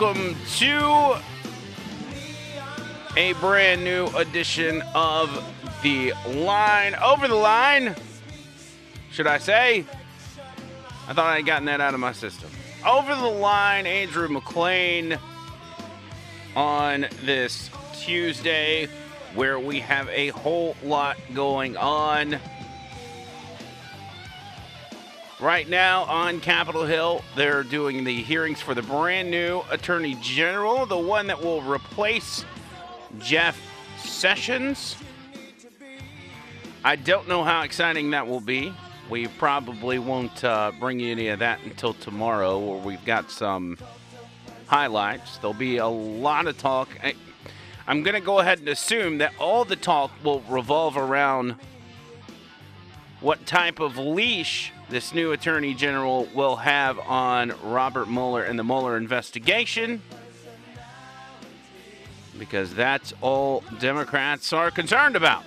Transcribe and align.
Welcome 0.00 0.34
to 0.56 1.18
a 3.18 3.34
brand 3.34 3.84
new 3.84 4.06
edition 4.16 4.82
of 4.94 5.28
The 5.82 6.14
Line. 6.26 6.94
Over 6.94 7.28
the 7.28 7.34
line, 7.34 7.94
should 9.10 9.26
I 9.26 9.36
say? 9.36 9.84
I 11.06 11.12
thought 11.12 11.26
I 11.26 11.36
had 11.36 11.46
gotten 11.46 11.66
that 11.66 11.82
out 11.82 11.92
of 11.92 12.00
my 12.00 12.12
system. 12.12 12.48
Over 12.86 13.14
the 13.14 13.26
line, 13.26 13.86
Andrew 13.86 14.28
McLean 14.28 15.18
on 16.56 17.06
this 17.22 17.68
Tuesday, 17.94 18.88
where 19.34 19.58
we 19.58 19.80
have 19.80 20.08
a 20.08 20.28
whole 20.28 20.76
lot 20.82 21.18
going 21.34 21.76
on. 21.76 22.40
Right 25.40 25.66
now 25.66 26.02
on 26.02 26.40
Capitol 26.40 26.84
Hill, 26.84 27.24
they're 27.34 27.62
doing 27.62 28.04
the 28.04 28.20
hearings 28.22 28.60
for 28.60 28.74
the 28.74 28.82
brand 28.82 29.30
new 29.30 29.62
Attorney 29.70 30.18
General, 30.20 30.84
the 30.84 30.98
one 30.98 31.28
that 31.28 31.42
will 31.42 31.62
replace 31.62 32.44
Jeff 33.20 33.58
Sessions. 34.04 34.96
I 36.84 36.96
don't 36.96 37.26
know 37.26 37.42
how 37.42 37.62
exciting 37.62 38.10
that 38.10 38.26
will 38.26 38.42
be. 38.42 38.74
We 39.08 39.28
probably 39.28 39.98
won't 39.98 40.44
uh, 40.44 40.72
bring 40.78 41.00
you 41.00 41.10
any 41.10 41.28
of 41.28 41.38
that 41.38 41.60
until 41.64 41.94
tomorrow, 41.94 42.58
where 42.58 42.78
we've 42.78 43.04
got 43.06 43.30
some 43.30 43.78
highlights. 44.66 45.38
There'll 45.38 45.54
be 45.54 45.78
a 45.78 45.88
lot 45.88 46.48
of 46.48 46.58
talk. 46.58 46.90
I, 47.02 47.14
I'm 47.86 48.02
going 48.02 48.14
to 48.14 48.20
go 48.20 48.40
ahead 48.40 48.58
and 48.58 48.68
assume 48.68 49.16
that 49.18 49.32
all 49.38 49.64
the 49.64 49.76
talk 49.76 50.10
will 50.22 50.42
revolve 50.50 50.98
around 50.98 51.56
what 53.22 53.46
type 53.46 53.80
of 53.80 53.96
leash 53.96 54.72
this 54.90 55.14
new 55.14 55.30
attorney 55.30 55.72
general 55.72 56.26
will 56.34 56.56
have 56.56 56.98
on 56.98 57.54
Robert 57.62 58.08
Mueller 58.08 58.42
and 58.42 58.58
the 58.58 58.64
Mueller 58.64 58.96
investigation. 58.96 60.02
Because 62.36 62.74
that's 62.74 63.14
all 63.20 63.62
Democrats 63.78 64.52
are 64.52 64.70
concerned 64.70 65.14
about. 65.14 65.44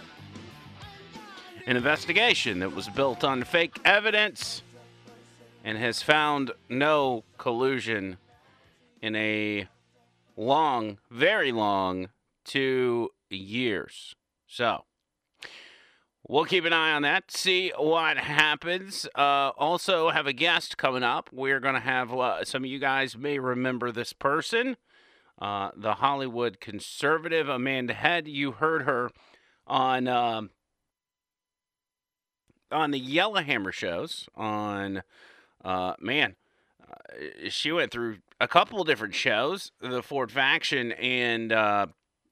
An 1.67 1.75
investigation 1.75 2.59
that 2.59 2.73
was 2.73 2.87
built 2.87 3.23
on 3.23 3.43
fake 3.43 3.77
evidence 3.83 4.63
and 5.65 5.77
has 5.77 6.01
found 6.01 6.51
no 6.69 7.23
collusion 7.37 8.17
in 9.01 9.15
a 9.15 9.67
long, 10.37 10.99
very 11.11 11.51
long 11.51 12.09
two 12.45 13.09
years. 13.29 14.15
So, 14.47 14.85
We'll 16.25 16.45
keep 16.45 16.63
an 16.63 16.71
eye 16.71 16.93
on 16.93 17.01
that, 17.01 17.31
see 17.31 17.73
what 17.77 18.17
happens. 18.17 19.05
Uh, 19.13 19.51
also, 19.57 20.09
have 20.09 20.25
a 20.25 20.31
guest 20.31 20.77
coming 20.77 21.03
up. 21.03 21.29
We're 21.33 21.59
going 21.59 21.73
to 21.73 21.81
have 21.81 22.13
uh, 22.13 22.45
some 22.45 22.63
of 22.63 22.69
you 22.69 22.79
guys 22.79 23.17
may 23.17 23.39
remember 23.39 23.91
this 23.91 24.13
person, 24.13 24.77
uh, 25.41 25.71
the 25.75 25.95
Hollywood 25.95 26.61
conservative 26.61 27.49
Amanda 27.49 27.93
Head. 27.93 28.29
You 28.29 28.53
heard 28.53 28.83
her 28.83 29.11
on 29.67 30.07
um 30.07 30.49
on 32.71 32.91
the 32.91 32.99
Yellowhammer 32.99 33.73
shows. 33.73 34.29
On 34.33 35.03
uh, 35.63 35.95
man, 35.99 36.35
uh, 36.89 37.49
she 37.49 37.73
went 37.73 37.91
through 37.91 38.19
a 38.39 38.47
couple 38.47 38.81
different 38.85 39.13
shows, 39.13 39.73
the 39.81 40.01
Ford 40.01 40.31
Faction, 40.31 40.93
and 40.93 41.51
uh, 41.51 41.87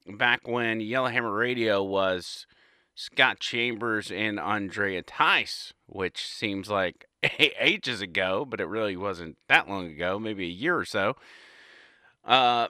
back 0.07 0.47
when 0.47 0.80
Yellowhammer 0.80 1.34
Radio 1.34 1.84
was. 1.84 2.47
Scott 2.96 3.40
Chambers 3.40 4.12
and 4.12 4.40
Andrea 4.40 5.02
Tice, 5.02 5.74
which 5.88 6.25
seems 6.25 6.69
like 6.69 7.06
ages 7.59 8.02
ago, 8.02 8.46
but 8.47 8.59
it 8.59 8.68
really 8.68 8.96
wasn't 8.96 9.38
that 9.47 9.69
long 9.69 9.88
ago, 9.88 10.19
maybe 10.19 10.46
a 10.46 10.50
year 10.50 10.78
or 10.78 10.85
so. 10.85 11.16
Uh, 12.24 12.68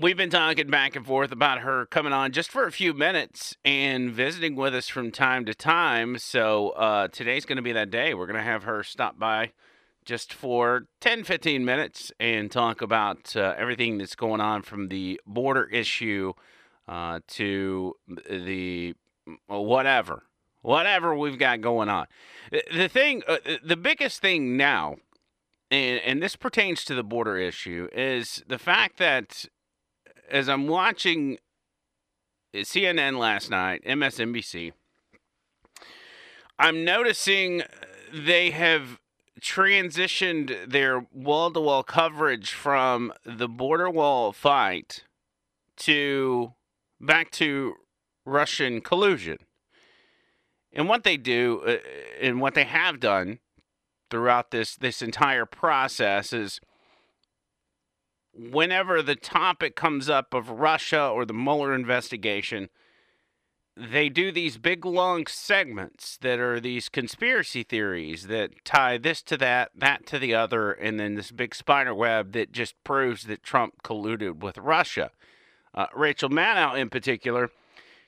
we've 0.00 0.16
been 0.16 0.30
talking 0.30 0.68
back 0.68 0.96
and 0.96 1.06
forth 1.06 1.32
about 1.32 1.60
her 1.60 1.86
coming 1.86 2.12
on 2.12 2.32
just 2.32 2.50
for 2.50 2.66
a 2.66 2.72
few 2.72 2.94
minutes 2.94 3.56
and 3.64 4.10
visiting 4.12 4.56
with 4.56 4.74
us 4.74 4.88
from 4.88 5.10
time 5.10 5.44
to 5.44 5.54
time. 5.54 6.18
So 6.18 6.70
uh, 6.70 7.08
today's 7.08 7.44
going 7.44 7.56
to 7.56 7.62
be 7.62 7.72
that 7.72 7.90
day. 7.90 8.14
We're 8.14 8.26
going 8.26 8.36
to 8.36 8.42
have 8.42 8.64
her 8.64 8.82
stop 8.82 9.18
by 9.18 9.52
just 10.04 10.32
for 10.32 10.86
10, 11.00 11.24
15 11.24 11.64
minutes 11.64 12.10
and 12.18 12.50
talk 12.50 12.82
about 12.82 13.36
uh, 13.36 13.54
everything 13.56 13.98
that's 13.98 14.14
going 14.14 14.40
on 14.40 14.62
from 14.62 14.88
the 14.88 15.20
border 15.26 15.64
issue 15.64 16.32
uh, 16.88 17.20
to 17.28 17.94
the 18.28 18.94
whatever, 19.46 20.24
whatever 20.62 21.14
we've 21.14 21.38
got 21.38 21.60
going 21.60 21.88
on. 21.88 22.06
The- 22.50 22.88
thing, 22.88 23.22
uh, 23.28 23.38
uh, 23.46 23.56
the 23.62 23.76
biggest 23.76 24.20
thing 24.20 24.56
now, 24.56 24.96
and, 25.70 26.00
and 26.00 26.22
this 26.22 26.36
pertains 26.36 26.84
to 26.84 26.94
the 26.94 27.04
border 27.04 27.36
issue, 27.36 27.88
is 27.92 28.42
the 28.46 28.58
fact 28.58 28.98
that 28.98 29.46
uh, 30.06 30.10
as 30.30 30.48
I'm 30.48 30.66
watching 30.66 31.38
uh, 32.54 32.58
CNN 32.58 33.18
last 33.18 33.50
night, 33.50 33.82
MSNBC, 33.84 34.72
I'm 36.58 36.84
noticing 36.84 37.62
they 38.12 38.50
have 38.50 38.98
transitioned 39.40 40.70
their 40.70 41.06
wall 41.12 41.50
to 41.50 41.60
wall 41.60 41.82
coverage 41.82 42.52
from 42.52 43.12
the 43.24 43.48
border 43.48 43.88
wall 43.88 44.32
fight 44.32 45.04
to 45.76 46.52
back 47.00 47.30
to 47.30 47.74
Russian 48.30 48.80
collusion. 48.80 49.38
And 50.72 50.88
what 50.88 51.04
they 51.04 51.16
do, 51.16 51.62
uh, 51.66 51.76
and 52.20 52.40
what 52.40 52.54
they 52.54 52.64
have 52.64 53.00
done 53.00 53.40
throughout 54.08 54.50
this 54.50 54.76
this 54.76 55.02
entire 55.02 55.46
process 55.46 56.32
is 56.32 56.60
whenever 58.32 59.02
the 59.02 59.16
topic 59.16 59.74
comes 59.74 60.08
up 60.08 60.32
of 60.32 60.48
Russia 60.48 61.08
or 61.08 61.24
the 61.24 61.34
Mueller 61.34 61.74
investigation, 61.74 62.68
they 63.76 64.08
do 64.08 64.30
these 64.30 64.58
big 64.58 64.84
long 64.84 65.26
segments 65.26 66.18
that 66.18 66.38
are 66.38 66.60
these 66.60 66.88
conspiracy 66.88 67.62
theories 67.62 68.26
that 68.26 68.64
tie 68.64 68.98
this 68.98 69.22
to 69.22 69.36
that, 69.38 69.70
that 69.74 70.06
to 70.06 70.18
the 70.18 70.34
other, 70.34 70.72
and 70.72 71.00
then 71.00 71.14
this 71.14 71.30
big 71.30 71.54
spider 71.54 71.94
web 71.94 72.32
that 72.32 72.52
just 72.52 72.74
proves 72.84 73.24
that 73.24 73.42
Trump 73.42 73.82
colluded 73.82 74.40
with 74.40 74.58
Russia. 74.58 75.10
Uh, 75.74 75.86
Rachel 75.94 76.28
Maddow, 76.28 76.78
in 76.78 76.90
particular, 76.90 77.50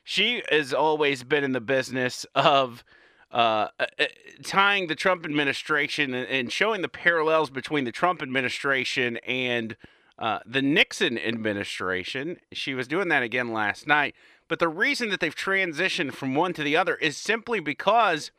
she 0.05 0.43
has 0.51 0.73
always 0.73 1.25
been 1.25 1.45
in 1.45 1.53
the 1.53 1.61
business 1.61 2.27
of 2.35 2.85
uh, 3.33 3.69
uh, 3.81 3.87
uh, 3.99 4.05
tying 4.43 4.89
the 4.89 4.95
Trump 4.95 5.25
administration 5.25 6.13
and, 6.13 6.29
and, 6.29 6.53
showing 6.53 6.83
the 6.83 6.89
parallels 6.89 7.49
between 7.49 7.85
the 7.85 7.93
Trump 7.93 8.21
administration 8.21 9.17
and 9.27 9.75
uh, 10.19 10.41
the 10.45 10.61
Nixon 10.61 11.19
administration. 11.19 12.37
She 12.53 12.75
was 12.75 12.87
doing 12.87 13.09
that 13.09 13.23
again 13.23 13.51
last 13.51 13.87
night. 13.87 14.15
But 14.49 14.59
the 14.59 14.69
reason 14.69 15.09
that 15.09 15.21
they've 15.21 15.35
transitioned 15.35 16.13
from 16.13 16.35
one 16.35 16.53
to 16.53 16.63
the 16.63 16.77
other 16.77 16.97
is 16.97 17.17
simply 17.17 17.59
because 17.59 18.33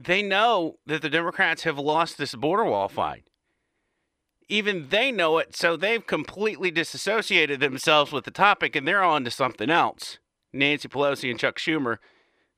they 0.00 0.20
know 0.20 0.78
that 0.84 1.00
the 1.00 1.10
Democrats 1.10 1.62
have 1.62 1.78
lost 1.78 2.18
this 2.18 2.34
border 2.34 2.64
wall 2.64 2.88
fight. 2.88 3.24
Even 4.48 4.88
they 4.88 5.12
know 5.12 5.38
it, 5.38 5.54
so 5.54 5.76
they've 5.76 6.04
completely 6.04 6.72
disassociated 6.72 7.60
themselves 7.60 8.10
with 8.10 8.24
the 8.24 8.32
topic 8.32 8.74
and 8.74 8.88
they're 8.88 9.02
on 9.02 9.22
to 9.24 9.30
something 9.30 9.70
else. 9.70 10.18
Nancy 10.52 10.88
Pelosi 10.88 11.30
and 11.30 11.38
Chuck 11.38 11.58
Schumer 11.58 11.98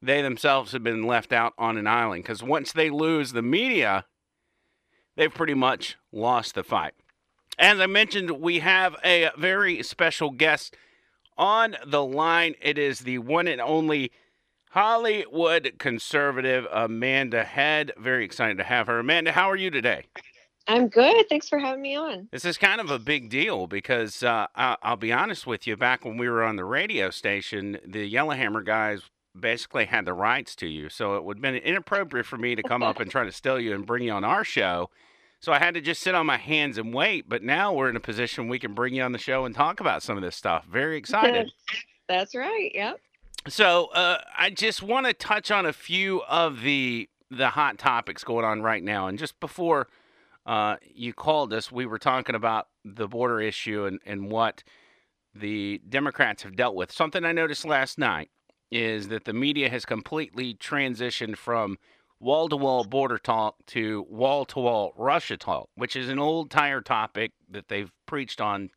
they 0.02 0.22
themselves 0.22 0.72
have 0.72 0.82
been 0.82 1.02
left 1.02 1.32
out 1.32 1.52
on 1.58 1.76
an 1.76 1.86
island 1.86 2.22
because 2.22 2.42
once 2.42 2.72
they 2.72 2.90
lose 2.90 3.32
the 3.32 3.42
media, 3.42 4.06
they've 5.16 5.32
pretty 5.32 5.54
much 5.54 5.96
lost 6.10 6.54
the 6.54 6.64
fight. 6.64 6.94
As 7.58 7.78
I 7.78 7.86
mentioned, 7.86 8.30
we 8.30 8.60
have 8.60 8.96
a 9.04 9.30
very 9.36 9.82
special 9.82 10.30
guest 10.30 10.76
on 11.36 11.76
the 11.86 12.02
line. 12.02 12.54
It 12.62 12.78
is 12.78 13.00
the 13.00 13.18
one 13.18 13.46
and 13.46 13.60
only 13.60 14.10
Hollywood 14.70 15.74
conservative 15.78 16.66
Amanda 16.72 17.44
Head. 17.44 17.92
Very 17.98 18.24
excited 18.24 18.56
to 18.56 18.64
have 18.64 18.86
her. 18.86 19.00
Amanda, 19.00 19.32
how 19.32 19.50
are 19.50 19.56
you 19.56 19.70
today? 19.70 20.06
I'm 20.70 20.86
good. 20.86 21.28
Thanks 21.28 21.48
for 21.48 21.58
having 21.58 21.82
me 21.82 21.96
on. 21.96 22.28
This 22.30 22.44
is 22.44 22.56
kind 22.56 22.80
of 22.80 22.92
a 22.92 22.98
big 23.00 23.28
deal 23.28 23.66
because 23.66 24.22
uh, 24.22 24.46
I'll 24.54 24.96
be 24.96 25.12
honest 25.12 25.44
with 25.44 25.66
you. 25.66 25.76
Back 25.76 26.04
when 26.04 26.16
we 26.16 26.28
were 26.28 26.44
on 26.44 26.54
the 26.54 26.64
radio 26.64 27.10
station, 27.10 27.78
the 27.84 28.06
Yellowhammer 28.06 28.62
guys 28.62 29.02
basically 29.38 29.86
had 29.86 30.04
the 30.04 30.12
rights 30.12 30.54
to 30.56 30.68
you. 30.68 30.88
So 30.88 31.16
it 31.16 31.24
would 31.24 31.38
have 31.38 31.42
been 31.42 31.56
inappropriate 31.56 32.24
for 32.24 32.36
me 32.36 32.54
to 32.54 32.62
come 32.62 32.84
up 32.84 33.00
and 33.00 33.10
try 33.10 33.24
to 33.24 33.32
steal 33.32 33.58
you 33.58 33.74
and 33.74 33.84
bring 33.84 34.04
you 34.04 34.12
on 34.12 34.22
our 34.22 34.44
show. 34.44 34.90
So 35.40 35.52
I 35.52 35.58
had 35.58 35.74
to 35.74 35.80
just 35.80 36.02
sit 36.02 36.14
on 36.14 36.26
my 36.26 36.36
hands 36.36 36.78
and 36.78 36.94
wait. 36.94 37.28
But 37.28 37.42
now 37.42 37.72
we're 37.72 37.90
in 37.90 37.96
a 37.96 38.00
position 38.00 38.46
we 38.46 38.60
can 38.60 38.72
bring 38.72 38.94
you 38.94 39.02
on 39.02 39.10
the 39.10 39.18
show 39.18 39.44
and 39.44 39.52
talk 39.52 39.80
about 39.80 40.04
some 40.04 40.16
of 40.16 40.22
this 40.22 40.36
stuff. 40.36 40.66
Very 40.66 40.96
excited. 40.96 41.50
That's 42.08 42.36
right. 42.36 42.70
Yep. 42.72 43.00
So 43.48 43.86
uh, 43.86 44.18
I 44.38 44.50
just 44.50 44.84
want 44.84 45.06
to 45.06 45.14
touch 45.14 45.50
on 45.50 45.66
a 45.66 45.72
few 45.72 46.22
of 46.28 46.60
the 46.60 47.08
the 47.28 47.50
hot 47.50 47.78
topics 47.78 48.22
going 48.22 48.44
on 48.44 48.62
right 48.62 48.82
now. 48.82 49.08
And 49.08 49.18
just 49.18 49.38
before 49.40 49.88
uh, 50.50 50.74
you 50.82 51.12
called 51.12 51.52
us, 51.52 51.70
we 51.70 51.86
were 51.86 51.96
talking 51.96 52.34
about 52.34 52.66
the 52.84 53.06
border 53.06 53.40
issue 53.40 53.84
and, 53.84 54.00
and 54.04 54.28
what 54.32 54.64
the 55.32 55.80
Democrats 55.88 56.42
have 56.42 56.56
dealt 56.56 56.74
with. 56.74 56.90
Something 56.90 57.24
I 57.24 57.30
noticed 57.30 57.64
last 57.64 57.98
night 57.98 58.30
is 58.68 59.06
that 59.08 59.26
the 59.26 59.32
media 59.32 59.68
has 59.70 59.84
completely 59.84 60.54
transitioned 60.54 61.36
from 61.36 61.78
wall 62.18 62.48
to 62.48 62.56
wall 62.56 62.82
border 62.82 63.16
talk 63.16 63.64
to 63.66 64.04
wall 64.08 64.44
to 64.46 64.58
wall 64.58 64.92
Russia 64.96 65.36
talk, 65.36 65.68
which 65.76 65.94
is 65.94 66.08
an 66.08 66.18
old 66.18 66.50
tire 66.50 66.80
topic 66.80 67.30
that 67.48 67.68
they've 67.68 67.92
preached 68.06 68.40
on 68.40 68.70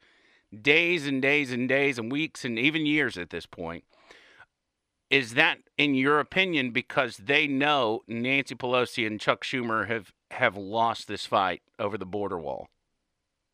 days 0.62 1.08
and 1.08 1.24
days 1.24 1.52
and 1.52 1.68
days 1.68 1.98
and 1.98 2.12
weeks 2.12 2.46
and 2.46 2.60
even 2.60 2.86
years 2.86 3.18
at 3.18 3.32
this 3.32 3.48
point. 3.48 3.84
Is 5.10 5.34
that, 5.34 5.58
in 5.76 5.96
your 5.96 6.20
opinion, 6.20 6.70
because 6.70 7.18
they 7.18 7.48
know 7.48 8.02
Nancy 8.08 8.54
Pelosi 8.54 9.08
and 9.08 9.20
Chuck 9.20 9.44
Schumer 9.44 9.88
have, 9.88 10.12
have 10.34 10.58
lost 10.58 11.08
this 11.08 11.26
fight 11.26 11.62
over 11.80 11.98
the 11.98 12.06
border 12.06 12.38
wall? 12.38 12.68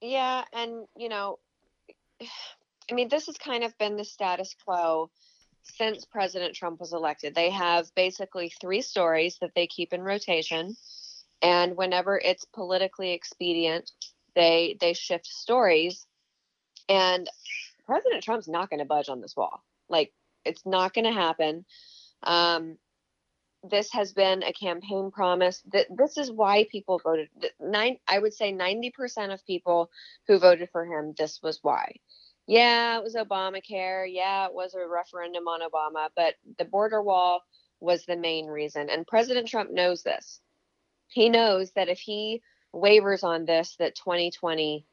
Yeah, 0.01 0.43
and 0.53 0.85
you 0.95 1.09
know, 1.09 1.39
I 2.21 2.95
mean, 2.95 3.09
this 3.09 3.27
has 3.27 3.37
kind 3.37 3.63
of 3.63 3.77
been 3.77 3.97
the 3.97 4.03
status 4.03 4.55
quo 4.65 5.11
since 5.61 6.05
President 6.05 6.55
Trump 6.55 6.79
was 6.79 6.93
elected. 6.93 7.35
They 7.35 7.51
have 7.51 7.93
basically 7.95 8.51
three 8.59 8.81
stories 8.81 9.37
that 9.41 9.51
they 9.55 9.67
keep 9.67 9.93
in 9.93 10.01
rotation, 10.01 10.75
and 11.41 11.77
whenever 11.77 12.17
it's 12.17 12.45
politically 12.45 13.11
expedient, 13.11 13.91
they 14.35 14.77
they 14.79 14.93
shift 14.93 15.27
stories. 15.27 16.05
And 16.87 17.29
President 17.85 18.23
Trump's 18.23 18.47
not 18.47 18.69
going 18.69 18.79
to 18.79 18.85
budge 18.85 19.09
on 19.09 19.21
this 19.21 19.35
wall. 19.35 19.63
Like 19.89 20.11
it's 20.45 20.65
not 20.65 20.93
going 20.93 21.05
to 21.05 21.11
happen. 21.11 21.65
Um, 22.23 22.77
this 23.63 23.91
has 23.91 24.13
been 24.13 24.43
a 24.43 24.53
campaign 24.53 25.11
promise. 25.11 25.61
That 25.73 25.87
this 25.95 26.17
is 26.17 26.31
why 26.31 26.67
people 26.71 27.01
voted. 27.03 27.29
Nine, 27.59 27.97
I 28.07 28.19
would 28.19 28.33
say, 28.33 28.51
ninety 28.51 28.91
percent 28.91 29.31
of 29.31 29.45
people 29.45 29.89
who 30.27 30.39
voted 30.39 30.69
for 30.71 30.85
him. 30.85 31.13
This 31.17 31.39
was 31.41 31.59
why 31.61 31.95
yeah, 32.49 32.97
it 32.97 33.03
was 33.03 33.13
Obamacare. 33.13 34.07
Yeah, 34.11 34.47
it 34.47 34.53
was 34.55 34.73
a 34.73 34.79
referendum 34.79 35.47
on 35.47 35.61
Obama, 35.61 36.09
but 36.15 36.33
the 36.57 36.65
border 36.65 36.99
wall 36.99 37.43
was 37.79 38.05
the 38.05 38.17
main 38.17 38.47
reason. 38.47 38.89
And 38.89 39.05
President 39.05 39.47
Trump 39.47 39.71
knows 39.71 40.01
this. 40.01 40.41
He 41.09 41.29
knows 41.29 41.69
that 41.75 41.89
if 41.89 41.99
he 41.99 42.41
wavers 42.73 43.23
on 43.23 43.45
this, 43.45 43.75
that 43.77 43.93
2020 43.93 44.83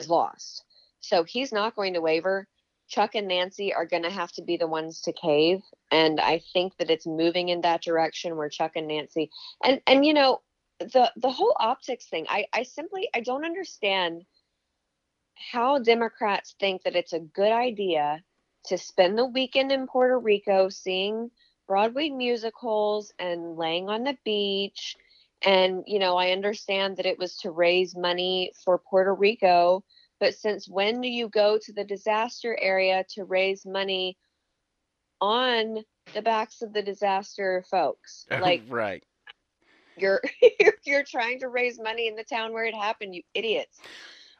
is 0.00 0.10
lost. 0.10 0.64
So 0.98 1.22
he's 1.22 1.52
not 1.52 1.76
going 1.76 1.94
to 1.94 2.00
waver. 2.00 2.48
Chuck 2.88 3.14
and 3.14 3.28
Nancy 3.28 3.74
are 3.74 3.86
going 3.86 4.02
to 4.02 4.10
have 4.10 4.32
to 4.32 4.42
be 4.42 4.56
the 4.56 4.66
ones 4.66 5.02
to 5.02 5.12
cave, 5.12 5.62
and 5.90 6.20
I 6.20 6.42
think 6.52 6.76
that 6.78 6.90
it's 6.90 7.06
moving 7.06 7.48
in 7.48 7.60
that 7.62 7.82
direction 7.82 8.36
where 8.36 8.48
Chuck 8.48 8.72
and 8.76 8.88
Nancy 8.88 9.30
and 9.62 9.80
and 9.86 10.04
you 10.04 10.14
know 10.14 10.40
the 10.80 11.12
the 11.16 11.30
whole 11.30 11.54
optics 11.58 12.06
thing. 12.06 12.26
I 12.28 12.46
I 12.52 12.62
simply 12.62 13.08
I 13.14 13.20
don't 13.20 13.44
understand 13.44 14.24
how 15.52 15.78
Democrats 15.78 16.54
think 16.58 16.82
that 16.82 16.96
it's 16.96 17.12
a 17.12 17.20
good 17.20 17.52
idea 17.52 18.22
to 18.64 18.78
spend 18.78 19.16
the 19.16 19.26
weekend 19.26 19.72
in 19.72 19.86
Puerto 19.86 20.18
Rico 20.18 20.68
seeing 20.68 21.30
Broadway 21.66 22.08
musicals 22.08 23.12
and 23.18 23.56
laying 23.56 23.88
on 23.88 24.04
the 24.04 24.16
beach. 24.24 24.96
And, 25.42 25.84
you 25.86 25.98
know, 25.98 26.16
I 26.16 26.32
understand 26.32 26.96
that 26.96 27.06
it 27.06 27.18
was 27.18 27.36
to 27.38 27.50
raise 27.50 27.94
money 27.94 28.52
for 28.64 28.78
Puerto 28.78 29.14
Rico, 29.14 29.84
but 30.20 30.34
since 30.34 30.68
when 30.68 31.00
do 31.00 31.08
you 31.08 31.28
go 31.28 31.58
to 31.62 31.72
the 31.72 31.84
disaster 31.84 32.56
area 32.60 33.04
to 33.14 33.24
raise 33.24 33.64
money 33.64 34.16
on 35.20 35.78
the 36.14 36.22
backs 36.22 36.62
of 36.62 36.72
the 36.72 36.82
disaster 36.82 37.64
folks? 37.70 38.26
Like, 38.40 38.62
right. 38.68 39.02
You're 39.96 40.22
you're 40.84 41.04
trying 41.04 41.40
to 41.40 41.48
raise 41.48 41.78
money 41.80 42.08
in 42.08 42.14
the 42.14 42.24
town 42.24 42.52
where 42.52 42.64
it 42.64 42.74
happened, 42.74 43.14
you 43.14 43.22
idiots. 43.34 43.80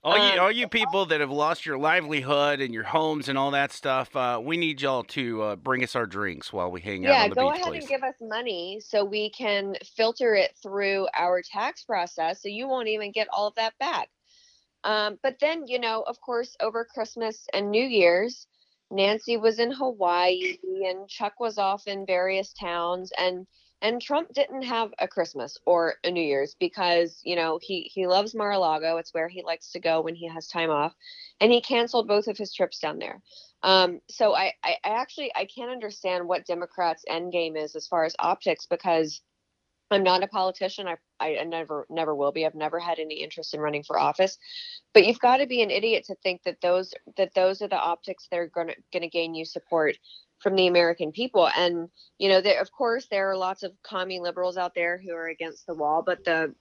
All 0.05 0.17
you, 0.17 0.35
um, 0.35 0.41
all 0.45 0.53
you 0.53 0.69
people 0.69 1.07
that 1.07 1.21
have 1.21 1.31
lost 1.31 1.67
your 1.67 1.77
livelihood 1.77 2.61
and 2.61 2.73
your 2.73 2.85
homes 2.85 3.29
and 3.29 3.37
all 3.37 3.51
that 3.51 3.73
stuff, 3.73 4.15
uh, 4.15 4.41
we 4.43 4.57
need 4.57 4.81
y'all 4.81 5.03
to 5.05 5.43
uh, 5.43 5.57
bring 5.57 5.83
us 5.83 5.97
our 5.97 6.07
drinks 6.07 6.53
while 6.53 6.71
we 6.71 6.81
hang 6.81 7.03
yeah, 7.03 7.11
out 7.11 7.23
Yeah, 7.23 7.29
go 7.29 7.51
beach, 7.51 7.61
ahead 7.61 7.73
please. 7.73 7.81
and 7.81 7.89
give 7.89 8.03
us 8.05 8.15
money 8.21 8.81
so 8.81 9.05
we 9.05 9.31
can 9.31 9.75
filter 9.97 10.35
it 10.35 10.57
through 10.63 11.09
our 11.15 11.43
tax 11.43 11.83
process, 11.83 12.41
so 12.41 12.49
you 12.49 12.69
won't 12.69 12.89
even 12.89 13.11
get 13.11 13.27
all 13.33 13.49
of 13.49 13.57
that 13.57 13.77
back. 13.81 14.09
Um, 14.85 15.19
but 15.23 15.37
then, 15.41 15.67
you 15.67 15.79
know, 15.79 16.03
of 16.03 16.21
course, 16.21 16.57
over 16.61 16.85
Christmas 16.85 17.47
and 17.53 17.71
New 17.71 17.85
Year's, 17.85 18.47
Nancy 18.91 19.37
was 19.37 19.59
in 19.59 19.71
Hawaii 19.71 20.57
and 20.63 21.09
Chuck 21.09 21.35
was 21.41 21.59
off 21.59 21.87
in 21.87 22.07
various 22.07 22.53
towns, 22.53 23.13
and 23.19 23.47
and 23.81 24.03
Trump 24.03 24.33
didn't 24.33 24.63
have 24.63 24.91
a 24.99 25.07
Christmas 25.07 25.57
or 25.65 25.95
a 26.03 26.11
New 26.11 26.23
Year's 26.23 26.57
because, 26.59 27.21
you 27.23 27.37
know, 27.37 27.59
he 27.63 27.83
he 27.83 28.07
loves 28.07 28.35
Mar-a-Lago. 28.35 28.97
It's 28.97 29.15
where 29.15 29.29
he 29.29 29.43
likes 29.43 29.71
to 29.73 29.81
go 29.81 30.01
when 30.01 30.17
he 30.17 30.29
has 30.29 30.49
time 30.49 30.71
off. 30.71 30.95
And 31.41 31.53
he 31.53 31.61
canceled 31.61 32.09
both 32.09 32.27
of 32.27 32.37
his 32.37 32.53
trips 32.53 32.81
down 32.81 32.99
there. 32.99 33.23
Um, 33.63 34.01
so 34.09 34.35
I, 34.35 34.53
I, 34.65 34.77
I 34.85 34.91
actually 35.01 35.33
I 35.37 35.45
can't 35.45 35.71
understand 35.71 36.27
what 36.27 36.47
Democrats' 36.47 37.05
end 37.09 37.31
game 37.33 37.57
is 37.57 37.77
as 37.77 37.87
far 37.87 38.05
as 38.05 38.17
optics 38.19 38.67
because 38.67 39.21
I'm 39.91 40.03
not 40.03 40.23
a 40.23 40.29
politician. 40.29 40.87
I, 40.87 40.97
I 41.21 41.45
never 41.45 41.87
never 41.89 42.15
will 42.15 42.33
be. 42.33 42.45
I've 42.45 42.55
never 42.55 42.79
had 42.79 42.99
any 42.99 43.23
interest 43.23 43.55
in 43.55 43.61
running 43.61 43.83
for 43.83 43.99
office. 43.99 44.39
But 44.93 45.07
you've 45.07 45.21
got 45.21 45.39
to 45.39 45.47
be 45.47 45.63
an 45.63 45.71
idiot 45.71 46.05
to 46.07 46.15
think 46.17 46.43
that 46.43 46.61
those 46.61 46.93
that 47.17 47.35
those 47.35 47.63
are 47.63 47.69
the 47.69 47.79
optics 47.79 48.29
that 48.31 48.39
are 48.39 48.49
going 48.49 48.75
to 48.93 49.09
gain 49.09 49.35
you 49.35 49.45
support 49.45 49.97
from 50.41 50.57
the 50.57 50.67
American 50.67 51.13
people. 51.13 51.49
And 51.49 51.89
you 52.19 52.29
know, 52.29 52.41
there, 52.41 52.61
of 52.61 52.71
course, 52.71 53.07
there 53.11 53.31
are 53.31 53.37
lots 53.37 53.63
of 53.63 53.73
commie 53.83 54.21
liberals 54.21 54.57
out 54.57 54.75
there 54.75 54.99
who 54.99 55.13
are 55.15 55.29
against 55.29 55.67
the 55.67 55.75
wall, 55.75 56.03
but 56.05 56.25
the 56.25 56.55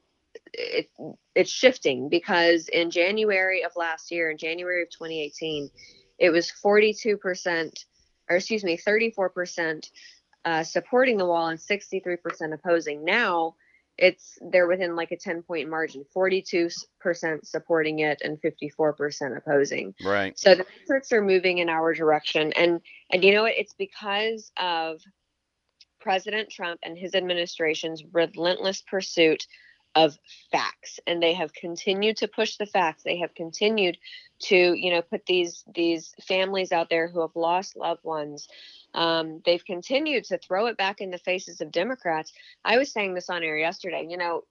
it, 0.53 0.89
it's 1.35 1.49
shifting 1.49 2.09
because 2.09 2.69
in 2.69 2.91
January 2.91 3.63
of 3.63 3.71
last 3.75 4.11
year, 4.11 4.29
in 4.29 4.37
January 4.37 4.83
of 4.83 4.89
2018, 4.89 5.69
it 6.19 6.29
was 6.29 6.49
42 6.49 7.17
percent, 7.17 7.85
or 8.29 8.37
excuse 8.37 8.63
me, 8.63 8.77
34 8.77 9.29
percent 9.29 9.89
uh, 10.47 10.63
supporting 10.63 11.17
the 11.17 11.25
wall 11.25 11.47
and 11.49 11.59
63 11.59 12.15
percent 12.15 12.53
opposing. 12.53 13.03
Now 13.03 13.55
it's 13.97 14.37
they're 14.51 14.67
within 14.67 14.95
like 14.95 15.11
a 15.11 15.17
10 15.17 15.41
point 15.41 15.69
margin 15.69 16.05
42% 16.15 16.71
supporting 17.43 17.99
it 17.99 18.21
and 18.23 18.39
54% 18.41 19.37
opposing 19.37 19.95
Right. 20.05 20.37
so 20.37 20.53
the 20.55 20.65
metrics 20.79 21.11
are 21.11 21.21
moving 21.21 21.57
in 21.57 21.67
our 21.67 21.93
direction 21.93 22.53
and 22.53 22.79
and 23.11 23.23
you 23.23 23.33
know 23.33 23.41
what 23.43 23.57
it's 23.57 23.73
because 23.73 24.51
of 24.55 25.01
president 25.99 26.49
trump 26.49 26.79
and 26.83 26.95
his 26.95 27.15
administration's 27.15 28.03
relentless 28.13 28.83
pursuit 28.83 29.47
of 29.95 30.17
facts 30.51 30.99
and 31.07 31.21
they 31.21 31.33
have 31.33 31.53
continued 31.53 32.17
to 32.17 32.27
push 32.27 32.57
the 32.57 32.65
facts. 32.65 33.03
They 33.03 33.17
have 33.19 33.33
continued 33.33 33.97
to 34.43 34.73
you 34.73 34.91
know 34.91 35.01
put 35.01 35.25
these 35.25 35.63
these 35.73 36.13
families 36.27 36.71
out 36.71 36.89
there 36.89 37.07
who 37.07 37.21
have 37.21 37.35
lost 37.35 37.75
loved 37.75 38.03
ones. 38.03 38.47
Um, 38.93 39.41
they've 39.45 39.63
continued 39.63 40.25
to 40.25 40.37
throw 40.37 40.67
it 40.67 40.77
back 40.77 41.01
in 41.01 41.11
the 41.11 41.17
faces 41.17 41.61
of 41.61 41.71
democrats. 41.71 42.31
I 42.63 42.77
was 42.77 42.91
saying 42.91 43.13
this 43.13 43.29
on 43.29 43.43
air 43.43 43.57
yesterday 43.57 44.07
you 44.09 44.17
know 44.17 44.43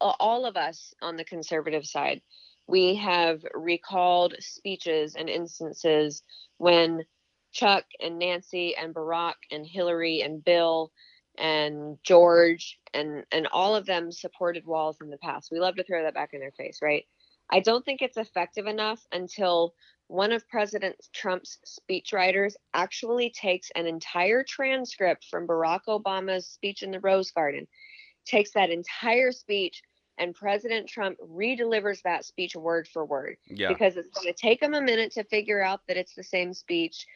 all 0.00 0.46
of 0.46 0.56
us 0.56 0.94
on 1.02 1.16
the 1.16 1.24
conservative 1.24 1.84
side 1.84 2.20
we 2.68 2.94
have 2.96 3.40
recalled 3.54 4.34
speeches 4.38 5.16
and 5.16 5.28
instances 5.28 6.22
when 6.58 7.04
chuck 7.52 7.84
and 8.00 8.18
nancy 8.18 8.76
and 8.76 8.94
barack 8.94 9.34
and 9.50 9.66
hillary 9.66 10.20
and 10.20 10.44
bill 10.44 10.92
and 11.38 11.98
George 12.02 12.78
and 12.92 13.24
and 13.32 13.46
all 13.52 13.74
of 13.76 13.86
them 13.86 14.10
supported 14.12 14.66
walls 14.66 14.98
in 15.00 15.10
the 15.10 15.18
past. 15.18 15.50
We 15.50 15.60
love 15.60 15.76
to 15.76 15.84
throw 15.84 16.02
that 16.02 16.14
back 16.14 16.30
in 16.34 16.40
their 16.40 16.52
face, 16.52 16.80
right? 16.82 17.04
I 17.50 17.60
don't 17.60 17.84
think 17.84 18.02
it's 18.02 18.16
effective 18.16 18.66
enough 18.66 19.06
until 19.12 19.74
one 20.08 20.32
of 20.32 20.48
President 20.48 20.96
Trump's 21.12 21.58
speechwriters 21.66 22.54
actually 22.74 23.30
takes 23.30 23.70
an 23.74 23.86
entire 23.86 24.42
transcript 24.42 25.26
from 25.30 25.46
Barack 25.46 25.80
Obama's 25.88 26.46
speech 26.46 26.82
in 26.82 26.90
the 26.90 27.00
Rose 27.00 27.30
Garden, 27.30 27.66
takes 28.26 28.52
that 28.52 28.70
entire 28.70 29.32
speech, 29.32 29.82
and 30.18 30.34
President 30.34 30.88
Trump 30.88 31.18
redelivers 31.20 32.02
that 32.02 32.24
speech 32.24 32.56
word 32.56 32.88
for 32.88 33.04
word 33.04 33.36
Yeah. 33.46 33.68
because 33.68 33.96
it's 33.96 34.08
going 34.08 34.26
to 34.26 34.38
take 34.38 34.60
them 34.60 34.74
a 34.74 34.80
minute 34.80 35.12
to 35.12 35.24
figure 35.24 35.62
out 35.62 35.80
that 35.88 35.96
it's 35.96 36.14
the 36.14 36.24
same 36.24 36.52
speech 36.52 37.06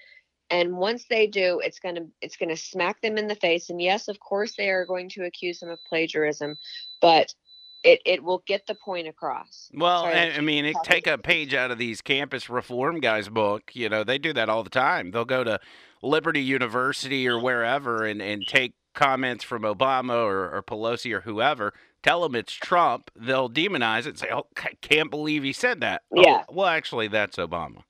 and 0.53 0.77
once 0.77 1.07
they 1.11 1.27
do 1.27 1.61
it's 1.65 1.81
going 1.81 1.95
to 1.97 2.07
it's 2.21 2.37
going 2.37 2.49
to 2.49 2.57
smack 2.57 3.01
them 3.01 3.19
in 3.19 3.27
the 3.27 3.35
face 3.35 3.71
and 3.71 3.83
yes 3.83 4.07
of 4.09 4.21
course 4.21 4.55
they 4.57 4.71
are 4.71 4.87
going 4.87 5.09
to 5.09 5.25
accuse 5.25 5.59
them 5.59 5.71
of 5.71 5.79
plagiarism 5.89 6.55
but 7.01 7.35
it 7.83 8.01
it 8.07 8.23
will 8.23 8.43
get 8.47 8.67
the 8.69 8.77
point 8.77 9.09
across 9.09 9.69
Well, 9.75 10.03
Sorry, 10.03 10.15
I, 10.15 10.41
mean, 10.41 10.65
it, 10.65 10.77
take 10.85 11.09
a 11.09 11.19
page 11.19 11.53
out 11.53 11.73
of 11.73 11.79
these 11.79 12.01
campus 12.01 12.49
reform 12.49 13.01
guys' 13.01 13.29
book. 13.29 13.73
You 13.75 13.89
know, 13.89 14.05
they 14.05 14.19
do 14.19 14.33
that 14.35 14.49
all 14.49 14.63
the 14.63 14.71
time. 14.71 15.11
They'll 15.11 15.25
go 15.25 15.43
to 15.43 15.59
Liberty 16.01 16.43
University 16.43 17.27
or 17.27 17.41
wherever 17.41 18.05
and, 18.05 18.23
and 18.23 18.47
take 18.47 18.75
comments 18.95 19.45
from 19.45 19.63
Obama 19.63 20.15
or, 20.25 20.55
or 20.55 20.63
Pelosi 20.63 21.13
or 21.13 21.23
whoever, 21.23 21.73
tell 22.03 22.23
them 22.23 22.35
it's 22.35 22.53
Trump. 22.53 23.11
They'll 23.17 23.51
demonize 23.51 24.01
it 24.01 24.09
and 24.11 24.19
say, 24.19 24.29
oh, 24.33 24.47
I 24.57 24.73
can't 24.81 25.11
believe 25.11 25.43
he 25.43 25.53
said 25.53 25.81
that. 25.81 26.03
Oh, 26.17 26.23
Yeah. 26.23 26.45
well, 26.49 26.67
actually, 26.69 27.09
that's 27.09 27.37
Obama. 27.37 27.83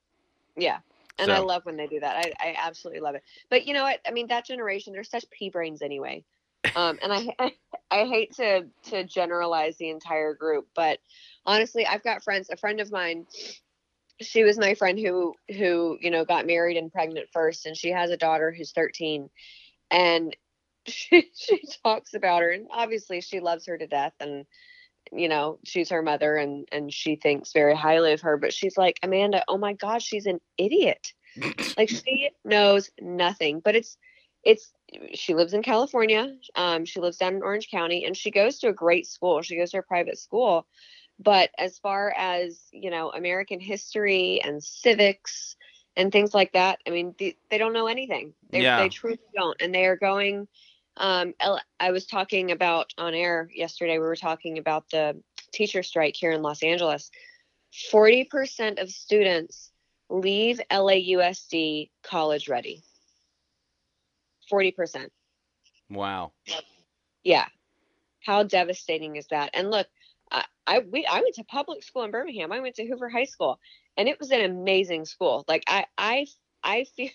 yeah 0.55 0.79
and 1.19 1.31
i 1.31 1.39
love 1.39 1.65
when 1.65 1.77
they 1.77 1.87
do 1.87 1.99
that. 1.99 2.15
I, 2.17 2.33
I 2.39 2.55
absolutely 2.57 3.01
love 3.01 3.15
it. 3.15 3.23
But 3.49 3.65
you 3.67 3.73
know 3.73 3.83
what? 3.83 3.99
I 4.07 4.11
mean 4.11 4.27
that 4.27 4.45
generation 4.45 4.93
they're 4.93 5.03
such 5.03 5.29
pea 5.29 5.49
brains 5.49 5.81
anyway. 5.81 6.23
Um 6.75 6.99
and 7.01 7.13
i 7.13 7.35
i 7.91 8.05
hate 8.05 8.33
to 8.35 8.65
to 8.85 9.03
generalize 9.03 9.77
the 9.77 9.89
entire 9.89 10.33
group 10.33 10.67
but 10.75 10.99
honestly 11.45 11.85
i've 11.85 12.03
got 12.03 12.23
friends 12.23 12.49
a 12.49 12.57
friend 12.57 12.79
of 12.79 12.91
mine 12.91 13.25
she 14.21 14.43
was 14.43 14.57
my 14.57 14.73
friend 14.73 14.99
who 14.99 15.33
who 15.49 15.97
you 16.01 16.09
know 16.09 16.25
got 16.25 16.47
married 16.47 16.77
and 16.77 16.91
pregnant 16.91 17.27
first 17.33 17.65
and 17.65 17.75
she 17.75 17.89
has 17.89 18.09
a 18.09 18.17
daughter 18.17 18.51
who's 18.55 18.71
13 18.71 19.29
and 19.91 20.35
she 20.87 21.29
she 21.35 21.61
talks 21.83 22.13
about 22.13 22.41
her 22.41 22.51
and 22.51 22.67
obviously 22.71 23.21
she 23.21 23.39
loves 23.39 23.65
her 23.65 23.77
to 23.77 23.87
death 23.87 24.13
and 24.19 24.45
you 25.11 25.27
know 25.27 25.59
she's 25.63 25.89
her 25.89 26.01
mother 26.01 26.35
and 26.35 26.67
and 26.71 26.93
she 26.93 27.15
thinks 27.15 27.51
very 27.53 27.75
highly 27.75 28.13
of 28.13 28.21
her 28.21 28.37
but 28.37 28.53
she's 28.53 28.77
like 28.77 28.99
amanda 29.03 29.43
oh 29.47 29.57
my 29.57 29.73
gosh 29.73 30.03
she's 30.03 30.25
an 30.25 30.39
idiot. 30.57 31.13
Like 31.77 31.89
she 32.05 32.29
knows 32.45 32.89
nothing 33.01 33.59
but 33.59 33.75
it's 33.75 33.97
it's 34.43 34.71
she 35.13 35.33
lives 35.33 35.53
in 35.53 35.63
california 35.63 36.35
um 36.55 36.85
she 36.85 36.99
lives 36.99 37.17
down 37.17 37.35
in 37.35 37.43
orange 37.43 37.69
county 37.71 38.05
and 38.05 38.15
she 38.15 38.31
goes 38.31 38.59
to 38.59 38.67
a 38.69 38.73
great 38.73 39.07
school. 39.07 39.41
She 39.41 39.57
goes 39.57 39.71
to 39.71 39.79
a 39.79 39.83
private 39.83 40.17
school. 40.17 40.67
But 41.19 41.51
as 41.57 41.77
far 41.77 42.13
as 42.17 42.61
you 42.71 42.89
know 42.89 43.11
american 43.11 43.59
history 43.59 44.41
and 44.43 44.63
civics 44.63 45.55
and 45.95 46.11
things 46.11 46.33
like 46.33 46.53
that 46.53 46.79
i 46.87 46.89
mean 46.89 47.13
the, 47.19 47.35
they 47.51 47.57
don't 47.57 47.73
know 47.73 47.87
anything. 47.87 48.33
They, 48.49 48.63
Yeah. 48.63 48.77
they 48.77 48.89
truly 48.89 49.19
don't 49.35 49.61
and 49.61 49.73
they 49.73 49.85
are 49.85 49.95
going 49.97 50.47
um 50.97 51.33
i 51.79 51.91
was 51.91 52.05
talking 52.05 52.51
about 52.51 52.93
on 52.97 53.13
air 53.13 53.49
yesterday 53.53 53.93
we 53.93 54.05
were 54.05 54.15
talking 54.15 54.57
about 54.57 54.89
the 54.91 55.19
teacher 55.51 55.83
strike 55.83 56.15
here 56.15 56.31
in 56.31 56.41
los 56.41 56.63
angeles 56.63 57.11
40% 57.91 58.79
of 58.81 58.89
students 58.91 59.71
leave 60.09 60.61
lausd 60.71 61.89
college 62.03 62.47
ready 62.47 62.83
40% 64.51 65.09
Wow. 65.89 66.31
yeah 67.23 67.45
how 68.25 68.43
devastating 68.43 69.15
is 69.15 69.27
that 69.27 69.49
and 69.53 69.71
look 69.71 69.87
I, 70.31 70.45
I 70.65 70.79
we 70.79 71.05
I 71.05 71.21
went 71.21 71.35
to 71.35 71.43
public 71.43 71.83
school 71.83 72.03
in 72.03 72.11
Birmingham. 72.11 72.51
I 72.51 72.59
went 72.59 72.75
to 72.75 72.87
Hoover 72.87 73.09
High 73.09 73.25
School, 73.25 73.59
and 73.97 74.09
it 74.09 74.19
was 74.19 74.31
an 74.31 74.41
amazing 74.41 75.05
school. 75.05 75.45
Like 75.47 75.63
I 75.67 75.85
I 75.97 76.25
I 76.63 76.85
feel 76.95 77.11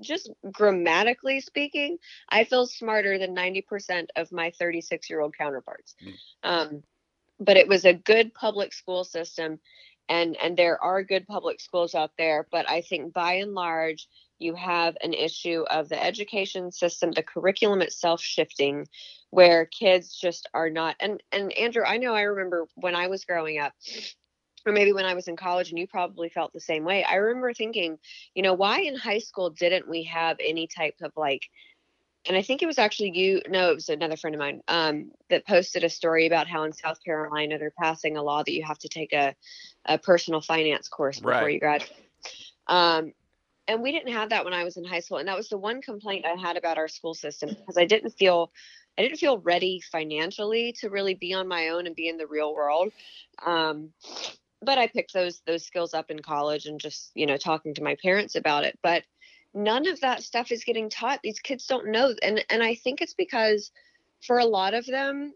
just 0.00 0.30
grammatically 0.52 1.40
speaking, 1.40 1.98
I 2.28 2.44
feel 2.44 2.66
smarter 2.66 3.18
than 3.18 3.34
ninety 3.34 3.62
percent 3.62 4.10
of 4.16 4.32
my 4.32 4.52
thirty 4.58 4.80
six 4.80 5.10
year 5.10 5.20
old 5.20 5.36
counterparts. 5.36 5.94
Mm. 6.04 6.14
Um, 6.42 6.82
but 7.38 7.56
it 7.56 7.68
was 7.68 7.84
a 7.84 7.92
good 7.92 8.34
public 8.34 8.72
school 8.72 9.04
system, 9.04 9.58
and 10.08 10.36
and 10.42 10.56
there 10.56 10.82
are 10.82 11.02
good 11.02 11.26
public 11.26 11.60
schools 11.60 11.94
out 11.94 12.12
there. 12.18 12.46
But 12.50 12.68
I 12.68 12.80
think 12.80 13.12
by 13.12 13.34
and 13.34 13.54
large, 13.54 14.08
you 14.38 14.54
have 14.54 14.96
an 15.02 15.12
issue 15.12 15.64
of 15.70 15.88
the 15.88 16.02
education 16.02 16.72
system, 16.72 17.12
the 17.12 17.22
curriculum 17.22 17.82
itself 17.82 18.20
shifting 18.20 18.86
where 19.30 19.66
kids 19.66 20.16
just 20.16 20.48
are 20.54 20.70
not 20.70 20.96
and 21.00 21.22
and 21.32 21.52
Andrew 21.52 21.82
I 21.84 21.96
know 21.98 22.14
I 22.14 22.22
remember 22.22 22.66
when 22.74 22.94
I 22.94 23.08
was 23.08 23.24
growing 23.24 23.58
up 23.58 23.72
or 24.66 24.72
maybe 24.72 24.92
when 24.92 25.06
I 25.06 25.14
was 25.14 25.28
in 25.28 25.36
college 25.36 25.70
and 25.70 25.78
you 25.78 25.86
probably 25.86 26.28
felt 26.28 26.52
the 26.52 26.60
same 26.60 26.84
way 26.84 27.04
I 27.04 27.16
remember 27.16 27.52
thinking 27.52 27.98
you 28.34 28.42
know 28.42 28.54
why 28.54 28.80
in 28.80 28.96
high 28.96 29.18
school 29.18 29.50
didn't 29.50 29.88
we 29.88 30.04
have 30.04 30.36
any 30.40 30.66
type 30.66 30.96
of 31.02 31.12
like 31.16 31.42
and 32.28 32.36
I 32.36 32.42
think 32.42 32.62
it 32.62 32.66
was 32.66 32.78
actually 32.78 33.16
you 33.16 33.42
no 33.48 33.70
it 33.70 33.74
was 33.74 33.88
another 33.88 34.16
friend 34.16 34.34
of 34.34 34.40
mine 34.40 34.62
um 34.68 35.12
that 35.30 35.46
posted 35.46 35.84
a 35.84 35.88
story 35.90 36.26
about 36.26 36.48
how 36.48 36.64
in 36.64 36.72
South 36.72 37.02
Carolina 37.04 37.58
they're 37.58 37.72
passing 37.80 38.16
a 38.16 38.22
law 38.22 38.42
that 38.42 38.52
you 38.52 38.64
have 38.64 38.78
to 38.80 38.88
take 38.88 39.12
a 39.12 39.34
a 39.86 39.98
personal 39.98 40.40
finance 40.40 40.88
course 40.88 41.20
before 41.20 41.48
Right. 41.48 41.54
you 41.54 41.60
graduate 41.60 41.90
um 42.66 43.12
and 43.68 43.82
we 43.82 43.92
didn't 43.92 44.12
have 44.12 44.30
that 44.30 44.44
when 44.44 44.54
I 44.54 44.64
was 44.64 44.76
in 44.76 44.84
high 44.84 45.00
school 45.00 45.18
and 45.18 45.28
that 45.28 45.36
was 45.36 45.48
the 45.48 45.58
one 45.58 45.80
complaint 45.82 46.24
I 46.26 46.40
had 46.40 46.56
about 46.56 46.78
our 46.78 46.88
school 46.88 47.14
system 47.14 47.50
because 47.50 47.76
I 47.76 47.84
didn't 47.84 48.10
feel 48.10 48.52
I 48.98 49.02
didn't 49.02 49.18
feel 49.18 49.38
ready 49.38 49.80
financially 49.80 50.74
to 50.80 50.88
really 50.88 51.14
be 51.14 51.34
on 51.34 51.48
my 51.48 51.68
own 51.68 51.86
and 51.86 51.94
be 51.94 52.08
in 52.08 52.16
the 52.16 52.26
real 52.26 52.54
world. 52.54 52.92
Um, 53.44 53.92
but 54.62 54.78
I 54.78 54.86
picked 54.86 55.12
those 55.12 55.40
those 55.46 55.64
skills 55.64 55.94
up 55.94 56.10
in 56.10 56.20
college 56.20 56.66
and 56.66 56.80
just 56.80 57.10
you 57.14 57.26
know 57.26 57.36
talking 57.36 57.74
to 57.74 57.82
my 57.82 57.96
parents 58.02 58.34
about 58.34 58.64
it. 58.64 58.78
But 58.82 59.04
none 59.54 59.86
of 59.88 60.00
that 60.00 60.22
stuff 60.22 60.50
is 60.50 60.64
getting 60.64 60.90
taught. 60.90 61.20
These 61.22 61.40
kids 61.40 61.66
don't 61.66 61.88
know, 61.88 62.14
and 62.22 62.44
and 62.50 62.62
I 62.62 62.74
think 62.74 63.00
it's 63.00 63.14
because 63.14 63.70
for 64.26 64.38
a 64.38 64.44
lot 64.44 64.74
of 64.74 64.86
them, 64.86 65.34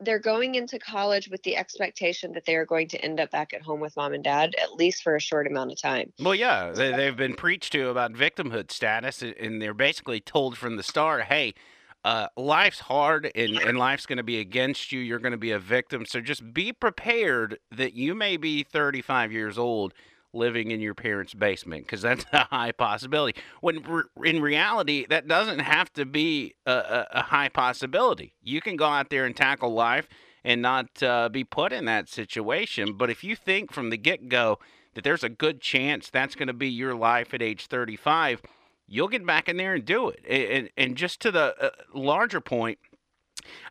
they're 0.00 0.18
going 0.18 0.54
into 0.54 0.78
college 0.78 1.28
with 1.28 1.42
the 1.42 1.56
expectation 1.56 2.32
that 2.32 2.46
they 2.46 2.56
are 2.56 2.64
going 2.64 2.88
to 2.88 3.04
end 3.04 3.20
up 3.20 3.30
back 3.30 3.52
at 3.52 3.62
home 3.62 3.80
with 3.80 3.96
mom 3.96 4.14
and 4.14 4.24
dad 4.24 4.54
at 4.60 4.72
least 4.74 5.02
for 5.02 5.14
a 5.14 5.20
short 5.20 5.46
amount 5.46 5.70
of 5.70 5.80
time. 5.80 6.12
Well, 6.18 6.34
yeah, 6.34 6.70
they, 6.70 6.92
they've 6.92 7.16
been 7.16 7.34
preached 7.34 7.72
to 7.72 7.88
about 7.88 8.12
victimhood 8.12 8.70
status, 8.70 9.22
and 9.22 9.60
they're 9.60 9.74
basically 9.74 10.20
told 10.20 10.56
from 10.56 10.76
the 10.76 10.82
start, 10.82 11.24
hey, 11.24 11.54
uh, 12.04 12.28
life's 12.36 12.80
hard 12.80 13.30
and, 13.34 13.58
and 13.58 13.78
life's 13.78 14.06
going 14.06 14.16
to 14.16 14.22
be 14.22 14.38
against 14.38 14.92
you. 14.92 15.00
You're 15.00 15.18
going 15.18 15.32
to 15.32 15.38
be 15.38 15.50
a 15.50 15.58
victim. 15.58 16.06
So 16.06 16.20
just 16.20 16.54
be 16.54 16.72
prepared 16.72 17.58
that 17.70 17.94
you 17.94 18.14
may 18.14 18.36
be 18.36 18.62
35 18.62 19.32
years 19.32 19.58
old 19.58 19.92
living 20.32 20.70
in 20.70 20.80
your 20.80 20.94
parents' 20.94 21.34
basement 21.34 21.84
because 21.84 22.02
that's 22.02 22.24
a 22.32 22.44
high 22.44 22.72
possibility. 22.72 23.38
When 23.60 23.82
re- 23.82 24.30
in 24.30 24.40
reality, 24.40 25.06
that 25.10 25.28
doesn't 25.28 25.58
have 25.58 25.92
to 25.94 26.06
be 26.06 26.54
a, 26.66 26.72
a, 26.72 27.06
a 27.12 27.22
high 27.22 27.48
possibility. 27.48 28.34
You 28.42 28.60
can 28.60 28.76
go 28.76 28.86
out 28.86 29.10
there 29.10 29.26
and 29.26 29.36
tackle 29.36 29.72
life 29.72 30.08
and 30.44 30.62
not 30.62 31.02
uh, 31.02 31.28
be 31.28 31.44
put 31.44 31.72
in 31.72 31.84
that 31.86 32.08
situation. 32.08 32.94
But 32.94 33.10
if 33.10 33.22
you 33.22 33.36
think 33.36 33.72
from 33.72 33.90
the 33.90 33.98
get 33.98 34.28
go, 34.28 34.58
that 34.94 35.04
there's 35.04 35.24
a 35.24 35.28
good 35.28 35.60
chance 35.60 36.10
that's 36.10 36.34
going 36.34 36.48
to 36.48 36.52
be 36.52 36.68
your 36.68 36.94
life 36.94 37.32
at 37.34 37.42
age 37.42 37.66
35, 37.66 38.42
you'll 38.90 39.08
get 39.08 39.24
back 39.24 39.48
in 39.48 39.56
there 39.56 39.72
and 39.74 39.84
do 39.84 40.10
it. 40.10 40.20
And, 40.28 40.68
and 40.76 40.96
just 40.96 41.20
to 41.22 41.30
the 41.30 41.54
uh, 41.58 41.70
larger 41.94 42.40
point, 42.40 42.78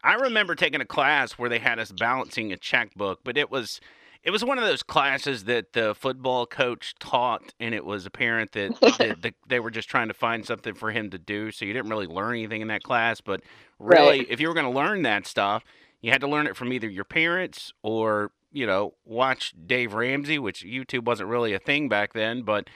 I 0.03 0.15
remember 0.15 0.55
taking 0.55 0.81
a 0.81 0.85
class 0.85 1.33
where 1.33 1.49
they 1.49 1.59
had 1.59 1.77
us 1.77 1.91
balancing 1.91 2.51
a 2.51 2.57
checkbook, 2.57 3.19
but 3.23 3.37
it 3.37 3.51
was 3.51 3.79
it 4.23 4.31
was 4.31 4.43
one 4.43 4.57
of 4.57 4.65
those 4.65 4.83
classes 4.83 5.45
that 5.45 5.71
the 5.73 5.95
football 5.95 6.45
coach 6.45 6.93
taught, 6.99 7.53
and 7.59 7.73
it 7.73 7.85
was 7.85 8.05
apparent 8.05 8.51
that, 8.53 8.77
that 8.97 9.21
the, 9.21 9.33
they 9.47 9.59
were 9.59 9.71
just 9.71 9.87
trying 9.89 10.07
to 10.09 10.13
find 10.13 10.45
something 10.45 10.73
for 10.73 10.91
him 10.91 11.09
to 11.11 11.17
do. 11.17 11.51
So 11.51 11.63
you 11.65 11.71
didn't 11.73 11.89
really 11.89 12.07
learn 12.07 12.35
anything 12.35 12.61
in 12.61 12.67
that 12.69 12.83
class. 12.83 13.21
But 13.21 13.41
really, 13.77 14.19
Right. 14.19 14.27
if 14.29 14.39
you 14.41 14.47
were 14.47 14.53
going 14.53 14.65
to 14.65 14.77
learn 14.77 15.03
that 15.03 15.25
stuff, 15.27 15.63
you 16.01 16.11
had 16.11 16.21
to 16.21 16.27
learn 16.27 16.47
it 16.47 16.57
from 16.57 16.73
either 16.73 16.89
your 16.89 17.05
parents 17.05 17.71
or 17.83 18.31
you 18.51 18.65
know 18.65 18.93
watch 19.05 19.53
Dave 19.67 19.93
Ramsey, 19.93 20.39
which 20.39 20.63
YouTube 20.65 21.05
wasn't 21.05 21.29
really 21.29 21.53
a 21.53 21.59
thing 21.59 21.87
back 21.87 22.13
then, 22.13 22.41
but 22.41 22.69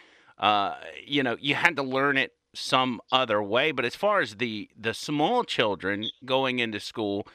uh, 0.43 0.75
you 1.05 1.23
know 1.23 1.38
you 1.39 1.55
had 1.55 1.77
to 1.77 1.83
learn 1.83 2.17
it 2.17 2.33
some 2.53 3.01
other 3.13 3.41
way. 3.41 3.71
But 3.71 3.85
as 3.85 3.95
far 3.95 4.19
as 4.19 4.35
the 4.35 4.69
the 4.77 4.93
small 4.93 5.45
children 5.45 6.09
going 6.25 6.59
into 6.59 6.81
school, 6.81 7.25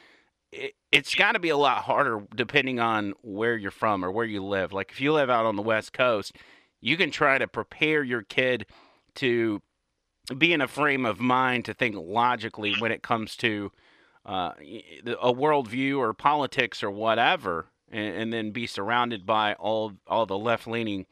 it, 0.51 0.73
it's 0.91 1.15
got 1.15 1.31
to 1.31 1.39
be 1.39 1.49
a 1.49 1.57
lot 1.57 1.83
harder 1.83 2.23
depending 2.35 2.79
on 2.79 3.15
where 3.23 3.57
you're 3.57 3.71
from 3.71 4.05
or 4.05 4.11
where 4.11 4.27
you 4.27 4.43
live. 4.45 4.71
Like 4.71 4.91
if 4.91 5.01
you 5.01 5.11
live 5.11 5.29
out 5.29 5.47
on 5.47 5.55
the 5.55 5.63
West 5.63 5.91
Coast, 5.91 6.35
you 6.81 6.97
can 6.97 7.09
try 7.09 7.39
to 7.39 7.47
prepare 7.47 8.03
your 8.03 8.21
kid 8.21 8.67
to 9.15 9.63
be 10.37 10.53
in 10.53 10.61
a 10.61 10.67
frame 10.67 11.03
of 11.03 11.19
mind 11.19 11.65
to 11.65 11.73
think 11.73 11.95
logically 11.97 12.75
when 12.77 12.91
it 12.91 13.01
comes 13.01 13.35
to 13.37 13.71
uh, 14.23 14.51
a 15.19 15.33
worldview 15.33 15.97
or 15.97 16.13
politics 16.13 16.83
or 16.83 16.91
whatever, 16.91 17.65
and, 17.91 18.15
and, 18.15 18.33
then 18.33 18.51
be 18.51 18.67
surrounded 18.67 19.25
by 19.25 19.53
all 19.53 19.93
all 20.05 20.27
the 20.27 20.37
left 20.37 20.67
leaning 20.67 21.07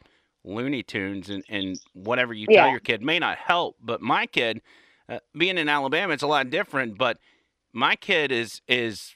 Looney 0.48 0.84
Tunes 0.84 1.30
and, 1.30 1.44
and 1.50 1.80
whatever 1.94 2.34
you 2.34 2.48
yeah. 2.50 2.63
tell 2.63 2.72
your 2.72 2.80
kid 2.80 3.01
may 3.01 3.20
not 3.20 3.38
help. 3.38 3.75
But 3.82 4.01
my 4.01 4.25
kid, 4.25 4.62
uh, 5.10 5.20
being 5.38 5.58
in 5.58 5.70
Alabama, 5.70 6.13
it's 6.13 6.24
a 6.24 6.27
lot 6.27 6.50
different. 6.50 6.98
But 6.98 7.18
my 7.74 7.96
kid 7.96 8.32
is 8.32 8.62
is 8.68 9.16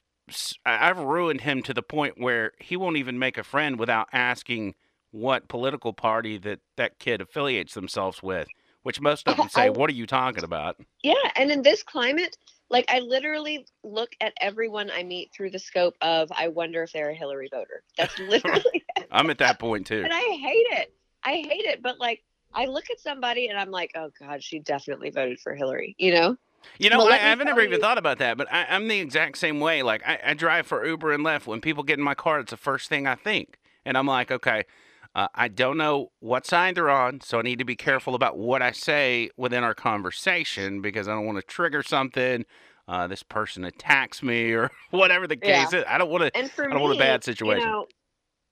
I've 0.66 1.00
ruined 1.00 1.42
him 1.42 1.62
to 1.64 1.74
the 1.74 1.82
point 1.82 2.20
where 2.20 2.54
he 2.60 2.78
won't 2.78 2.98
even 2.98 3.20
make 3.20 3.38
a 3.38 3.44
friend 3.44 3.78
without 3.78 4.08
asking 4.14 4.76
what 5.12 5.48
political 5.48 5.94
party 5.94 6.38
that 6.40 6.60
that 6.78 7.00
kid 7.00 7.22
affiliates 7.22 7.74
themselves 7.74 8.22
with. 8.24 8.48
Which 8.84 9.00
most 9.00 9.28
of 9.28 9.38
them 9.38 9.50
say, 9.50 9.70
"What 9.70 9.90
are 9.90 9.94
you 9.94 10.08
talking 10.08 10.44
about?" 10.44 10.78
Yeah, 11.04 11.14
and 11.36 11.52
in 11.52 11.62
this 11.62 11.84
climate, 11.84 12.36
like 12.70 12.86
I 12.90 13.00
literally 13.00 13.68
look 13.84 14.16
at 14.22 14.34
everyone 14.42 14.90
I 14.90 15.04
meet 15.04 15.32
through 15.36 15.52
the 15.52 15.60
scope 15.60 15.96
of, 16.02 16.32
I 16.36 16.48
wonder 16.48 16.82
if 16.82 16.92
they're 16.92 17.10
a 17.10 17.16
Hillary 17.16 17.50
voter. 17.52 17.84
That's 17.98 18.18
literally. 18.20 18.84
I'm 19.12 19.30
at 19.30 19.38
that 19.40 19.60
point 19.60 19.86
too, 19.86 20.02
and 20.04 20.14
I 20.14 20.20
hate 20.20 20.68
it. 20.80 20.94
I 21.24 21.32
hate 21.32 21.66
it, 21.66 21.82
but 21.82 22.00
like 22.00 22.24
I 22.54 22.66
look 22.66 22.90
at 22.90 23.00
somebody 23.00 23.48
and 23.48 23.58
I'm 23.58 23.72
like, 23.72 23.92
oh 23.96 24.10
God, 24.20 24.44
she 24.44 24.60
definitely 24.60 25.10
voted 25.10 25.40
for 25.40 25.56
Hillary. 25.56 25.96
You 25.98 26.14
know. 26.14 26.38
You 26.78 26.92
know, 26.92 27.00
well, 27.00 27.08
I, 27.08 27.16
I 27.16 27.18
haven't 27.18 27.48
never 27.48 27.62
even 27.62 27.82
thought 27.82 27.98
about 27.98 28.20
that, 28.20 28.38
but 28.38 28.52
I, 28.52 28.76
am 28.76 28.88
the 28.88 29.00
exact 29.00 29.40
same 29.40 29.60
way. 29.60 29.82
Like, 29.82 30.04
I, 30.06 30.20
I, 30.24 30.34
drive 30.36 30.68
for 30.68 30.86
Uber 30.86 31.12
and 31.12 31.26
Lyft. 31.26 31.48
When 31.48 31.60
people 31.60 31.82
get 31.82 31.98
in 31.98 32.06
my 32.06 32.14
car, 32.14 32.40
it's 32.40 32.52
the 32.52 32.58
first 32.58 32.88
thing 32.88 33.08
I 33.08 33.16
think. 33.16 33.58
And 33.84 33.98
I'm 33.98 34.06
like, 34.06 34.30
okay, 34.30 34.66
uh, 35.14 35.28
I 35.34 35.48
don't 35.48 35.78
know 35.78 36.12
what 36.20 36.46
side 36.46 36.76
they're 36.76 36.90
on, 36.90 37.22
so 37.22 37.40
I 37.40 37.42
need 37.42 37.60
to 37.60 37.66
be 37.66 37.76
careful 37.76 38.16
about 38.16 38.38
what 38.38 38.62
I 38.62 38.72
say 38.72 39.30
within 39.36 39.64
our 39.64 39.74
conversation 39.74 40.82
because 40.82 41.08
I 41.08 41.14
don't 41.14 41.26
want 41.26 41.38
to 41.38 41.44
trigger 41.44 41.84
something. 41.84 42.46
Uh, 42.88 43.08
this 43.08 43.24
person 43.24 43.64
attacks 43.66 44.24
me 44.24 44.52
or 44.52 44.72
whatever 44.92 45.28
the 45.28 45.38
case 45.38 45.74
yeah. 45.74 45.80
is. 45.80 45.86
I 45.88 45.98
don't 45.98 46.10
want 46.10 46.34
to. 46.34 46.40
I 46.40 46.42
don't 46.42 46.76
me, 46.76 46.82
want 46.82 46.96
a 46.96 47.00
bad 47.00 47.24
situation. 47.24 47.68
You 47.68 47.72
know, 47.74 47.88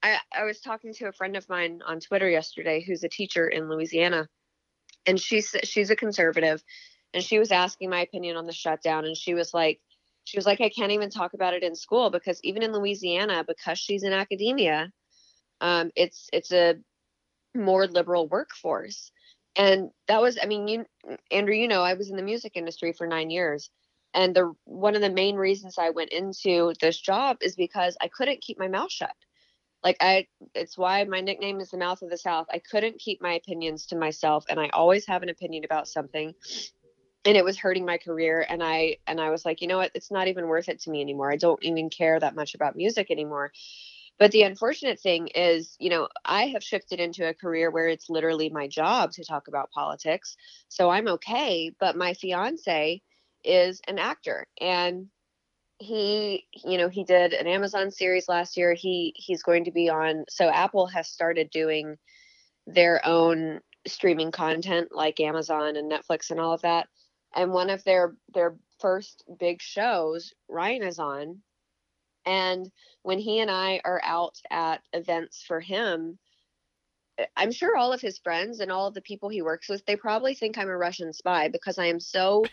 I, 0.01 0.17
I 0.33 0.43
was 0.45 0.61
talking 0.61 0.93
to 0.95 1.07
a 1.07 1.11
friend 1.11 1.35
of 1.35 1.47
mine 1.49 1.81
on 1.85 1.99
Twitter 1.99 2.29
yesterday 2.29 2.81
who's 2.81 3.03
a 3.03 3.09
teacher 3.09 3.47
in 3.47 3.69
Louisiana, 3.69 4.27
and 5.05 5.19
she's 5.19 5.55
she's 5.63 5.89
a 5.89 5.95
conservative, 5.95 6.63
and 7.13 7.23
she 7.23 7.39
was 7.39 7.51
asking 7.51 7.89
my 7.89 8.01
opinion 8.01 8.37
on 8.37 8.45
the 8.45 8.53
shutdown 8.53 9.05
and 9.05 9.17
she 9.17 9.33
was 9.33 9.53
like 9.53 9.79
she 10.23 10.37
was 10.37 10.45
like 10.45 10.61
i 10.61 10.69
can't 10.69 10.91
even 10.91 11.09
talk 11.09 11.33
about 11.33 11.53
it 11.53 11.63
in 11.63 11.75
school 11.75 12.09
because 12.09 12.39
even 12.43 12.63
in 12.63 12.71
louisiana 12.71 13.43
because 13.47 13.79
she's 13.79 14.03
in 14.03 14.13
academia 14.13 14.91
um, 15.61 15.91
it's 15.95 16.29
it's 16.31 16.53
a 16.53 16.75
more 17.53 17.85
liberal 17.85 18.27
workforce. 18.27 19.11
And 19.55 19.89
that 20.07 20.21
was 20.21 20.37
i 20.41 20.45
mean 20.45 20.67
you 20.67 20.85
andrew 21.31 21.55
you 21.55 21.67
know 21.67 21.81
i 21.81 21.95
was 21.95 22.09
in 22.09 22.15
the 22.15 22.23
music 22.23 22.53
industry 22.55 22.93
for 22.93 23.07
nine 23.07 23.29
years 23.31 23.69
and 24.13 24.35
the 24.35 24.53
one 24.63 24.95
of 24.95 25.01
the 25.01 25.09
main 25.09 25.35
reasons 25.35 25.75
i 25.77 25.89
went 25.89 26.11
into 26.11 26.73
this 26.79 26.97
job 26.99 27.37
is 27.41 27.55
because 27.55 27.97
i 27.99 28.07
couldn't 28.07 28.41
keep 28.41 28.59
my 28.59 28.67
mouth 28.67 28.91
shut 28.91 29.15
like 29.83 29.97
i 30.01 30.27
it's 30.55 30.77
why 30.77 31.03
my 31.05 31.21
nickname 31.21 31.59
is 31.59 31.69
the 31.71 31.77
mouth 31.77 32.01
of 32.01 32.09
the 32.09 32.17
south. 32.17 32.47
I 32.51 32.59
couldn't 32.59 32.99
keep 32.99 33.21
my 33.21 33.33
opinions 33.33 33.87
to 33.87 33.97
myself 33.97 34.45
and 34.49 34.59
i 34.59 34.69
always 34.69 35.05
have 35.07 35.23
an 35.23 35.29
opinion 35.29 35.63
about 35.65 35.87
something 35.87 36.33
and 37.25 37.37
it 37.37 37.43
was 37.43 37.57
hurting 37.57 37.85
my 37.85 37.97
career 37.97 38.45
and 38.47 38.63
i 38.63 38.97
and 39.07 39.19
i 39.19 39.29
was 39.29 39.45
like 39.45 39.61
you 39.61 39.67
know 39.67 39.77
what? 39.77 39.91
It's 39.93 40.11
not 40.11 40.27
even 40.27 40.47
worth 40.47 40.69
it 40.69 40.81
to 40.81 40.89
me 40.91 41.01
anymore. 41.01 41.31
I 41.31 41.37
don't 41.37 41.63
even 41.63 41.89
care 41.89 42.19
that 42.19 42.35
much 42.35 42.55
about 42.55 42.75
music 42.75 43.11
anymore. 43.11 43.51
But 44.17 44.31
the 44.31 44.43
unfortunate 44.43 44.99
thing 44.99 45.27
is 45.27 45.75
you 45.79 45.89
know 45.89 46.09
i 46.25 46.47
have 46.47 46.63
shifted 46.63 46.99
into 46.99 47.27
a 47.27 47.33
career 47.33 47.71
where 47.71 47.87
it's 47.87 48.09
literally 48.09 48.49
my 48.49 48.67
job 48.67 49.11
to 49.13 49.23
talk 49.23 49.47
about 49.47 49.71
politics 49.71 50.35
so 50.67 50.89
i'm 50.89 51.07
okay 51.07 51.71
but 51.79 51.95
my 51.95 52.13
fiance 52.13 53.01
is 53.43 53.81
an 53.87 53.97
actor 53.97 54.45
and 54.59 55.07
he 55.79 56.45
you 56.53 56.77
know 56.77 56.89
he 56.89 57.03
did 57.03 57.33
an 57.33 57.47
amazon 57.47 57.89
series 57.89 58.27
last 58.27 58.57
year. 58.57 58.73
He 58.73 59.13
he's 59.15 59.43
going 59.43 59.63
to 59.65 59.71
be 59.71 59.89
on 59.89 60.25
so 60.29 60.49
apple 60.49 60.87
has 60.87 61.07
started 61.07 61.49
doing 61.49 61.97
their 62.67 63.05
own 63.05 63.61
streaming 63.87 64.31
content 64.31 64.89
like 64.91 65.19
amazon 65.19 65.77
and 65.77 65.91
netflix 65.91 66.31
and 66.31 66.39
all 66.39 66.53
of 66.53 66.61
that. 66.61 66.87
And 67.35 67.51
one 67.51 67.69
of 67.69 67.83
their 67.85 68.15
their 68.33 68.57
first 68.79 69.23
big 69.39 69.61
shows 69.61 70.33
ryan 70.49 70.83
is 70.83 70.99
on. 70.99 71.39
And 72.25 72.69
when 73.03 73.19
he 73.19 73.39
and 73.39 73.49
i 73.49 73.79
are 73.85 74.01
out 74.03 74.35
at 74.51 74.81
events 74.93 75.43
for 75.47 75.61
him 75.61 76.19
eh, 77.17 77.25
i'm 77.37 77.51
sure 77.51 77.77
all 77.77 77.93
of 77.93 78.01
his 78.01 78.19
friends 78.19 78.59
and 78.59 78.71
all 78.71 78.87
of 78.87 78.93
the 78.93 79.01
people 79.01 79.29
he 79.29 79.41
works 79.41 79.69
with 79.69 79.85
they 79.85 79.95
probably 79.95 80.35
think 80.35 80.57
i'm 80.57 80.67
a 80.67 80.77
russian 80.77 81.13
spy 81.13 81.47
because 81.47 81.77
i 81.77 81.85
am 81.85 81.99
so 81.99 82.43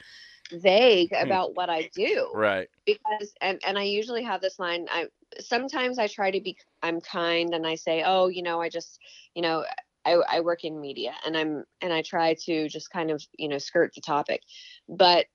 vague 0.53 1.11
hmm. 1.15 1.27
about 1.27 1.55
what 1.55 1.69
i 1.69 1.89
do 1.95 2.31
right 2.35 2.69
because 2.85 3.35
and 3.41 3.61
and 3.67 3.79
i 3.79 3.83
usually 3.83 4.23
have 4.23 4.41
this 4.41 4.59
line 4.59 4.87
i 4.91 5.07
sometimes 5.41 5.99
i 5.99 6.07
try 6.07 6.31
to 6.31 6.41
be 6.41 6.57
i'm 6.83 7.01
kind 7.01 7.53
and 7.53 7.67
i 7.67 7.75
say 7.75 8.03
oh 8.07 8.29
you 8.29 8.43
know 8.43 8.61
i 8.61 8.69
just 8.69 9.01
you 9.35 9.43
know 9.43 9.65
I, 10.05 10.13
I 10.29 10.41
work 10.41 10.63
in 10.63 10.81
media 10.81 11.15
and 11.27 11.37
I'm 11.37 11.65
and 11.81 11.93
I 11.93 12.03
try 12.03 12.35
to 12.45 12.69
just 12.69 12.91
kind 12.91 13.11
of 13.11 13.27
you 13.37 13.49
know 13.49 13.59
skirt 13.59 13.93
the 13.93 14.01
topic, 14.01 14.43
but 14.89 15.27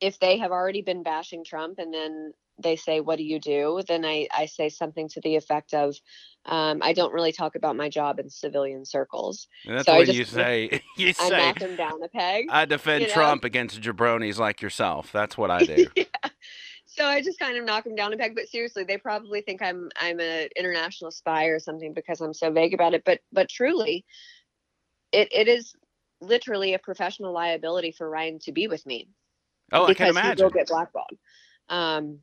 if 0.00 0.18
they 0.18 0.38
have 0.38 0.50
already 0.50 0.80
been 0.80 1.02
bashing 1.02 1.44
Trump 1.44 1.78
and 1.78 1.92
then 1.92 2.32
they 2.62 2.76
say, 2.76 3.00
"What 3.00 3.18
do 3.18 3.24
you 3.24 3.38
do?" 3.38 3.82
Then 3.86 4.04
I 4.04 4.28
I 4.32 4.46
say 4.46 4.68
something 4.68 5.08
to 5.10 5.20
the 5.20 5.36
effect 5.36 5.74
of, 5.74 5.96
um, 6.46 6.80
"I 6.82 6.92
don't 6.92 7.12
really 7.12 7.32
talk 7.32 7.54
about 7.56 7.76
my 7.76 7.88
job 7.88 8.18
in 8.18 8.30
civilian 8.30 8.84
circles." 8.84 9.48
And 9.66 9.76
that's 9.76 9.86
so 9.86 9.96
what 9.96 10.12
you 10.12 10.24
say. 10.24 10.82
You 10.96 11.08
I 11.08 11.12
say, 11.12 11.38
knock 11.38 11.58
them 11.58 11.76
down 11.76 12.02
a 12.02 12.08
peg. 12.08 12.46
I 12.50 12.66
defend 12.66 13.08
Trump 13.08 13.42
know? 13.42 13.46
against 13.46 13.80
jabronis 13.80 14.38
like 14.38 14.60
yourself. 14.60 15.10
That's 15.12 15.38
what 15.38 15.50
I 15.50 15.60
do. 15.64 15.86
yeah 15.96 16.04
so 16.92 17.06
I 17.06 17.22
just 17.22 17.38
kind 17.38 17.56
of 17.56 17.64
knock 17.64 17.84
them 17.84 17.94
down 17.94 18.12
a 18.12 18.16
peg. 18.16 18.34
But 18.34 18.48
seriously, 18.48 18.84
they 18.84 18.98
probably 18.98 19.42
think 19.42 19.62
I'm 19.62 19.90
I'm 19.98 20.18
an 20.20 20.48
international 20.56 21.10
spy 21.10 21.46
or 21.46 21.60
something 21.60 21.94
because 21.94 22.20
I'm 22.20 22.34
so 22.34 22.50
vague 22.50 22.74
about 22.74 22.94
it. 22.94 23.04
But 23.04 23.20
but 23.32 23.48
truly, 23.48 24.04
it 25.12 25.28
it 25.32 25.48
is 25.48 25.72
literally 26.20 26.74
a 26.74 26.78
professional 26.78 27.32
liability 27.32 27.92
for 27.92 28.10
Ryan 28.10 28.38
to 28.40 28.52
be 28.52 28.66
with 28.66 28.84
me. 28.86 29.08
Oh, 29.72 29.86
I 29.86 29.94
can 29.94 30.08
imagine. 30.08 30.38
He 30.38 30.42
will 30.42 30.50
get 30.50 30.68
blackballed. 30.68 31.16
Um, 31.68 32.18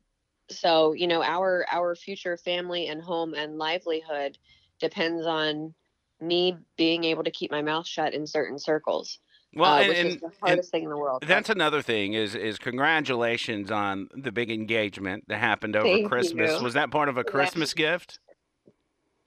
so 0.50 0.94
you 0.94 1.08
know 1.08 1.22
our 1.24 1.66
our 1.72 1.96
future 1.96 2.38
family 2.38 2.88
and 2.88 3.02
home 3.02 3.34
and 3.34 3.58
livelihood 3.58 4.38
depends 4.80 5.26
on 5.26 5.74
me 6.22 6.56
being 6.78 7.04
able 7.04 7.24
to 7.24 7.32
keep 7.32 7.52
my 7.52 7.62
mouth 7.62 7.88
shut 7.88 8.14
in 8.14 8.26
certain 8.26 8.58
circles. 8.58 9.20
Well, 9.54 9.74
uh, 9.74 9.80
and, 9.82 9.90
which 9.90 9.98
is 9.98 10.22
the 10.22 10.32
hardest 10.42 10.72
thing 10.72 10.84
in 10.84 10.90
the 10.90 10.98
world. 10.98 11.24
That's 11.26 11.50
another 11.50 11.82
thing 11.82 12.14
is 12.14 12.36
is 12.36 12.58
congratulations 12.58 13.72
on 13.72 14.10
the 14.14 14.32
big 14.32 14.52
engagement 14.52 15.26
that 15.28 15.40
happened 15.40 15.76
over 15.76 15.88
Thank 15.88 16.10
Christmas. 16.10 16.58
You. 16.58 16.64
Was 16.64 16.74
that 16.74 16.92
part 16.92 17.10
of 17.10 17.18
a 17.18 17.24
Christmas 17.24 17.74
yeah. 17.76 17.92
gift? 17.92 18.20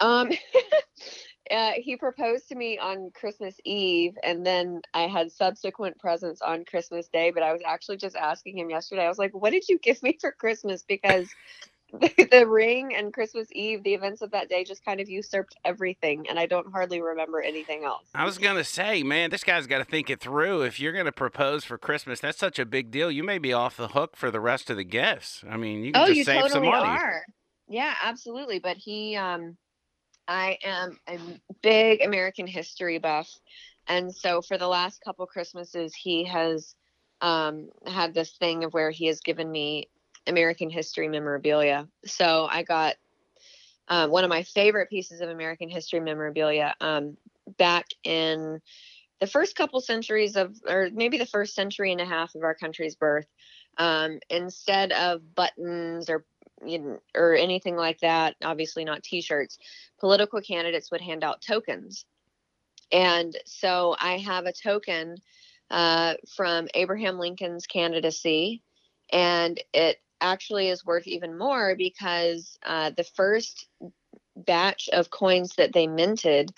Um, 0.00 0.30
uh, 1.50 1.72
he 1.76 1.96
proposed 1.96 2.48
to 2.48 2.54
me 2.54 2.78
on 2.78 3.10
Christmas 3.14 3.56
Eve, 3.64 4.16
and 4.22 4.46
then 4.46 4.82
I 4.94 5.02
had 5.02 5.32
subsequent 5.32 5.98
presents 5.98 6.40
on 6.42 6.64
Christmas 6.64 7.08
Day. 7.08 7.30
But 7.30 7.42
I 7.42 7.52
was 7.52 7.62
actually 7.66 7.96
just 7.96 8.16
asking 8.16 8.58
him 8.58 8.70
yesterday. 8.70 9.04
I 9.04 9.08
was 9.08 9.18
like, 9.18 9.34
"What 9.34 9.50
did 9.50 9.68
you 9.68 9.78
give 9.82 10.02
me 10.02 10.16
for 10.20 10.32
Christmas?" 10.32 10.82
Because 10.82 11.28
the, 11.92 12.46
ring 12.46 12.94
and 12.94 13.12
Christmas 13.12 13.48
Eve, 13.52 13.82
the 13.82 13.94
events 13.94 14.22
of 14.22 14.30
that 14.30 14.48
day 14.48 14.64
just 14.64 14.84
kind 14.84 15.00
of 15.00 15.08
usurped 15.08 15.56
everything, 15.64 16.26
and 16.28 16.38
I 16.38 16.46
don't 16.46 16.70
hardly 16.70 17.00
remember 17.00 17.40
anything 17.40 17.84
else. 17.84 18.06
I 18.14 18.24
was 18.24 18.38
gonna 18.38 18.64
say, 18.64 19.02
man, 19.02 19.30
this 19.30 19.44
guy's 19.44 19.66
got 19.66 19.78
to 19.78 19.84
think 19.84 20.10
it 20.10 20.20
through. 20.20 20.62
If 20.62 20.78
you're 20.78 20.92
gonna 20.92 21.12
propose 21.12 21.64
for 21.64 21.78
Christmas, 21.78 22.20
that's 22.20 22.38
such 22.38 22.58
a 22.58 22.66
big 22.66 22.90
deal. 22.90 23.10
You 23.10 23.24
may 23.24 23.38
be 23.38 23.52
off 23.52 23.76
the 23.76 23.88
hook 23.88 24.16
for 24.16 24.30
the 24.30 24.40
rest 24.40 24.70
of 24.70 24.76
the 24.76 24.84
gifts. 24.84 25.44
I 25.48 25.56
mean, 25.56 25.84
you 25.84 25.92
can 25.92 26.02
oh, 26.02 26.06
just 26.06 26.18
you 26.18 26.24
save 26.24 26.42
totally 26.42 26.50
some 26.52 26.64
money. 26.64 26.88
Are. 26.88 27.22
Yeah, 27.68 27.94
absolutely. 28.02 28.58
But 28.58 28.76
he, 28.76 29.16
um, 29.16 29.56
I 30.30 30.58
am 30.62 30.96
a 31.08 31.18
big 31.60 32.02
American 32.02 32.46
history 32.46 32.98
buff, 32.98 33.28
and 33.88 34.14
so 34.14 34.42
for 34.42 34.56
the 34.56 34.68
last 34.68 35.02
couple 35.02 35.26
Christmases, 35.26 35.92
he 35.92 36.24
has 36.24 36.76
um, 37.20 37.70
had 37.84 38.14
this 38.14 38.30
thing 38.38 38.62
of 38.62 38.72
where 38.72 38.92
he 38.92 39.06
has 39.06 39.20
given 39.20 39.50
me 39.50 39.88
American 40.28 40.70
history 40.70 41.08
memorabilia. 41.08 41.88
So 42.04 42.46
I 42.48 42.62
got 42.62 42.94
um, 43.88 44.12
one 44.12 44.22
of 44.22 44.30
my 44.30 44.44
favorite 44.44 44.88
pieces 44.88 45.20
of 45.20 45.30
American 45.30 45.68
history 45.68 45.98
memorabilia 45.98 46.76
um, 46.80 47.16
back 47.58 47.86
in 48.04 48.60
the 49.18 49.26
first 49.26 49.56
couple 49.56 49.80
centuries 49.80 50.36
of, 50.36 50.54
or 50.68 50.90
maybe 50.92 51.18
the 51.18 51.26
first 51.26 51.56
century 51.56 51.90
and 51.90 52.00
a 52.00 52.06
half 52.06 52.36
of 52.36 52.44
our 52.44 52.54
country's 52.54 52.94
birth. 52.94 53.26
Um, 53.78 54.20
instead 54.28 54.92
of 54.92 55.34
buttons 55.34 56.10
or 56.10 56.24
or 57.14 57.34
anything 57.34 57.76
like 57.76 58.00
that. 58.00 58.36
Obviously, 58.42 58.84
not 58.84 59.02
T-shirts. 59.02 59.58
Political 59.98 60.40
candidates 60.42 60.90
would 60.90 61.00
hand 61.00 61.24
out 61.24 61.42
tokens, 61.42 62.04
and 62.92 63.36
so 63.46 63.96
I 63.98 64.18
have 64.18 64.46
a 64.46 64.52
token 64.52 65.16
uh, 65.70 66.14
from 66.36 66.68
Abraham 66.74 67.18
Lincoln's 67.18 67.66
candidacy, 67.66 68.62
and 69.12 69.60
it 69.72 69.98
actually 70.20 70.68
is 70.68 70.84
worth 70.84 71.06
even 71.06 71.38
more 71.38 71.74
because 71.76 72.58
uh, 72.64 72.90
the 72.96 73.04
first 73.04 73.66
batch 74.36 74.88
of 74.92 75.10
coins 75.10 75.54
that 75.56 75.72
they 75.72 75.86
minted 75.86 76.50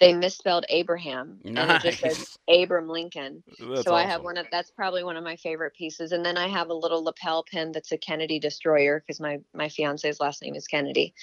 they 0.00 0.12
misspelled 0.12 0.64
Abraham 0.68 1.38
and 1.44 1.58
it 1.58 1.82
just 1.82 2.00
says 2.00 2.38
Abram 2.48 2.88
Lincoln. 2.88 3.42
That's 3.58 3.82
so 3.82 3.94
I 3.94 4.02
have 4.02 4.22
one 4.22 4.36
of 4.36 4.46
that's 4.52 4.70
probably 4.70 5.02
one 5.02 5.16
of 5.16 5.24
my 5.24 5.36
favorite 5.36 5.74
pieces. 5.74 6.12
And 6.12 6.24
then 6.24 6.36
I 6.36 6.46
have 6.48 6.68
a 6.70 6.74
little 6.74 7.02
lapel 7.02 7.42
pin 7.42 7.72
that's 7.72 7.90
a 7.92 7.98
Kennedy 7.98 8.38
destroyer 8.38 9.00
because 9.00 9.20
my 9.20 9.40
my 9.54 9.68
fiance's 9.68 10.20
last 10.20 10.42
name 10.42 10.54
is 10.54 10.66
Kennedy. 10.66 11.14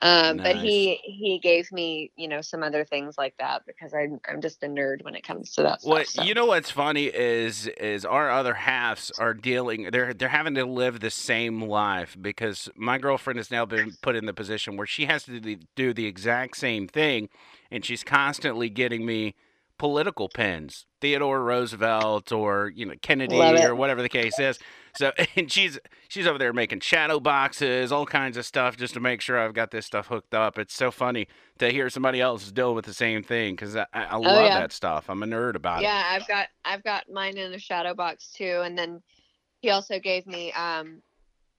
Um, 0.00 0.38
But 0.38 0.56
he 0.56 1.00
he 1.04 1.38
gave 1.38 1.70
me 1.72 2.12
you 2.16 2.28
know 2.28 2.40
some 2.40 2.62
other 2.62 2.84
things 2.84 3.16
like 3.18 3.34
that 3.38 3.66
because 3.66 3.92
I'm 3.94 4.20
I'm 4.28 4.40
just 4.40 4.62
a 4.62 4.66
nerd 4.66 5.04
when 5.04 5.14
it 5.14 5.26
comes 5.26 5.52
to 5.52 5.62
that 5.62 5.82
stuff. 5.82 6.06
So. 6.06 6.22
you 6.22 6.34
know? 6.34 6.46
What's 6.46 6.70
funny 6.70 7.06
is 7.06 7.66
is 7.66 8.04
our 8.04 8.30
other 8.30 8.54
halves 8.54 9.10
are 9.18 9.34
dealing. 9.34 9.90
They're 9.90 10.14
they're 10.14 10.28
having 10.28 10.54
to 10.54 10.64
live 10.64 11.00
the 11.00 11.10
same 11.10 11.62
life 11.62 12.16
because 12.20 12.68
my 12.76 12.98
girlfriend 12.98 13.38
has 13.38 13.50
now 13.50 13.64
been 13.66 13.96
put 14.02 14.14
in 14.16 14.26
the 14.26 14.34
position 14.34 14.76
where 14.76 14.86
she 14.86 15.06
has 15.06 15.24
to 15.24 15.56
do 15.74 15.92
the 15.94 16.06
exact 16.06 16.56
same 16.56 16.86
thing, 16.88 17.28
and 17.74 17.84
she's 17.84 18.04
constantly 18.04 18.68
getting 18.70 19.04
me 19.04 19.34
political 19.76 20.28
pins, 20.28 20.86
Theodore 21.00 21.42
Roosevelt 21.42 22.30
or 22.30 22.70
you 22.74 22.86
know 22.86 22.94
Kennedy 23.02 23.34
or 23.64 23.74
whatever 23.74 24.02
the 24.02 24.08
case 24.08 24.38
is. 24.38 24.58
So 24.96 25.10
and 25.36 25.50
she's 25.50 25.78
she's 26.08 26.26
over 26.28 26.38
there 26.38 26.52
making 26.52 26.80
shadow 26.80 27.18
boxes, 27.18 27.90
all 27.90 28.06
kinds 28.06 28.36
of 28.36 28.46
stuff 28.46 28.76
just 28.76 28.94
to 28.94 29.00
make 29.00 29.20
sure 29.20 29.38
I've 29.38 29.52
got 29.54 29.72
this 29.72 29.84
stuff 29.86 30.06
hooked 30.06 30.32
up. 30.34 30.58
It's 30.58 30.74
so 30.74 30.90
funny 30.92 31.26
to 31.58 31.70
hear 31.70 31.90
somebody 31.90 32.20
else 32.20 32.44
is 32.46 32.52
dealing 32.52 32.76
with 32.76 32.84
the 32.84 32.94
same 32.94 33.22
thing 33.24 33.54
because 33.56 33.74
I, 33.74 33.86
I 33.92 34.04
I 34.04 34.16
love 34.16 34.36
Oh, 34.36 34.46
yeah. 34.46 34.60
that 34.60 34.72
stuff. 34.72 35.10
I'm 35.10 35.22
a 35.22 35.26
nerd 35.26 35.56
about 35.56 35.80
it. 35.80 35.82
yeah 35.82 36.04
i've 36.10 36.26
got 36.28 36.46
i've 36.64 36.84
got 36.84 37.10
mine 37.10 37.36
in 37.36 37.52
a 37.52 37.58
shadow 37.58 37.94
box 37.94 38.30
too 38.30 38.62
and 38.64 38.78
then 38.78 39.02
he 39.60 39.70
also 39.70 39.98
gave 39.98 40.26
me 40.26 40.52
um 40.52 41.02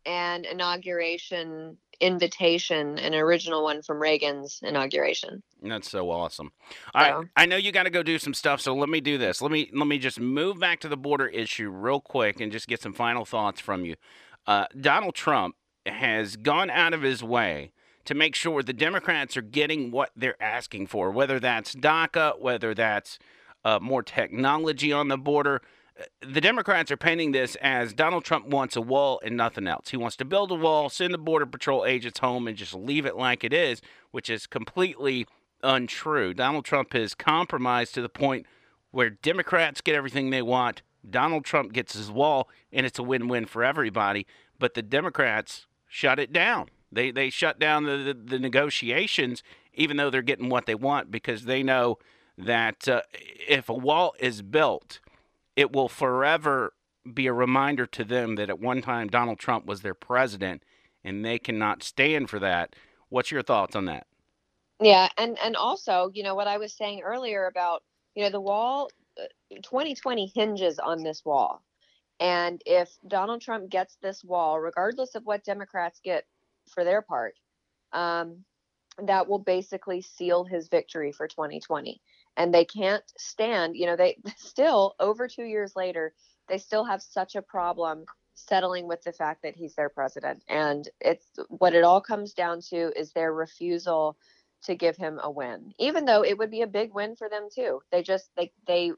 an 0.05 0.45
inauguration 0.45 1.75
invitation 1.99 2.97
an 2.99 3.13
original 3.15 3.63
one 3.63 3.81
from 3.81 4.01
reagan's 4.01 4.59
inauguration 4.63 5.41
That's 5.61 5.89
so 5.89 6.09
awesome. 6.09 6.51
All 6.93 7.01
right, 7.01 7.13
So- 7.23 7.29
I 7.35 7.45
know 7.45 7.55
you 7.57 7.71
got 7.71 7.83
to 7.83 7.89
go 7.89 8.03
do 8.03 8.19
some 8.19 8.33
stuff, 8.33 8.61
so 8.61 8.73
let 8.75 8.89
me 8.89 9.01
do 9.01 9.17
this. 9.17 9.41
Let 9.41 9.51
me 9.51 9.69
let 9.73 9.87
me 9.87 9.97
just 9.97 10.19
move 10.19 10.59
back 10.59 10.79
to 10.81 10.87
the 10.87 10.97
border 10.97 11.27
issue 11.27 11.69
real 11.69 11.99
quick 12.01 12.39
and 12.39 12.51
just 12.51 12.67
get 12.67 12.81
some 12.81 12.93
final 12.93 13.25
thoughts 13.25 13.59
from 13.61 13.85
you. 13.85 13.95
Uh, 14.47 14.65
Donald 14.79 15.15
Trump 15.15 15.55
has 15.85 16.35
gone 16.35 16.69
out 16.69 16.93
of 16.93 17.01
his 17.01 17.23
way 17.23 17.71
to 18.05 18.13
make 18.13 18.35
sure 18.35 18.61
the 18.61 18.73
Democrats 18.73 19.35
are 19.35 19.41
getting 19.41 19.91
what 19.91 20.11
they're 20.15 20.41
asking 20.41 20.87
for, 20.87 21.09
whether 21.11 21.39
that's 21.39 21.73
DACA, 21.75 22.39
whether 22.39 22.73
that's 22.75 23.17
uh, 23.63 23.79
more 23.81 24.03
technology 24.03 24.91
on 24.93 25.07
the 25.07 25.17
border. 25.17 25.61
The 26.21 26.41
Democrats 26.41 26.91
are 26.91 26.97
painting 26.97 27.31
this 27.31 27.55
as 27.61 27.93
Donald 27.93 28.25
Trump 28.25 28.47
wants 28.47 28.75
a 28.75 28.81
wall 28.81 29.21
and 29.23 29.37
nothing 29.37 29.67
else. 29.67 29.89
He 29.89 29.97
wants 29.97 30.17
to 30.17 30.25
build 30.25 30.51
a 30.51 30.55
wall, 30.55 30.89
send 30.89 31.13
the 31.13 31.17
Border 31.17 31.45
Patrol 31.45 31.85
agents 31.85 32.19
home, 32.19 32.47
and 32.47 32.57
just 32.57 32.73
leave 32.73 33.05
it 33.05 33.15
like 33.15 33.43
it 33.43 33.53
is, 33.53 33.81
which 34.11 34.29
is 34.29 34.45
completely 34.45 35.25
untrue. 35.63 36.33
Donald 36.33 36.65
Trump 36.65 36.93
has 36.93 37.15
compromised 37.15 37.93
to 37.93 38.01
the 38.01 38.09
point 38.09 38.45
where 38.91 39.09
Democrats 39.09 39.81
get 39.81 39.95
everything 39.95 40.29
they 40.29 40.41
want, 40.41 40.81
Donald 41.09 41.45
Trump 41.45 41.73
gets 41.73 41.93
his 41.93 42.11
wall, 42.11 42.49
and 42.71 42.85
it's 42.85 42.99
a 42.99 43.03
win-win 43.03 43.45
for 43.45 43.63
everybody. 43.63 44.25
But 44.59 44.73
the 44.73 44.81
Democrats 44.81 45.67
shut 45.87 46.19
it 46.19 46.31
down. 46.31 46.69
They 46.91 47.11
they 47.11 47.29
shut 47.29 47.59
down 47.59 47.83
the, 47.83 47.97
the, 47.97 48.13
the 48.13 48.39
negotiations, 48.39 49.43
even 49.73 49.97
though 49.97 50.09
they're 50.09 50.21
getting 50.21 50.49
what 50.49 50.65
they 50.65 50.75
want, 50.75 51.11
because 51.11 51.45
they 51.45 51.61
know 51.61 51.97
that 52.37 52.87
uh, 52.87 53.01
if 53.47 53.69
a 53.69 53.73
wall 53.73 54.15
is 54.19 54.41
built, 54.41 54.99
it 55.55 55.71
will 55.71 55.89
forever 55.89 56.73
be 57.13 57.27
a 57.27 57.33
reminder 57.33 57.85
to 57.85 58.03
them 58.03 58.35
that 58.35 58.49
at 58.49 58.59
one 58.59 58.81
time 58.81 59.07
Donald 59.07 59.39
Trump 59.39 59.65
was 59.65 59.81
their 59.81 59.93
president, 59.93 60.63
and 61.03 61.23
they 61.23 61.37
cannot 61.39 61.83
stand 61.83 62.29
for 62.29 62.39
that. 62.39 62.75
What's 63.09 63.31
your 63.31 63.43
thoughts 63.43 63.75
on 63.75 63.85
that? 63.85 64.07
Yeah, 64.81 65.07
and 65.17 65.37
and 65.39 65.55
also, 65.55 66.11
you 66.13 66.23
know 66.23 66.35
what 66.35 66.47
I 66.47 66.57
was 66.57 66.73
saying 66.73 67.01
earlier 67.01 67.45
about, 67.47 67.83
you 68.15 68.23
know, 68.23 68.29
the 68.29 68.41
wall 68.41 68.89
uh, 69.19 69.23
2020 69.63 70.31
hinges 70.35 70.79
on 70.79 71.03
this 71.03 71.23
wall. 71.23 71.63
And 72.19 72.61
if 72.65 72.89
Donald 73.07 73.41
Trump 73.41 73.69
gets 73.69 73.97
this 74.01 74.23
wall, 74.23 74.59
regardless 74.59 75.15
of 75.15 75.25
what 75.25 75.43
Democrats 75.43 75.99
get 76.03 76.25
for 76.69 76.83
their 76.83 77.01
part, 77.01 77.35
um, 77.93 78.43
that 79.03 79.27
will 79.27 79.39
basically 79.39 80.01
seal 80.01 80.43
his 80.45 80.69
victory 80.69 81.11
for 81.11 81.27
2020. 81.27 82.01
And 82.37 82.53
they 82.53 82.65
can't 82.65 83.03
stand, 83.17 83.75
you 83.75 83.85
know, 83.85 83.95
they 83.95 84.17
still 84.37 84.95
over 84.99 85.27
2 85.27 85.43
years 85.43 85.75
later, 85.75 86.13
they 86.47 86.57
still 86.57 86.83
have 86.85 87.01
such 87.01 87.35
a 87.35 87.41
problem 87.41 88.05
settling 88.35 88.87
with 88.87 89.01
the 89.03 89.13
fact 89.13 89.41
that 89.43 89.55
he's 89.55 89.75
their 89.75 89.89
president. 89.89 90.43
And 90.49 90.87
it's 90.99 91.27
what 91.47 91.73
it 91.73 91.83
all 91.83 92.01
comes 92.01 92.33
down 92.33 92.61
to 92.69 92.91
is 92.99 93.11
their 93.11 93.33
refusal 93.33 94.17
to 94.65 94.75
give 94.75 94.97
him 94.97 95.19
a 95.23 95.29
win 95.29 95.73
even 95.77 96.05
though 96.05 96.23
it 96.23 96.37
would 96.37 96.51
be 96.51 96.61
a 96.61 96.67
big 96.67 96.93
win 96.93 97.15
for 97.15 97.29
them 97.29 97.47
too. 97.53 97.81
They 97.91 98.01
just 98.01 98.29
they 98.35 98.51
they 98.67 98.91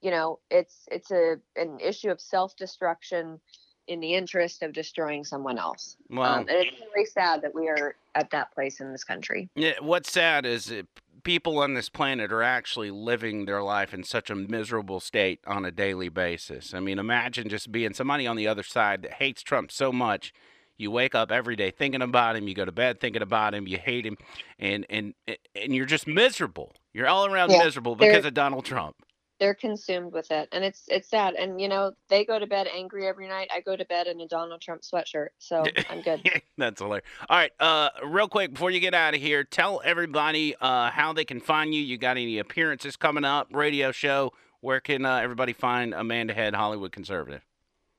you 0.00 0.10
know 0.10 0.38
it's 0.50 0.86
it's 0.90 1.10
a 1.10 1.36
an 1.56 1.78
issue 1.80 2.10
of 2.10 2.20
self-destruction 2.20 3.40
in 3.86 4.00
the 4.00 4.14
interest 4.14 4.62
of 4.62 4.72
destroying 4.72 5.24
someone 5.24 5.58
else. 5.58 5.96
Well, 6.10 6.30
um, 6.30 6.40
and 6.40 6.50
it's 6.50 6.76
really 6.94 7.06
sad 7.06 7.40
that 7.42 7.54
we 7.54 7.68
are 7.68 7.96
at 8.14 8.30
that 8.30 8.52
place 8.52 8.80
in 8.80 8.92
this 8.92 9.02
country. 9.02 9.48
Yeah, 9.54 9.72
what's 9.80 10.12
sad 10.12 10.44
is 10.44 10.66
that 10.66 10.86
people 11.22 11.58
on 11.58 11.74
this 11.74 11.88
planet 11.88 12.32
are 12.32 12.42
actually 12.42 12.90
living 12.90 13.44
their 13.44 13.62
life 13.62 13.92
in 13.94 14.04
such 14.04 14.30
a 14.30 14.34
miserable 14.34 15.00
state 15.00 15.40
on 15.46 15.64
a 15.64 15.70
daily 15.70 16.08
basis. 16.08 16.74
I 16.74 16.80
mean, 16.80 16.98
imagine 16.98 17.48
just 17.48 17.72
being 17.72 17.94
somebody 17.94 18.26
on 18.26 18.36
the 18.36 18.46
other 18.48 18.62
side 18.62 19.02
that 19.02 19.14
hates 19.14 19.42
Trump 19.42 19.70
so 19.72 19.92
much. 19.92 20.32
You 20.76 20.90
wake 20.92 21.14
up 21.14 21.32
every 21.32 21.56
day 21.56 21.72
thinking 21.72 22.02
about 22.02 22.36
him. 22.36 22.46
You 22.46 22.54
go 22.54 22.64
to 22.64 22.72
bed 22.72 23.00
thinking 23.00 23.22
about 23.22 23.52
him. 23.52 23.66
You 23.66 23.78
hate 23.78 24.06
him, 24.06 24.16
and 24.60 24.86
and 24.88 25.14
and 25.26 25.74
you're 25.74 25.86
just 25.86 26.06
miserable. 26.06 26.72
You're 26.92 27.08
all 27.08 27.26
around 27.26 27.50
Yeah, 27.50 27.64
miserable 27.64 27.96
because 27.96 28.24
of 28.24 28.34
Donald 28.34 28.64
Trump. 28.64 28.94
They're 29.40 29.54
consumed 29.54 30.12
with 30.12 30.30
it 30.30 30.48
and 30.52 30.64
it's 30.64 30.84
it's 30.88 31.08
sad 31.08 31.34
and 31.34 31.60
you 31.60 31.68
know 31.68 31.92
they 32.08 32.24
go 32.24 32.38
to 32.38 32.46
bed 32.46 32.66
angry 32.74 33.06
every 33.06 33.28
night 33.28 33.48
i 33.54 33.60
go 33.60 33.76
to 33.76 33.84
bed 33.84 34.06
in 34.06 34.20
a 34.20 34.28
donald 34.28 34.60
trump 34.60 34.82
sweatshirt 34.82 35.28
so 35.38 35.64
i'm 35.90 36.02
good 36.02 36.20
That's 36.58 36.80
hilarious. 36.80 37.06
All 37.30 37.36
right, 37.36 37.52
uh, 37.60 37.90
real 38.04 38.28
quick 38.28 38.52
before 38.52 38.72
you 38.72 38.80
get 38.80 38.92
out 38.92 39.14
of 39.14 39.20
here, 39.20 39.44
tell 39.44 39.80
everybody 39.84 40.56
uh, 40.60 40.90
how 40.90 41.12
they 41.12 41.24
can 41.24 41.40
find 41.40 41.72
you. 41.72 41.80
You 41.80 41.96
got 41.96 42.16
any 42.16 42.38
appearances 42.38 42.96
coming 42.96 43.24
up? 43.24 43.48
Radio 43.52 43.92
show? 43.92 44.32
Where 44.60 44.80
can 44.80 45.06
uh, 45.06 45.18
everybody 45.18 45.52
find 45.52 45.94
Amanda 45.94 46.34
Head, 46.34 46.54
Hollywood 46.54 46.90
Conservative? 46.90 47.46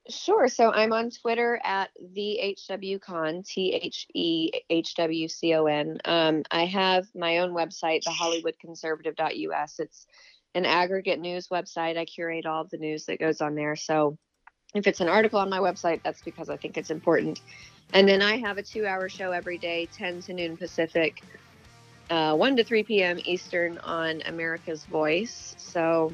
Sure. 0.10 0.50
So 0.50 0.72
I'm 0.72 0.92
on 0.92 1.10
Twitter 1.10 1.62
at 1.64 1.92
the 2.14 2.56
HWCon, 2.70 3.48
T 3.48 3.74
H 3.74 4.08
E 4.14 4.52
H 4.70 4.96
W 4.96 5.28
C 5.28 5.54
O 5.54 5.68
N. 5.68 6.00
Um, 6.04 6.44
I 6.52 6.66
have 6.66 7.08
my 7.16 7.38
own 7.38 7.52
website, 7.52 8.04
thehollywoodconservative.us. 8.04 9.80
It's 9.80 10.08
an 10.56 10.66
aggregate 10.66 11.20
news 11.20 11.48
website. 11.48 11.98
I 11.98 12.06
curate 12.06 12.46
all 12.46 12.62
of 12.62 12.70
the 12.70 12.78
news 12.78 13.06
that 13.06 13.20
goes 13.20 13.42
on 13.42 13.56
there. 13.56 13.76
So 13.76 14.18
if 14.74 14.88
it's 14.88 15.02
an 15.02 15.10
article 15.10 15.40
on 15.40 15.50
my 15.50 15.60
website, 15.60 16.02
that's 16.04 16.22
because 16.22 16.50
I 16.50 16.58
think 16.58 16.78
it's 16.78 16.92
important. 16.92 17.42
And 17.94 18.08
then 18.08 18.22
I 18.22 18.38
have 18.38 18.58
a 18.58 18.64
two 18.64 18.86
hour 18.86 19.10
show 19.10 19.32
every 19.32 19.58
day, 19.58 19.88
10 19.88 20.22
to 20.24 20.34
noon 20.34 20.58
Pacific, 20.58 21.24
uh, 22.10 22.36
1 22.36 22.58
to 22.58 22.64
3 22.64 22.84
p.m. 22.84 23.20
Eastern 23.26 23.78
on 23.80 24.22
America's 24.26 24.86
Voice. 24.86 25.56
So, 25.58 26.14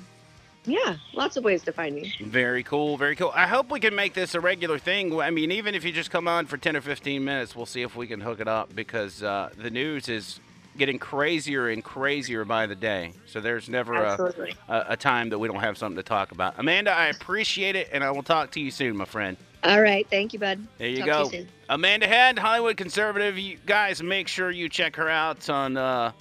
yeah, 0.65 0.95
lots 1.13 1.35
of 1.35 1.43
ways 1.43 1.63
to 1.63 1.73
find 1.73 1.95
me. 1.95 2.13
Very 2.21 2.63
cool, 2.63 2.97
very 2.97 3.15
cool. 3.15 3.31
I 3.35 3.47
hope 3.47 3.69
we 3.69 3.79
can 3.81 3.93
make 3.93 4.13
this 4.13 4.35
a 4.35 4.39
regular 4.39 4.79
thing. 4.79 5.19
I 5.19 5.31
mean, 5.31 5.51
even 5.51 5.75
if 5.75 5.83
you 5.83 5.91
just 5.91 6.11
come 6.11 6.27
on 6.27 6.45
for 6.45 6.57
10 6.57 6.77
or 6.77 6.81
15 6.81 7.23
minutes, 7.23 7.55
we'll 7.55 7.65
see 7.65 7.81
if 7.81 7.95
we 7.95 8.07
can 8.07 8.21
hook 8.21 8.39
it 8.39 8.47
up 8.47 8.73
because 8.73 9.21
uh, 9.21 9.49
the 9.57 9.69
news 9.69 10.07
is 10.07 10.39
getting 10.77 10.99
crazier 10.99 11.69
and 11.69 11.83
crazier 11.83 12.45
by 12.45 12.65
the 12.65 12.75
day. 12.75 13.13
So 13.25 13.39
there's 13.39 13.69
never 13.69 13.93
a, 13.95 14.53
a, 14.67 14.85
a 14.89 14.97
time 14.97 15.29
that 15.29 15.39
we 15.39 15.47
don't 15.47 15.59
have 15.59 15.77
something 15.77 15.97
to 15.97 16.03
talk 16.03 16.31
about. 16.31 16.55
Amanda, 16.57 16.91
I 16.91 17.07
appreciate 17.07 17.75
it, 17.75 17.89
and 17.91 18.03
I 18.03 18.11
will 18.11 18.23
talk 18.23 18.51
to 18.51 18.59
you 18.59 18.71
soon, 18.71 18.97
my 18.97 19.05
friend. 19.05 19.37
All 19.63 19.81
right. 19.81 20.07
Thank 20.09 20.33
you, 20.33 20.39
bud. 20.39 20.65
There 20.77 20.87
you 20.87 20.99
Talk 20.99 21.07
go. 21.07 21.29
to 21.29 21.37
you 21.37 21.43
soon. 21.43 21.51
Amanda 21.69 22.07
Head, 22.07 22.37
Hollywood 22.37 22.77
Conservative. 22.77 23.37
You 23.39 23.57
guys, 23.65 24.03
make 24.03 24.27
sure 24.27 24.51
you 24.51 24.69
check 24.69 24.95
her 24.95 25.09
out 25.09 25.49
on 25.49 25.75
uh, 25.75 26.11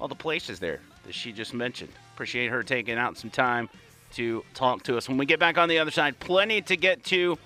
all 0.00 0.08
the 0.08 0.16
places 0.16 0.58
there 0.58 0.80
that 1.04 1.14
she 1.14 1.30
just 1.30 1.54
mentioned. 1.54 1.92
Appreciate 2.14 2.48
her 2.48 2.64
taking 2.64 2.98
out 2.98 3.16
some 3.16 3.30
time 3.30 3.68
to 4.14 4.44
talk 4.54 4.82
to 4.84 4.96
us. 4.96 5.08
When 5.08 5.18
we 5.18 5.26
get 5.26 5.38
back 5.38 5.56
on 5.56 5.68
the 5.68 5.78
other 5.78 5.92
side, 5.92 6.18
plenty 6.18 6.62
to 6.62 6.76
get 6.76 7.04
to 7.04 7.38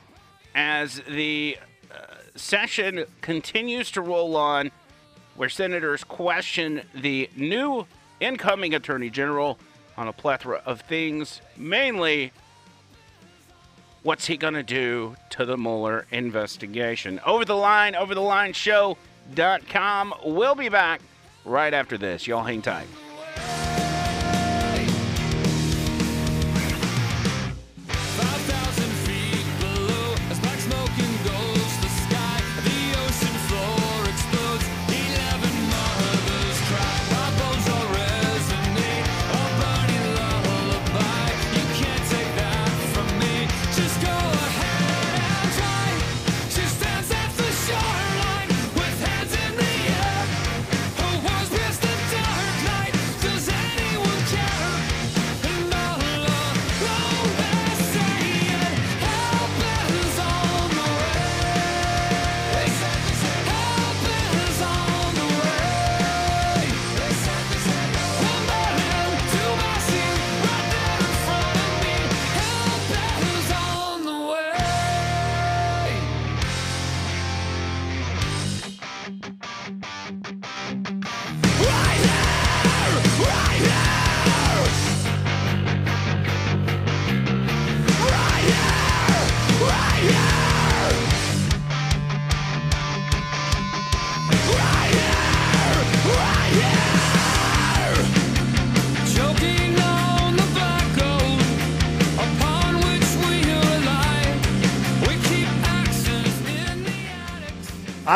as 0.55 1.03
the 1.09 1.59
uh, 1.91 2.15
session 2.35 3.05
continues 3.21 3.91
to 3.93 4.01
roll 4.01 4.35
on, 4.37 4.71
where 5.39 5.49
senators 5.49 6.05
question 6.05 6.83
the 6.95 7.31
new 7.37 7.87
incoming 8.21 8.75
attorney 8.75 9.09
general 9.09 9.59
on 9.97 10.09
a 10.09 10.13
plethora 10.13 10.61
of 10.67 10.83
things, 10.83 11.41
mainly 11.57 12.33
What's 14.05 14.27
he 14.27 14.37
going 14.37 14.55
to 14.55 14.63
do 14.63 15.17
to 15.31 15.45
the 15.45 15.59
Mueller 15.59 16.07
investigation? 16.11 17.21
Over 17.27 17.45
the 17.45 17.57
line, 17.57 17.97
over 17.97 18.15
the 18.15 18.23
line 18.23 18.53
show.com. 18.53 20.15
We'll 20.25 20.55
be 20.55 20.69
back 20.69 21.01
right 21.45 21.75
after 21.75 21.99
this. 21.99 22.27
Y'all 22.27 22.45
hang 22.45 22.63
tight. 22.63 22.87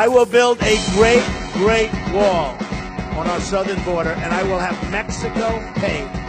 I 0.03 0.09
will 0.09 0.27
build 0.27 0.61
a 0.63 0.77
great, 0.95 1.23
great 1.53 1.93
wall 2.13 2.57
on 3.17 3.29
our 3.29 3.39
southern 3.39 3.81
border, 3.85 4.11
and 4.11 4.35
I 4.35 4.43
will 4.43 4.59
have 4.59 4.75
Mexico 4.91 5.63
pay 5.77 6.22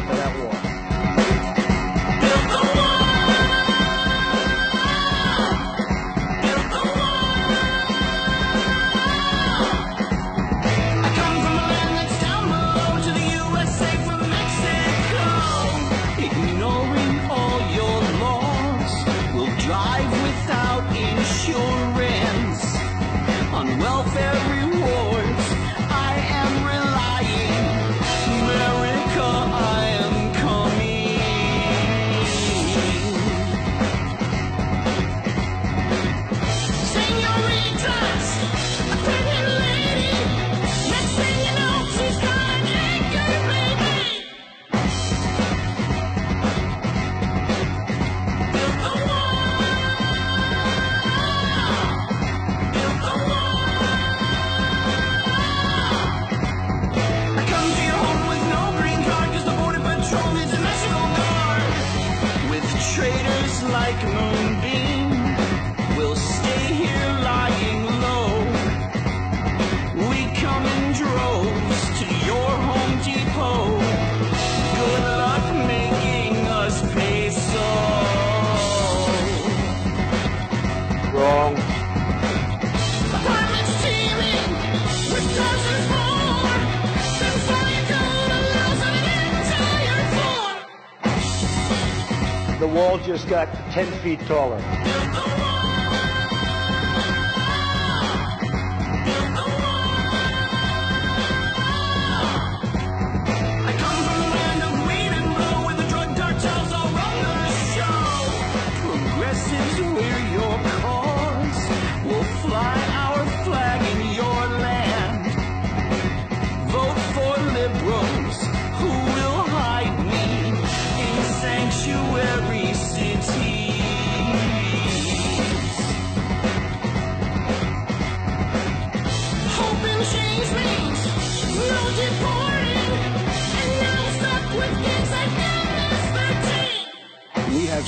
The 92.64 92.70
wall 92.70 92.98
just 92.98 93.28
got 93.28 93.54
10 93.72 93.92
feet 94.00 94.22
taller. 94.22 95.43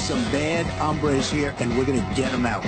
Some 0.05 0.23
bad 0.25 0.67
hombres 0.77 1.31
here, 1.31 1.55
and 1.57 1.75
we're 1.75 1.83
going 1.83 1.99
to 1.99 2.05
get 2.15 2.31
them 2.31 2.45
out. 2.45 2.63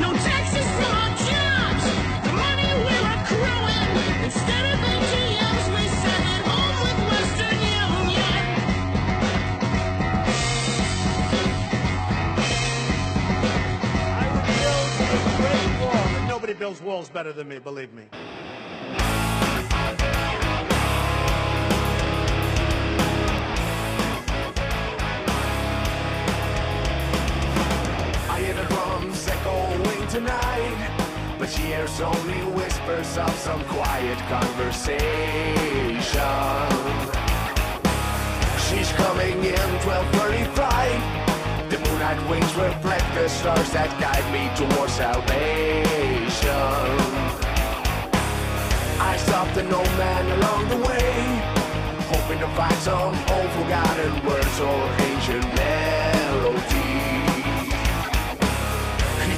No 0.00 0.12
taxes 0.12 0.66
from 0.74 0.92
our 0.98 1.10
jobs. 1.14 1.84
The 2.26 2.32
money 2.34 2.66
we're 2.82 3.06
accruing. 3.14 3.90
Instead 4.24 4.64
of 4.74 4.80
ATMs, 4.82 5.66
we 5.70 5.82
send 6.02 6.24
it 6.34 6.42
home 6.50 6.74
with 6.82 6.98
Western 7.06 7.54
Union. 7.54 8.42
I 14.18 14.26
will 14.34 14.46
build 14.58 14.90
a 15.06 15.38
great 15.38 15.70
wall, 15.86 16.04
and 16.18 16.26
nobody 16.26 16.54
builds 16.54 16.82
walls 16.82 17.08
better 17.08 17.32
than 17.32 17.46
me, 17.46 17.60
believe 17.60 17.92
me. 17.92 18.08
Tonight, 30.10 31.36
but 31.38 31.48
she 31.48 31.62
hears 31.62 32.00
only 32.00 32.42
whispers 32.50 33.16
of 33.16 33.32
some 33.36 33.62
quiet 33.66 34.18
conversation. 34.28 34.98
She's 38.66 38.90
coming 38.98 39.38
in 39.44 39.68
12:30 39.86 40.44
flight. 40.56 41.00
The 41.70 41.78
moonlight 41.78 42.20
wings 42.28 42.52
reflect 42.56 43.06
the 43.14 43.28
stars 43.28 43.70
that 43.70 43.90
guide 44.02 44.26
me 44.34 44.50
towards 44.58 44.94
salvation. 44.94 46.50
I 49.12 49.16
stopped 49.16 49.56
an 49.58 49.72
old 49.72 49.94
man 49.96 50.24
along 50.38 50.62
the 50.72 50.80
way, 50.88 51.12
hoping 52.12 52.40
to 52.40 52.48
find 52.58 52.78
some 52.88 53.14
old 53.34 53.50
forgotten 53.58 54.12
words 54.26 54.56
or 54.58 54.80
ancient 55.08 55.46
melody. 55.54 56.89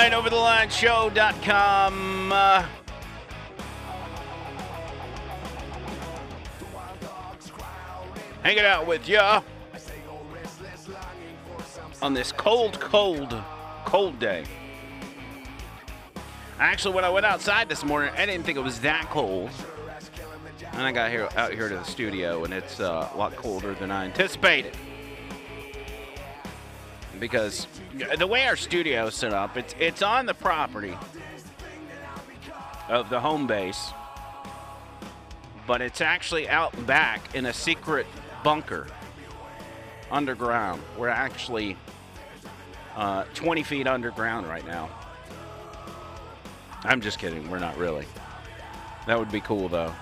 Over 0.00 0.08
the 0.08 0.16
line, 0.16 0.18
over 0.18 0.30
the 0.30 0.36
line 0.36 0.70
show.com. 0.70 2.32
Uh, 2.32 2.66
hanging 8.42 8.64
out 8.64 8.86
with 8.86 9.06
ya 9.06 9.42
on 12.00 12.14
this 12.14 12.32
cold, 12.32 12.80
cold, 12.80 13.36
cold 13.84 14.18
day. 14.18 14.44
Actually, 16.58 16.94
when 16.94 17.04
I 17.04 17.10
went 17.10 17.26
outside 17.26 17.68
this 17.68 17.84
morning, 17.84 18.10
I 18.16 18.24
didn't 18.24 18.44
think 18.44 18.56
it 18.56 18.62
was 18.62 18.80
that 18.80 19.04
cold. 19.10 19.50
And 20.72 20.80
I 20.80 20.92
got 20.92 21.10
here 21.10 21.28
out 21.36 21.52
here 21.52 21.68
to 21.68 21.74
the 21.74 21.84
studio, 21.84 22.44
and 22.44 22.54
it's 22.54 22.80
uh, 22.80 23.10
a 23.12 23.16
lot 23.18 23.36
colder 23.36 23.74
than 23.74 23.90
I 23.90 24.06
anticipated 24.06 24.74
because 27.20 27.66
the 28.16 28.26
way 28.26 28.46
our 28.46 28.56
studio 28.56 29.06
is 29.06 29.14
set 29.14 29.32
up, 29.32 29.56
it's 29.56 29.74
it's 29.78 30.02
on 30.02 30.26
the 30.26 30.34
property 30.34 30.96
of 32.88 33.08
the 33.10 33.20
home 33.20 33.46
base, 33.46 33.92
but 35.66 35.80
it's 35.80 36.00
actually 36.00 36.48
out 36.48 36.86
back 36.86 37.34
in 37.34 37.46
a 37.46 37.52
secret 37.52 38.06
bunker 38.42 38.86
underground. 40.10 40.82
We're 40.98 41.08
actually 41.08 41.76
uh, 42.96 43.24
20 43.34 43.62
feet 43.62 43.86
underground 43.86 44.46
right 44.46 44.66
now. 44.66 44.88
I'm 46.82 47.00
just 47.00 47.18
kidding. 47.18 47.48
We're 47.50 47.58
not 47.58 47.76
really. 47.76 48.06
That 49.06 49.18
would 49.18 49.30
be 49.30 49.40
cool 49.40 49.68
though. 49.68 49.94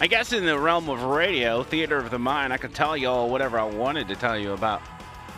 I 0.00 0.06
guess 0.06 0.32
in 0.32 0.44
the 0.44 0.58
realm 0.58 0.88
of 0.88 1.02
radio, 1.02 1.62
theater 1.62 1.96
of 1.96 2.10
the 2.10 2.18
mind, 2.18 2.52
I 2.52 2.56
could 2.56 2.74
tell 2.74 2.96
y'all 2.96 3.28
whatever 3.28 3.58
I 3.58 3.64
wanted 3.64 4.06
to 4.08 4.16
tell 4.16 4.38
you 4.38 4.52
about 4.52 4.80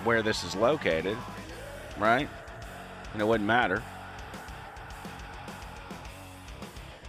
where 0.05 0.23
this 0.23 0.45
is 0.45 0.55
located, 0.55 1.17
right? 1.99 2.29
And 3.13 3.23
it 3.23 3.25
wouldn't 3.25 3.47
matter. 3.47 3.83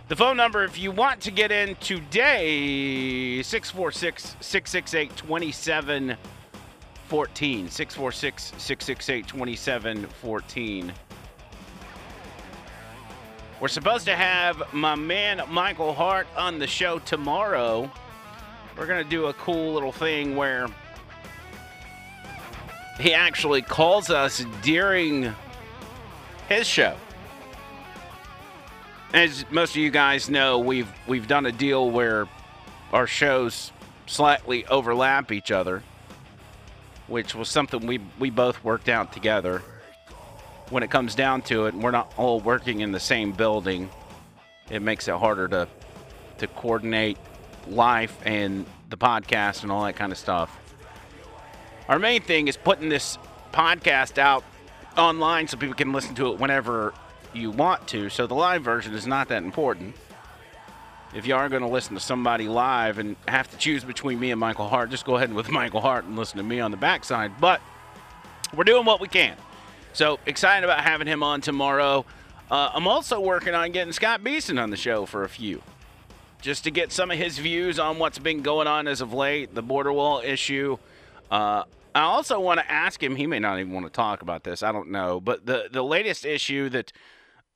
The 0.08 0.16
phone 0.18 0.36
number, 0.36 0.66
if 0.66 0.78
you 0.78 0.92
want 0.92 1.22
to 1.22 1.32
get 1.32 1.54
in 1.54 1.76
today, 1.76 3.42
646 3.42 4.36
668 4.42 5.16
2714. 5.16 7.70
646 7.70 8.44
668 8.58 9.28
2714. 9.28 10.92
We're 13.62 13.70
supposed 13.70 14.04
to 14.06 14.16
have 14.16 14.74
my 14.74 14.96
man 14.96 15.42
Michael 15.48 15.94
Hart 15.94 16.28
on 16.36 16.60
the 16.60 16.68
show 16.68 17.00
tomorrow. 17.00 17.90
We're 18.78 18.88
going 18.88 19.04
to 19.04 19.10
do 19.10 19.28
a 19.28 19.34
cool 19.34 19.74
little 19.74 19.94
thing 19.94 20.36
where 20.36 20.68
he 23.02 23.14
actually 23.14 23.64
calls 23.64 24.10
us 24.10 24.46
during 24.62 25.34
his 26.48 26.68
show. 26.68 26.96
As 29.14 29.44
most 29.50 29.72
of 29.72 29.78
you 29.78 29.90
guys 29.90 30.30
know, 30.30 30.60
we've 30.60 30.90
we've 31.08 31.28
done 31.28 31.46
a 31.46 31.52
deal 31.52 31.90
where 31.90 32.28
our 32.94 33.08
shows 33.08 33.72
slightly 34.06 34.66
overlap 34.68 35.32
each 35.32 35.52
other, 35.52 35.84
which 37.08 37.36
was 37.36 37.50
something 37.50 37.86
we 37.86 38.00
we 38.20 38.30
both 38.30 38.64
worked 38.64 38.88
out 38.88 39.12
together. 39.12 39.62
When 40.70 40.84
it 40.84 40.92
comes 40.92 41.16
down 41.16 41.42
to 41.44 41.66
it, 41.66 41.74
we're 41.74 41.92
not 41.92 42.14
all 42.16 42.40
working 42.40 42.80
in 42.80 42.92
the 42.94 43.00
same 43.00 43.34
building. 43.34 43.90
It 44.70 44.82
makes 44.82 45.08
it 45.08 45.16
harder 45.16 45.48
to 45.50 45.68
to 46.38 46.48
coordinate 46.48 47.18
life 47.68 48.18
and 48.24 48.66
the 48.90 48.98
podcast 48.98 49.64
and 49.64 49.72
all 49.72 49.84
that 49.86 49.96
kind 49.96 50.12
of 50.12 50.18
stuff. 50.18 50.61
Our 51.90 52.00
main 52.00 52.22
thing 52.22 52.48
is 52.48 52.58
putting 52.58 52.90
this 52.90 53.18
podcast 53.52 54.18
out 54.18 54.44
online 54.98 55.48
so 55.48 55.58
people 55.58 55.76
can 55.76 55.92
listen 55.92 56.16
to 56.16 56.32
it 56.32 56.40
whenever 56.40 56.94
you 57.34 57.52
want 57.52 57.88
to. 57.90 58.10
So 58.10 58.28
the 58.28 58.36
live 58.36 58.64
version 58.64 58.94
is 58.94 59.08
not 59.08 59.30
that 59.30 59.44
important. 59.44 59.96
If 61.14 61.28
you 61.28 61.36
are 61.36 61.50
going 61.50 61.62
to 61.62 61.68
listen 61.68 61.94
to 61.96 62.00
somebody 62.00 62.48
live 62.48 62.98
and 62.98 63.18
have 63.28 63.52
to 63.52 63.58
choose 63.58 63.84
between 63.84 64.20
me 64.20 64.32
and 64.32 64.40
Michael 64.40 64.70
Hart, 64.70 64.90
just 64.90 65.06
go 65.06 65.18
ahead 65.18 65.30
and 65.30 65.36
with 65.36 65.50
Michael 65.52 65.82
Hart 65.82 66.06
and 66.06 66.16
listen 66.16 66.38
to 66.38 66.44
me 66.44 66.60
on 66.60 66.72
the 66.72 66.78
backside. 66.78 67.34
But 67.40 67.62
we're 68.54 68.64
doing 68.64 68.86
what 68.86 69.02
we 69.02 69.08
can. 69.08 69.36
So 69.94 70.20
excited 70.26 70.64
about 70.64 70.82
having 70.82 71.08
him 71.08 71.24
on 71.24 71.42
tomorrow. 71.42 72.06
Uh, 72.50 72.72
I'm 72.74 72.88
also 72.88 73.20
working 73.20 73.54
on 73.54 73.72
getting 73.72 73.92
Scott 73.92 74.24
Beason 74.24 74.58
on 74.58 74.70
the 74.70 74.78
show 74.78 75.06
for 75.06 75.24
a 75.24 75.30
few, 75.30 75.62
just 76.42 76.64
to 76.66 76.72
get 76.72 76.92
some 76.92 77.12
of 77.12 77.18
his 77.18 77.38
views 77.38 77.80
on 77.80 78.00
what's 78.00 78.20
been 78.20 78.42
going 78.42 78.68
on 78.68 78.88
as 78.88 79.02
of 79.02 79.14
late, 79.14 79.54
the 79.54 79.62
border 79.62 79.92
wall 79.92 80.22
issue. 80.24 80.78
Uh, 81.32 81.64
I 81.96 82.02
also 82.02 82.40
want 82.40 82.60
to 82.60 82.70
ask 82.70 83.02
him. 83.02 83.16
He 83.16 83.26
may 83.26 83.40
not 83.40 83.60
even 83.60 83.72
want 83.72 83.86
to 83.86 83.92
talk 83.92 84.22
about 84.22 84.44
this. 84.44 84.62
I 84.62 84.72
don't 84.72 84.92
know, 84.92 85.20
but 85.22 85.46
the 85.46 85.70
the 85.72 85.84
latest 85.84 86.26
issue 86.26 86.70
that 86.70 86.92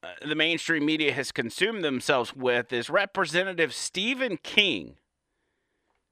uh, 0.02 0.08
the 0.26 0.36
mainstream 0.36 0.86
media 0.86 1.12
has 1.14 1.32
consumed 1.32 1.84
themselves 1.84 2.36
with 2.36 2.72
is 2.72 2.90
Representative 2.90 3.74
Stephen 3.74 4.38
King. 4.38 4.96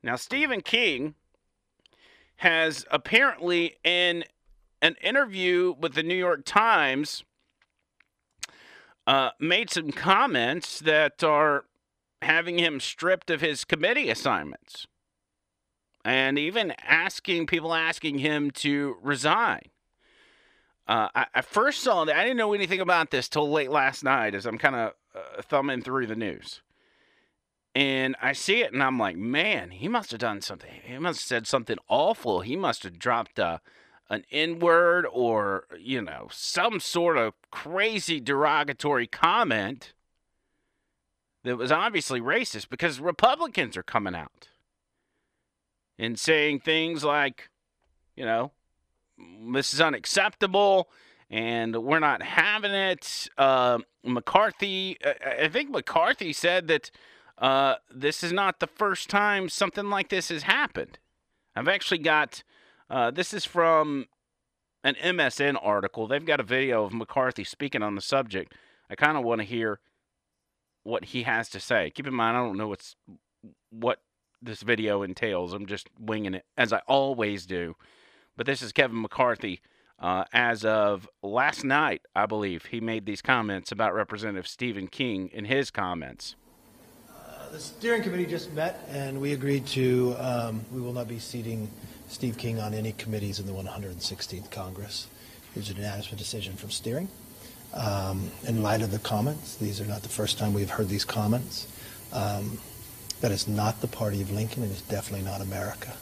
Now, 0.04 0.18
Stephen 0.18 0.62
King 0.62 1.16
has 2.38 2.86
apparently, 2.92 3.78
in 3.86 4.26
an 4.82 4.96
interview 5.02 5.74
with 5.80 5.94
the 5.94 6.04
New 6.04 6.16
York 6.16 6.42
Times, 6.44 7.24
uh, 9.08 9.30
made 9.40 9.70
some 9.70 9.92
comments 9.92 10.80
that 10.80 11.24
are 11.24 11.66
having 12.22 12.58
him 12.58 12.82
stripped 12.82 13.30
of 13.30 13.40
his 13.40 13.64
committee 13.64 14.10
assignments 14.10 14.88
and 16.04 16.38
even 16.38 16.74
asking 16.82 17.48
people 17.48 17.74
asking 17.74 18.20
him 18.20 18.52
to 18.52 18.98
resign. 19.02 19.62
Uh, 20.88 21.08
I, 21.16 21.26
I 21.36 21.42
first 21.42 21.82
saw 21.82 22.04
that 22.06 22.16
I 22.16 22.24
didn't 22.24 22.38
know 22.38 22.54
anything 22.54 22.82
about 22.82 23.12
this 23.12 23.30
till 23.30 23.50
late 23.50 23.72
last 23.72 24.04
night 24.04 24.36
as 24.36 24.46
I'm 24.46 24.58
kind 24.58 24.76
of 24.76 24.94
uh, 25.16 25.42
thumbing 25.42 25.82
through 25.82 26.08
the 26.08 26.16
news. 26.16 26.62
And 27.76 28.16
I 28.22 28.34
see 28.34 28.62
it 28.62 28.74
and 28.74 28.84
I'm 28.84 29.00
like, 29.00 29.16
man, 29.16 29.72
he 29.72 29.88
must 29.88 30.12
have 30.12 30.20
done 30.20 30.42
something. 30.42 30.70
He 30.84 30.98
must 31.00 31.22
have 31.22 31.26
said 31.26 31.48
something 31.48 31.78
awful. 31.88 32.42
He 32.42 32.56
must 32.56 32.84
have 32.84 33.00
dropped 33.00 33.40
uh, 33.40 33.60
an 34.10 34.26
N 34.30 34.60
word 34.60 35.08
or, 35.12 35.66
you 35.80 36.02
know, 36.02 36.28
some 36.32 36.80
sort 36.80 37.18
of 37.18 37.34
crazy 37.50 38.20
derogatory 38.20 39.08
comment 39.08 39.94
that 41.44 41.58
was 41.58 41.72
obviously 41.72 42.22
racist 42.22 42.70
because 42.70 43.00
Republicans 43.00 43.76
are 43.76 43.84
coming 43.84 44.16
out 44.16 44.50
and 45.98 46.20
saying 46.20 46.60
things 46.62 47.04
like, 47.04 47.50
you 48.16 48.26
know, 48.26 48.52
this 49.52 49.74
is 49.74 49.82
unacceptable 49.82 50.90
and 51.30 51.76
we're 51.84 52.00
not 52.00 52.22
having 52.22 52.72
it. 52.72 53.30
Uh, 53.38 53.80
McCarthy, 54.04 54.98
I 55.26 55.48
think 55.48 55.70
McCarthy 55.70 56.34
said 56.34 56.68
that 56.68 56.92
uh, 57.38 57.76
this 57.94 58.24
is 58.24 58.32
not 58.32 58.60
the 58.60 58.68
first 58.68 59.10
time 59.10 59.50
something 59.50 59.90
like 59.90 60.10
this 60.10 60.30
has 60.30 60.44
happened. 60.44 61.00
I've 61.56 61.68
actually 61.68 62.00
got, 62.00 62.44
uh, 62.90 63.12
this 63.12 63.34
is 63.34 63.46
from 63.46 64.08
an 64.84 64.96
MSN 64.96 65.58
article. 65.62 66.08
They've 66.08 66.26
got 66.26 66.40
a 66.40 66.44
video 66.44 66.84
of 66.84 66.94
McCarthy 66.94 67.44
speaking 67.44 67.82
on 67.82 67.96
the 67.96 68.02
subject. 68.02 68.54
I 68.90 68.96
kind 68.96 69.18
of 69.18 69.24
want 69.24 69.42
to 69.42 69.46
hear 69.46 69.80
what 70.84 71.06
he 71.06 71.24
has 71.24 71.50
to 71.50 71.60
say. 71.60 71.90
Keep 71.90 72.08
in 72.08 72.14
mind, 72.14 72.38
I 72.38 72.42
don't 72.42 72.58
know 72.58 72.68
what's 72.68 72.96
what 73.72 74.00
this 74.44 74.62
video 74.62 75.02
entails. 75.04 75.54
I'm 75.54 75.66
just 75.66 75.90
winging 76.00 76.34
it 76.34 76.46
as 76.58 76.74
I 76.74 76.82
always 76.88 77.46
do. 77.46 77.76
But 78.36 78.46
this 78.46 78.62
is 78.62 78.72
Kevin 78.72 79.02
McCarthy. 79.02 79.62
Uh, 80.00 80.26
as 80.34 80.66
of 80.66 81.08
last 81.22 81.64
night, 81.64 82.02
I 82.16 82.26
believe 82.26 82.66
he 82.66 82.82
made 82.82 83.06
these 83.06 83.22
comments 83.22 83.72
about 83.72 83.94
Representative 83.94 84.48
Stephen 84.48 84.88
King 84.88 85.30
in 85.32 85.46
his 85.46 85.72
comments. 85.72 86.36
The 87.54 87.60
steering 87.60 88.02
committee 88.02 88.26
just 88.26 88.52
met, 88.54 88.84
and 88.90 89.22
we 89.22 89.34
agreed 89.34 89.68
to, 89.68 90.16
um, 90.18 90.66
we 90.72 90.82
will 90.82 90.92
not 90.92 91.08
be 91.08 91.20
seating 91.20 91.70
Steve 92.08 92.36
King 92.36 92.60
on 92.60 92.74
any 92.74 92.94
committees 92.94 93.40
in 93.40 93.46
the 93.46 93.54
116th 93.54 94.50
Congress. 94.50 95.06
It 95.56 95.60
was 95.60 95.70
a 95.70 95.74
unanimous 95.74 96.08
decision 96.08 96.56
from 96.56 96.72
steering. 96.72 97.08
Um, 97.76 98.32
in 98.48 98.64
light 98.64 98.82
of 98.82 98.90
the 98.90 98.98
comments, 98.98 99.56
these 99.56 99.80
are 99.80 99.86
not 99.86 100.02
the 100.02 100.10
first 100.10 100.40
time 100.40 100.56
we've 100.56 100.72
heard 100.72 100.90
these 100.90 101.06
comments. 101.06 101.68
Um, 102.12 102.58
that 103.24 103.32
is 103.32 103.48
not 103.48 103.80
the 103.80 103.88
party 103.88 104.22
of 104.22 104.30
Lincoln, 104.32 104.64
and 104.64 104.72
it's 104.74 104.82
definitely 104.82 105.26
not 105.26 105.40
America. 105.40 105.94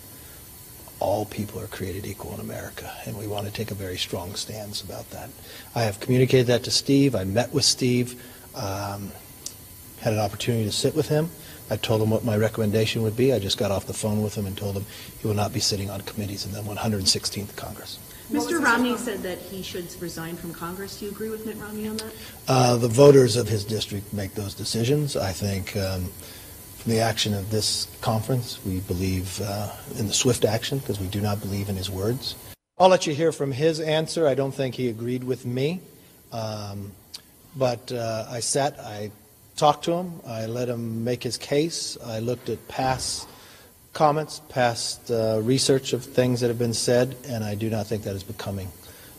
all 0.99 1.25
people 1.25 1.59
are 1.59 1.67
created 1.67 2.05
equal 2.05 2.33
in 2.33 2.39
America, 2.39 2.91
and 3.05 3.15
we 3.17 3.27
want 3.27 3.45
to 3.45 3.51
take 3.51 3.69
a 3.69 3.75
very 3.75 3.97
strong 3.97 4.33
stance 4.33 4.81
about 4.81 5.09
that. 5.11 5.29
I 5.75 5.83
have 5.83 5.99
communicated 5.99 6.47
that 6.47 6.63
to 6.63 6.71
Steve. 6.71 7.15
I 7.15 7.23
met 7.23 7.53
with 7.53 7.63
Steve, 7.63 8.21
um, 8.55 9.11
had 9.99 10.13
an 10.13 10.19
opportunity 10.19 10.65
to 10.65 10.71
sit 10.71 10.95
with 10.95 11.09
him. 11.09 11.29
I 11.69 11.77
told 11.77 12.01
him 12.01 12.09
what 12.09 12.25
my 12.25 12.37
recommendation 12.37 13.03
would 13.03 13.15
be. 13.15 13.33
I 13.33 13.39
just 13.39 13.57
got 13.57 13.69
off 13.71 13.85
the 13.85 13.93
phone 13.93 14.23
with 14.23 14.35
him 14.35 14.47
and 14.47 14.57
told 14.57 14.75
him 14.75 14.85
he 15.19 15.27
will 15.27 15.35
not 15.35 15.53
be 15.53 15.59
sitting 15.59 15.91
on 15.91 16.01
committees 16.01 16.45
in 16.45 16.53
the 16.53 16.61
116th 16.61 17.55
Congress. 17.55 17.99
Mr. 18.31 18.63
Romney 18.63 18.97
said 18.97 19.21
that 19.23 19.37
he 19.37 19.61
should 19.61 19.85
resign 20.01 20.35
from 20.35 20.53
Congress. 20.53 20.99
Do 20.99 21.05
you 21.05 21.11
agree 21.11 21.29
with 21.29 21.45
Mitt 21.45 21.57
Romney 21.57 21.87
on 21.87 21.97
that? 21.97 22.13
Uh, 22.47 22.77
the 22.77 22.87
voters 22.87 23.35
of 23.35 23.47
his 23.47 23.63
district 23.63 24.11
make 24.11 24.33
those 24.33 24.53
decisions. 24.53 25.17
I 25.17 25.31
think 25.31 25.75
um, 25.75 26.05
from 26.05 26.40
the 26.85 26.99
action 26.99 27.33
of 27.33 27.51
this 27.51 27.87
conference, 28.01 28.59
we 28.65 28.79
believe 28.81 29.39
uh, 29.41 29.71
in 29.97 30.07
the 30.07 30.13
swift 30.13 30.45
action 30.45 30.79
because 30.79 30.99
we 30.99 31.07
do 31.07 31.21
not 31.21 31.39
believe 31.39 31.69
in 31.69 31.75
his 31.75 31.89
words. 31.89 32.35
I'll 32.79 32.89
let 32.89 33.05
you 33.05 33.13
hear 33.13 33.31
from 33.31 33.51
his 33.51 33.79
answer. 33.79 34.27
I 34.27 34.33
don't 34.33 34.53
think 34.53 34.75
he 34.75 34.89
agreed 34.89 35.23
with 35.23 35.45
me. 35.45 35.81
Um, 36.31 36.91
but 37.55 37.91
uh, 37.91 38.25
I 38.29 38.39
sat, 38.39 38.79
I 38.79 39.11
talked 39.55 39.85
to 39.85 39.93
him, 39.93 40.21
I 40.25 40.45
let 40.45 40.69
him 40.69 41.03
make 41.03 41.21
his 41.21 41.37
case. 41.37 41.97
I 42.03 42.19
looked 42.19 42.49
at 42.49 42.65
past 42.67 43.27
comments, 43.93 44.41
past 44.49 45.11
uh, 45.11 45.39
research 45.43 45.93
of 45.93 46.03
things 46.03 46.39
that 46.39 46.47
have 46.47 46.59
been 46.59 46.73
said, 46.73 47.15
and 47.27 47.43
I 47.43 47.55
do 47.55 47.69
not 47.69 47.87
think 47.87 48.03
that 48.03 48.15
is 48.15 48.23
becoming 48.23 48.69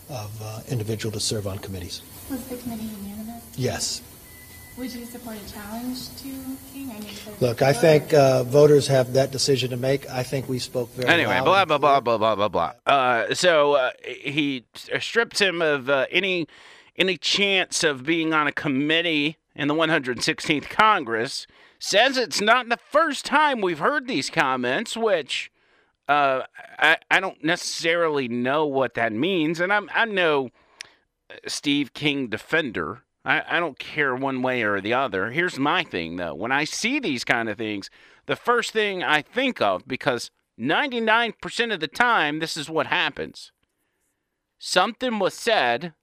of 0.09 0.43
uh, 0.43 0.61
individual 0.69 1.13
to 1.13 1.21
serve 1.21 1.47
on 1.47 1.59
committees. 1.59 2.03
Was 2.31 2.45
the 2.49 2.57
committee 2.57 2.85
unanimous? 2.85 3.45
Yes. 3.57 4.03
Would 4.79 4.93
you 4.95 5.05
support 5.05 5.37
a 5.37 5.53
challenge 5.53 6.09
to 6.17 6.29
King? 6.73 6.91
I 6.91 6.95
know 6.99 7.01
there's- 7.05 7.41
Look, 7.43 7.61
I 7.63 7.73
think 7.75 8.15
uh, 8.15 8.43
voters 8.45 8.87
have 8.89 9.13
that 9.13 9.31
decision 9.31 9.71
to 9.71 9.77
make. 9.77 10.09
I 10.11 10.23
think 10.23 10.49
we 10.49 10.59
spoke 10.59 10.91
very 10.95 11.09
Anyway, 11.09 11.35
loud 11.41 11.45
blah 11.45 11.65
blah 11.67 11.79
blah 11.79 12.01
blah 12.01 12.19
blah 12.19 12.35
blah 12.37 12.49
blah. 12.49 12.73
Uh, 12.87 13.35
so 13.35 13.75
uh, 13.75 13.91
he 14.05 14.65
stripped 14.99 15.41
him 15.41 15.61
of 15.61 15.91
uh, 15.91 16.07
any 16.11 16.49
any 16.97 17.17
chance 17.19 17.85
of 17.85 18.05
being 18.05 18.33
on 18.33 18.47
a 18.47 18.53
committee 18.53 19.37
in 19.55 19.69
the 19.69 19.75
116th 19.75 20.69
Congress. 20.71 21.47
Says 21.79 22.17
it's 22.17 22.41
not 22.41 22.69
the 22.69 22.79
first 22.79 23.27
time 23.27 23.61
we've 23.61 23.79
heard 23.81 24.07
these 24.09 24.31
comments, 24.31 24.97
which 24.97 25.51
uh, 26.09 26.43
I 26.79 26.97
I 27.11 27.21
don't 27.21 27.45
necessarily 27.45 28.27
know 28.27 28.65
what 28.67 28.95
that 28.95 29.13
means, 29.13 29.61
and 29.61 29.71
I'm 29.73 29.91
I'm 29.93 30.15
no 30.15 30.49
Steve 31.47 31.93
King 31.93 32.29
defender. 32.29 33.03
I, 33.25 33.43
I 33.49 33.61
don't 33.61 33.79
care 33.79 34.15
one 34.15 34.43
way 34.43 34.63
or 34.63 34.81
the 34.81 34.95
other. 34.95 35.31
Here's 35.31 35.59
my 35.59 35.85
thing 35.85 36.17
though. 36.17 36.35
When 36.35 36.53
I 36.53 36.65
see 36.65 36.99
these 36.99 37.25
kind 37.25 37.49
of 37.49 37.59
things, 37.59 37.91
the 38.27 38.37
first 38.37 38.73
thing 38.73 39.03
I 39.03 39.23
think 39.23 39.61
of, 39.61 39.87
because 39.87 40.31
99% 40.59 41.73
of 41.73 41.81
the 41.81 41.89
time 41.89 42.39
this 42.39 42.57
is 42.57 42.69
what 42.69 42.87
happens. 42.87 43.53
Something 44.59 45.19
was 45.19 45.35
said 45.35 45.95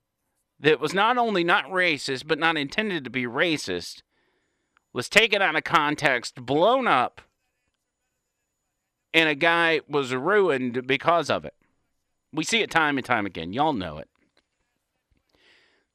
that 0.59 0.79
was 0.79 0.93
not 0.93 1.17
only 1.17 1.43
not 1.43 1.65
racist, 1.65 2.27
but 2.27 2.39
not 2.39 2.57
intended 2.57 3.03
to 3.03 3.09
be 3.09 3.23
racist, 3.23 4.01
was 4.91 5.07
taken 5.07 5.41
out 5.41 5.55
of 5.55 5.63
context, 5.63 6.35
blown 6.45 6.87
up, 6.87 7.21
and 9.13 9.29
a 9.29 9.35
guy 9.35 9.81
was 9.87 10.13
ruined 10.13 10.85
because 10.85 11.29
of 11.29 11.45
it. 11.45 11.53
We 12.33 12.43
see 12.43 12.61
it 12.61 12.69
time 12.69 12.97
and 12.97 13.05
time 13.05 13.25
again. 13.25 13.53
Y'all 13.53 13.73
know 13.73 13.97
it. 13.97 14.09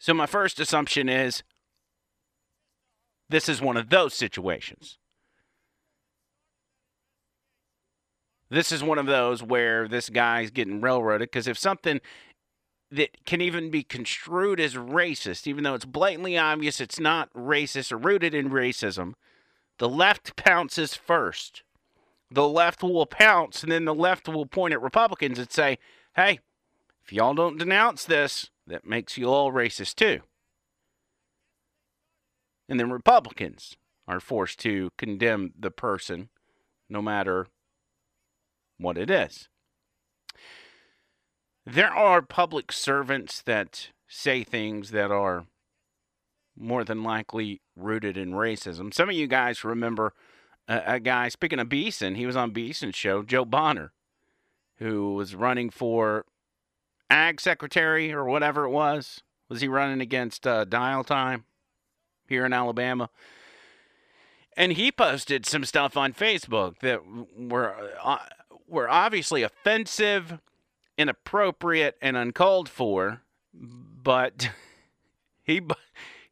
So 0.05 0.13
my 0.13 0.27
first 0.27 0.61
assumption 0.61 1.09
is 1.09 1.43
this 3.31 3.49
is 3.49 3.63
one 3.63 3.79
of 3.79 3.89
those 3.89 4.13
situations. 4.13 4.99
This 8.51 8.71
is 8.71 8.85
one 8.85 8.99
of 8.99 9.07
those 9.07 9.43
where 9.43 9.89
this 9.89 10.11
guy's 10.11 10.51
getting 10.51 10.83
railroaded 10.83 11.31
because 11.31 11.49
if 11.49 11.57
something 11.57 12.03
that 12.91 13.25
can 13.25 13.41
even 13.41 13.71
be 13.71 13.83
construed 13.83 14.61
as 14.61 14.75
racist, 14.75 15.47
even 15.47 15.65
though 15.65 15.73
it's 15.73 15.87
blatantly 15.87 16.37
obvious 16.37 16.83
it's 16.83 17.01
not 17.01 17.33
racist 17.33 17.91
or 17.91 17.97
rooted 17.97 18.35
in 18.35 18.51
racism, 18.51 19.15
the 19.79 19.89
left 19.89 20.37
pounces 20.37 20.95
first. 20.95 21.63
The 22.31 22.47
left 22.47 22.83
will 22.83 23.07
pounce, 23.07 23.63
and 23.63 23.73
then 23.73 23.87
the 23.87 23.95
left 23.95 24.29
will 24.29 24.45
point 24.45 24.75
at 24.75 24.83
Republicans 24.83 25.39
and 25.39 25.51
say, 25.51 25.79
hey, 26.15 26.41
if 27.03 27.11
y'all 27.11 27.33
don't 27.33 27.59
denounce 27.59 28.05
this, 28.05 28.51
that 28.67 28.87
makes 28.87 29.17
you 29.17 29.27
all 29.27 29.53
racist 29.53 29.97
too. 29.97 30.21
And 32.69 32.81
then 32.81 32.91
Republicans 32.91 33.77
are 34.07 34.21
forced 34.21 34.59
to 34.61 34.91
condemn 34.97 35.53
the 35.59 35.71
person 35.71 36.29
no 36.89 37.03
matter 37.03 37.47
what 38.79 38.99
it 38.99 39.11
is. 39.11 39.49
There 41.67 41.93
are 41.93 42.21
public 42.21 42.73
servants 42.73 43.43
that 43.43 43.89
say 44.07 44.45
things 44.45 44.91
that 44.91 45.11
are 45.11 45.47
more 46.57 46.85
than 46.85 47.03
likely 47.03 47.61
rooted 47.75 48.17
in 48.17 48.33
racism. 48.33 48.93
Some 48.93 49.09
of 49.09 49.15
you 49.15 49.27
guys 49.27 49.65
remember 49.65 50.13
a, 50.69 50.83
a 50.87 51.01
guy, 51.01 51.29
speaking 51.29 51.59
of 51.59 51.69
Beason, 51.69 52.15
he 52.15 52.27
was 52.27 52.37
on 52.37 52.51
Beason's 52.51 52.95
show, 52.95 53.23
Joe 53.23 53.45
Bonner, 53.45 53.93
who 54.79 55.15
was 55.15 55.35
running 55.35 55.71
for 55.71 56.27
ag 57.11 57.41
secretary 57.41 58.13
or 58.13 58.25
whatever 58.25 58.65
it 58.65 58.71
was. 58.71 59.23
Was 59.49 59.61
he 59.61 59.69
running 59.69 60.01
against 60.01 60.47
uh, 60.47 60.65
Dial 60.65 61.05
Time 61.05 61.45
here 62.27 62.47
in 62.47 62.53
Alabama? 62.53 63.11
And 64.57 64.73
he 64.73 64.93
posted 64.93 65.47
some 65.47 65.65
stuff 65.65 65.97
on 65.97 66.13
Facebook 66.13 66.79
that 66.81 67.01
were 67.37 67.75
uh, 68.03 68.19
were 68.69 68.89
obviously 68.89 69.43
offensive, 69.43 70.39
inappropriate, 70.97 71.97
and 72.01 72.17
uncalled 72.17 72.69
for. 72.69 73.23
But 73.53 74.51
he 75.43 75.61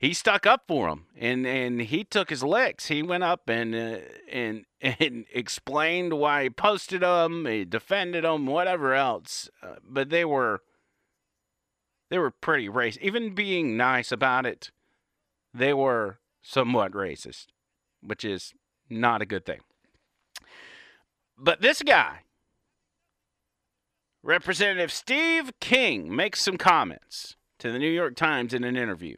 he 0.03 0.13
stuck 0.13 0.47
up 0.47 0.65
for 0.67 0.89
him, 0.89 1.07
and 1.17 1.47
and 1.47 1.81
he 1.81 2.03
took 2.03 2.29
his 2.29 2.43
licks. 2.43 2.89
He 2.89 3.05
went 3.05 3.23
up 3.23 3.49
and 3.49 3.73
uh, 3.73 3.99
and 4.31 4.65
and 4.81 5.27
explained 5.33 6.15
why 6.15 6.43
he 6.43 6.51
posted 6.51 7.03
them, 7.03 7.47
he 7.47 7.65
defended 7.65 8.25
them, 8.25 8.47
whatever 8.47 8.95
else. 8.95 9.49
Uh, 9.63 9.77
but 9.89 10.11
they 10.11 10.25
were 10.25 10.61
they 12.11 12.19
were 12.19 12.33
pretty 12.33 12.69
racist. 12.69 12.99
Even 12.99 13.37
being 13.37 13.77
nice 13.77 14.11
about 14.11 14.45
it, 14.45 14.73
they 15.55 15.73
were 15.73 16.19
somewhat 16.43 16.93
racist, 16.93 17.47
which 18.03 18.25
is 18.25 18.53
not 18.91 19.23
a 19.23 19.27
good 19.27 19.47
thing. 19.47 19.61
But 21.39 21.61
this 21.61 21.81
guy, 21.81 22.23
Representative 24.25 24.91
Steve 24.91 25.53
King, 25.61 26.15
makes 26.15 26.41
some 26.41 26.59
comments 26.59 27.37
to 27.61 27.71
the 27.71 27.79
New 27.79 27.91
York 27.91 28.17
Times 28.17 28.53
in 28.53 28.65
an 28.65 28.77
interview. 28.77 29.17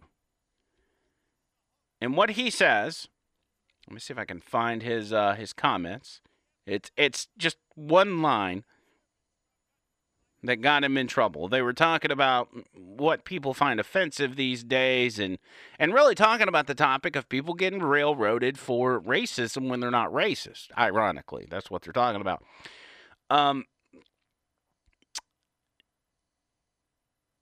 And 2.04 2.18
what 2.18 2.32
he 2.32 2.50
says, 2.50 3.08
let 3.88 3.94
me 3.94 3.98
see 3.98 4.12
if 4.12 4.18
I 4.18 4.26
can 4.26 4.40
find 4.40 4.82
his 4.82 5.10
uh, 5.10 5.36
his 5.36 5.54
comments. 5.54 6.20
It's 6.66 6.90
it's 6.98 7.28
just 7.38 7.56
one 7.76 8.20
line 8.20 8.64
that 10.42 10.56
got 10.56 10.84
him 10.84 10.98
in 10.98 11.06
trouble. 11.06 11.48
They 11.48 11.62
were 11.62 11.72
talking 11.72 12.10
about 12.10 12.50
what 12.74 13.24
people 13.24 13.54
find 13.54 13.80
offensive 13.80 14.36
these 14.36 14.62
days 14.62 15.18
and 15.18 15.38
and 15.78 15.94
really 15.94 16.14
talking 16.14 16.46
about 16.46 16.66
the 16.66 16.74
topic 16.74 17.16
of 17.16 17.30
people 17.30 17.54
getting 17.54 17.80
railroaded 17.80 18.58
for 18.58 19.00
racism 19.00 19.70
when 19.70 19.80
they're 19.80 19.90
not 19.90 20.12
racist. 20.12 20.66
Ironically, 20.76 21.46
that's 21.48 21.70
what 21.70 21.80
they're 21.80 21.94
talking 21.94 22.20
about. 22.20 22.44
Um 23.30 23.64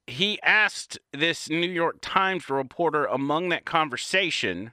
he 0.07 0.41
asked 0.43 0.99
this 1.13 1.49
New 1.49 1.71
York 1.71 1.99
Times 2.01 2.49
reporter 2.49 3.05
among 3.05 3.49
that 3.51 3.65
conversation 3.65 4.73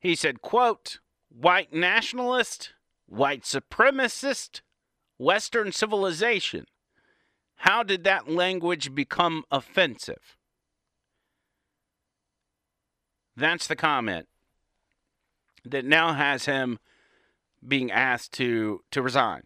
he 0.00 0.14
said, 0.14 0.40
quote, 0.40 0.98
white 1.28 1.72
nationalist, 1.72 2.72
white 3.06 3.42
supremacist, 3.42 4.62
Western 5.18 5.72
civilization. 5.72 6.64
How 7.56 7.82
did 7.82 8.04
that 8.04 8.28
language 8.28 8.94
become 8.94 9.44
offensive? 9.50 10.36
That's 13.36 13.66
the 13.66 13.76
comment 13.76 14.26
that 15.66 15.84
now 15.84 16.14
has 16.14 16.46
him 16.46 16.78
being 17.66 17.92
asked 17.92 18.32
to, 18.32 18.82
to 18.90 19.02
resign 19.02 19.42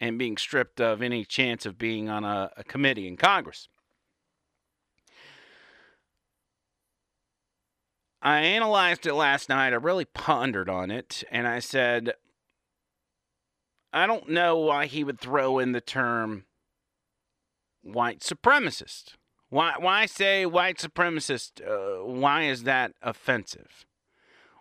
and 0.00 0.18
being 0.18 0.36
stripped 0.36 0.80
of 0.80 1.02
any 1.02 1.24
chance 1.24 1.66
of 1.66 1.78
being 1.78 2.08
on 2.08 2.24
a, 2.24 2.50
a 2.56 2.64
committee 2.64 3.08
in 3.08 3.16
Congress. 3.16 3.68
I 8.20 8.40
analyzed 8.40 9.06
it 9.06 9.14
last 9.14 9.48
night. 9.48 9.72
I 9.72 9.76
really 9.76 10.04
pondered 10.04 10.68
on 10.68 10.90
it, 10.90 11.22
and 11.30 11.46
I 11.46 11.60
said, 11.60 12.14
I 13.92 14.06
don't 14.06 14.28
know 14.28 14.58
why 14.58 14.86
he 14.86 15.04
would 15.04 15.20
throw 15.20 15.58
in 15.58 15.72
the 15.72 15.80
term 15.80 16.44
white 17.82 18.20
supremacist. 18.20 19.14
Why, 19.50 19.74
why 19.78 20.06
say 20.06 20.44
white 20.44 20.78
supremacist? 20.78 21.62
Uh, 21.66 22.04
why 22.04 22.42
is 22.42 22.64
that 22.64 22.92
offensive? 23.02 23.86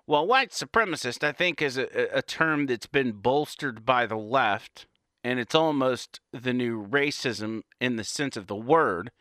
Well, 0.06 0.26
white 0.26 0.52
supremacist, 0.52 1.24
I 1.24 1.34
think, 1.34 1.62
is 1.62 1.78
a, 1.78 1.88
a 2.14 2.22
term 2.22 2.68
that's 2.68 2.86
been 2.86 3.14
bolstered 3.14 3.86
by 3.86 4.06
the 4.06 4.16
left 4.16 4.86
and 5.28 5.42
it's 5.42 5.56
almost 5.56 6.22
the 6.32 6.54
new 6.54 6.88
racism 6.88 7.64
in 7.82 7.98
the 7.98 8.06
sense 8.06 8.38
of 8.38 8.48
the 8.48 8.56
word, 8.56 9.12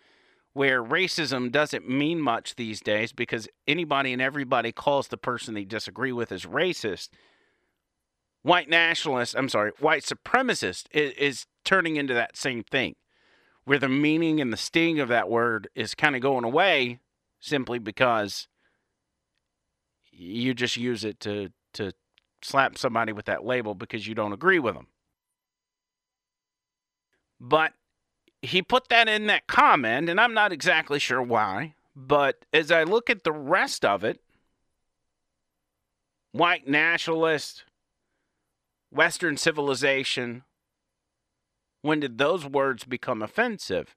where 0.52 0.80
racism 0.80 1.50
doesn't 1.50 1.88
mean 1.88 2.20
much 2.20 2.54
these 2.54 2.80
days 2.80 3.12
because 3.12 3.48
anybody 3.66 4.12
and 4.12 4.22
everybody 4.22 4.70
calls 4.70 5.08
the 5.08 5.16
person 5.16 5.52
they 5.52 5.64
disagree 5.64 6.12
with 6.12 6.30
as 6.30 6.44
racist. 6.44 7.08
White 8.42 8.68
nationalist, 8.68 9.34
I'm 9.36 9.48
sorry, 9.48 9.72
white 9.80 10.04
supremacist 10.04 10.84
is, 10.92 11.10
is 11.14 11.46
turning 11.64 11.96
into 11.96 12.14
that 12.14 12.36
same 12.36 12.62
thing, 12.62 12.94
where 13.64 13.80
the 13.80 13.88
meaning 13.88 14.40
and 14.40 14.52
the 14.52 14.56
sting 14.56 15.00
of 15.00 15.08
that 15.08 15.28
word 15.28 15.66
is 15.74 15.96
kind 15.96 16.14
of 16.14 16.22
going 16.22 16.44
away 16.44 17.00
simply 17.40 17.80
because 17.80 18.46
you 20.12 20.54
just 20.54 20.76
use 20.76 21.04
it 21.04 21.18
to 21.18 21.50
to 21.72 21.90
slap 22.42 22.78
somebody 22.78 23.12
with 23.12 23.24
that 23.24 23.44
label 23.44 23.74
because 23.74 24.06
you 24.06 24.14
don't 24.14 24.32
agree 24.32 24.60
with 24.60 24.76
them. 24.76 24.86
But 27.40 27.72
he 28.42 28.62
put 28.62 28.88
that 28.88 29.08
in 29.08 29.26
that 29.26 29.46
comment, 29.46 30.08
and 30.08 30.20
I'm 30.20 30.34
not 30.34 30.52
exactly 30.52 30.98
sure 30.98 31.22
why. 31.22 31.74
But 31.94 32.44
as 32.52 32.70
I 32.70 32.82
look 32.82 33.08
at 33.08 33.24
the 33.24 33.32
rest 33.32 33.84
of 33.84 34.04
it, 34.04 34.20
white 36.32 36.68
nationalist, 36.68 37.64
Western 38.90 39.36
civilization, 39.36 40.44
when 41.82 42.00
did 42.00 42.18
those 42.18 42.44
words 42.44 42.84
become 42.84 43.22
offensive? 43.22 43.96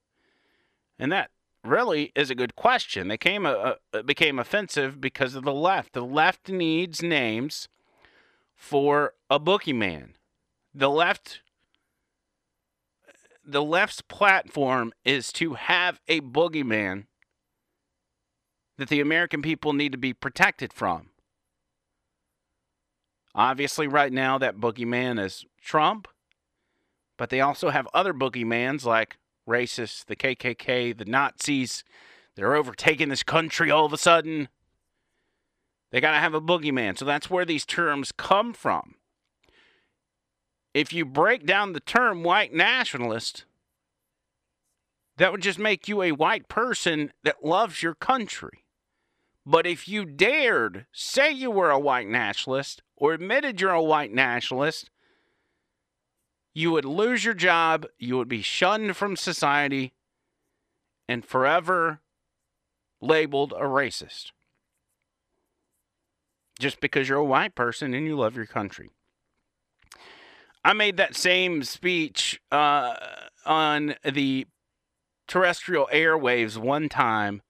And 0.98 1.12
that 1.12 1.32
really 1.64 2.12
is 2.16 2.30
a 2.30 2.36
good 2.36 2.56
question. 2.56 3.08
They 3.08 3.18
came 3.18 3.46
uh, 3.46 3.74
uh, 3.94 4.02
became 4.04 4.40
offensive 4.40 5.02
because 5.02 5.36
of 5.36 5.44
the 5.44 5.54
left. 5.54 5.94
The 5.94 6.06
left 6.06 6.50
needs 6.50 7.02
names 7.02 7.68
for 8.56 9.14
a 9.30 9.40
boogeyman. 9.40 10.12
The 10.74 10.90
left 10.90 11.42
the 13.52 13.64
left's 13.64 14.02
platform 14.02 14.94
is 15.04 15.32
to 15.34 15.56
have 15.56 16.00
a 16.08 16.22
boogeyman 16.22 17.06
that 18.78 18.90
the 18.90 19.02
American 19.02 19.42
people 19.42 19.74
need 19.74 19.92
to 19.92 19.98
be 19.98 20.14
protected 20.14 20.72
from. 20.72 21.10
Obviously, 23.36 23.88
right 23.88 24.12
now, 24.12 24.38
that 24.38 24.58
boogeyman 24.58 25.24
is 25.24 25.46
Trump, 25.62 26.08
but 27.18 27.30
they 27.30 27.42
also 27.42 27.70
have 27.70 27.88
other 27.94 28.14
boogeymans 28.14 28.86
like 28.86 29.18
racists, 29.48 30.06
the 30.06 30.16
KKK, 30.16 30.98
the 30.98 31.06
Nazis. 31.06 31.84
They're 32.36 32.56
overtaking 32.56 33.10
this 33.10 33.24
country 33.24 33.70
all 33.70 33.86
of 33.86 33.94
a 33.94 33.98
sudden. 33.98 34.50
They 35.92 36.00
got 36.00 36.12
to 36.12 36.18
have 36.18 36.34
a 36.34 36.42
boogeyman. 36.42 36.98
So 36.98 37.06
that's 37.06 37.30
where 37.30 37.46
these 37.46 37.66
terms 37.66 38.12
come 38.12 38.54
from 38.54 38.96
if 40.74 40.94
you 40.94 41.06
break 41.06 41.46
down 41.46 41.74
the 41.74 41.80
term 41.80 42.24
white 42.24 42.54
nationalist, 42.54 43.46
that 45.18 45.32
would 45.32 45.42
just 45.42 45.60
make 45.60 45.88
you 45.88 46.02
a 46.02 46.12
white 46.14 46.48
person 46.48 47.12
that 47.24 47.44
loves 47.44 47.84
your 47.84 47.96
country. 47.96 48.64
But 49.46 49.66
if 49.66 49.88
you 49.88 50.06
dared 50.06 50.86
say 50.92 51.32
you 51.32 51.52
were 51.52 51.72
a 51.72 51.80
white 51.80 52.08
nationalist 52.08 52.82
or 52.96 53.14
admitted 53.14 53.60
you're 53.60 53.72
a 53.72 53.84
white 53.84 54.14
nationalist, 54.14 54.90
you 56.54 56.72
would 56.72 56.86
lose 56.86 57.26
your 57.26 57.34
job, 57.34 57.86
you 57.98 58.18
would 58.18 58.28
be 58.28 58.42
shunned 58.42 58.96
from 58.96 59.16
society, 59.16 59.94
and 61.08 61.26
forever 61.26 62.02
labeled 63.02 63.54
a 63.54 63.64
racist. 63.64 64.32
Just 66.60 66.80
because 66.82 67.10
you're 67.10 67.18
a 67.18 67.24
white 67.24 67.56
person 67.56 67.94
and 67.94 68.06
you 68.06 68.18
love 68.18 68.36
your 68.36 68.46
country. 68.46 68.92
I 70.64 70.74
made 70.74 70.98
that 70.98 71.16
same 71.16 71.64
speech 71.64 72.40
uh, 72.52 72.96
on 73.46 73.96
the 74.04 74.46
terrestrial 75.28 75.90
airwaves 75.94 76.58
one 76.58 76.90
time, 76.90 77.42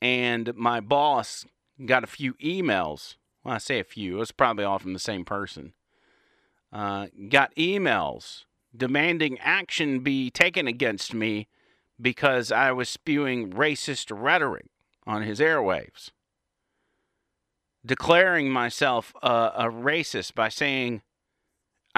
and 0.00 0.54
my 0.54 0.80
boss 0.80 1.44
got 1.84 2.04
a 2.04 2.08
few 2.08 2.34
emails. 2.34 3.16
Well, 3.44 3.54
I 3.54 3.58
say 3.58 3.80
a 3.80 3.84
few, 3.84 4.16
it 4.16 4.20
was 4.20 4.32
probably 4.32 4.64
all 4.64 4.78
from 4.78 4.92
the 4.92 4.98
same 4.98 5.24
person. 5.24 5.74
Uh, 6.72 7.06
got 7.28 7.54
emails 7.54 8.44
demanding 8.76 9.38
action 9.40 10.00
be 10.00 10.30
taken 10.30 10.66
against 10.66 11.14
me 11.14 11.48
because 12.00 12.52
I 12.52 12.72
was 12.72 12.88
spewing 12.88 13.50
racist 13.50 14.06
rhetoric 14.10 14.66
on 15.06 15.22
his 15.22 15.40
airwaves. 15.40 16.10
Declaring 17.84 18.50
myself 18.50 19.12
a, 19.22 19.52
a 19.56 19.64
racist 19.64 20.34
by 20.34 20.48
saying 20.48 21.02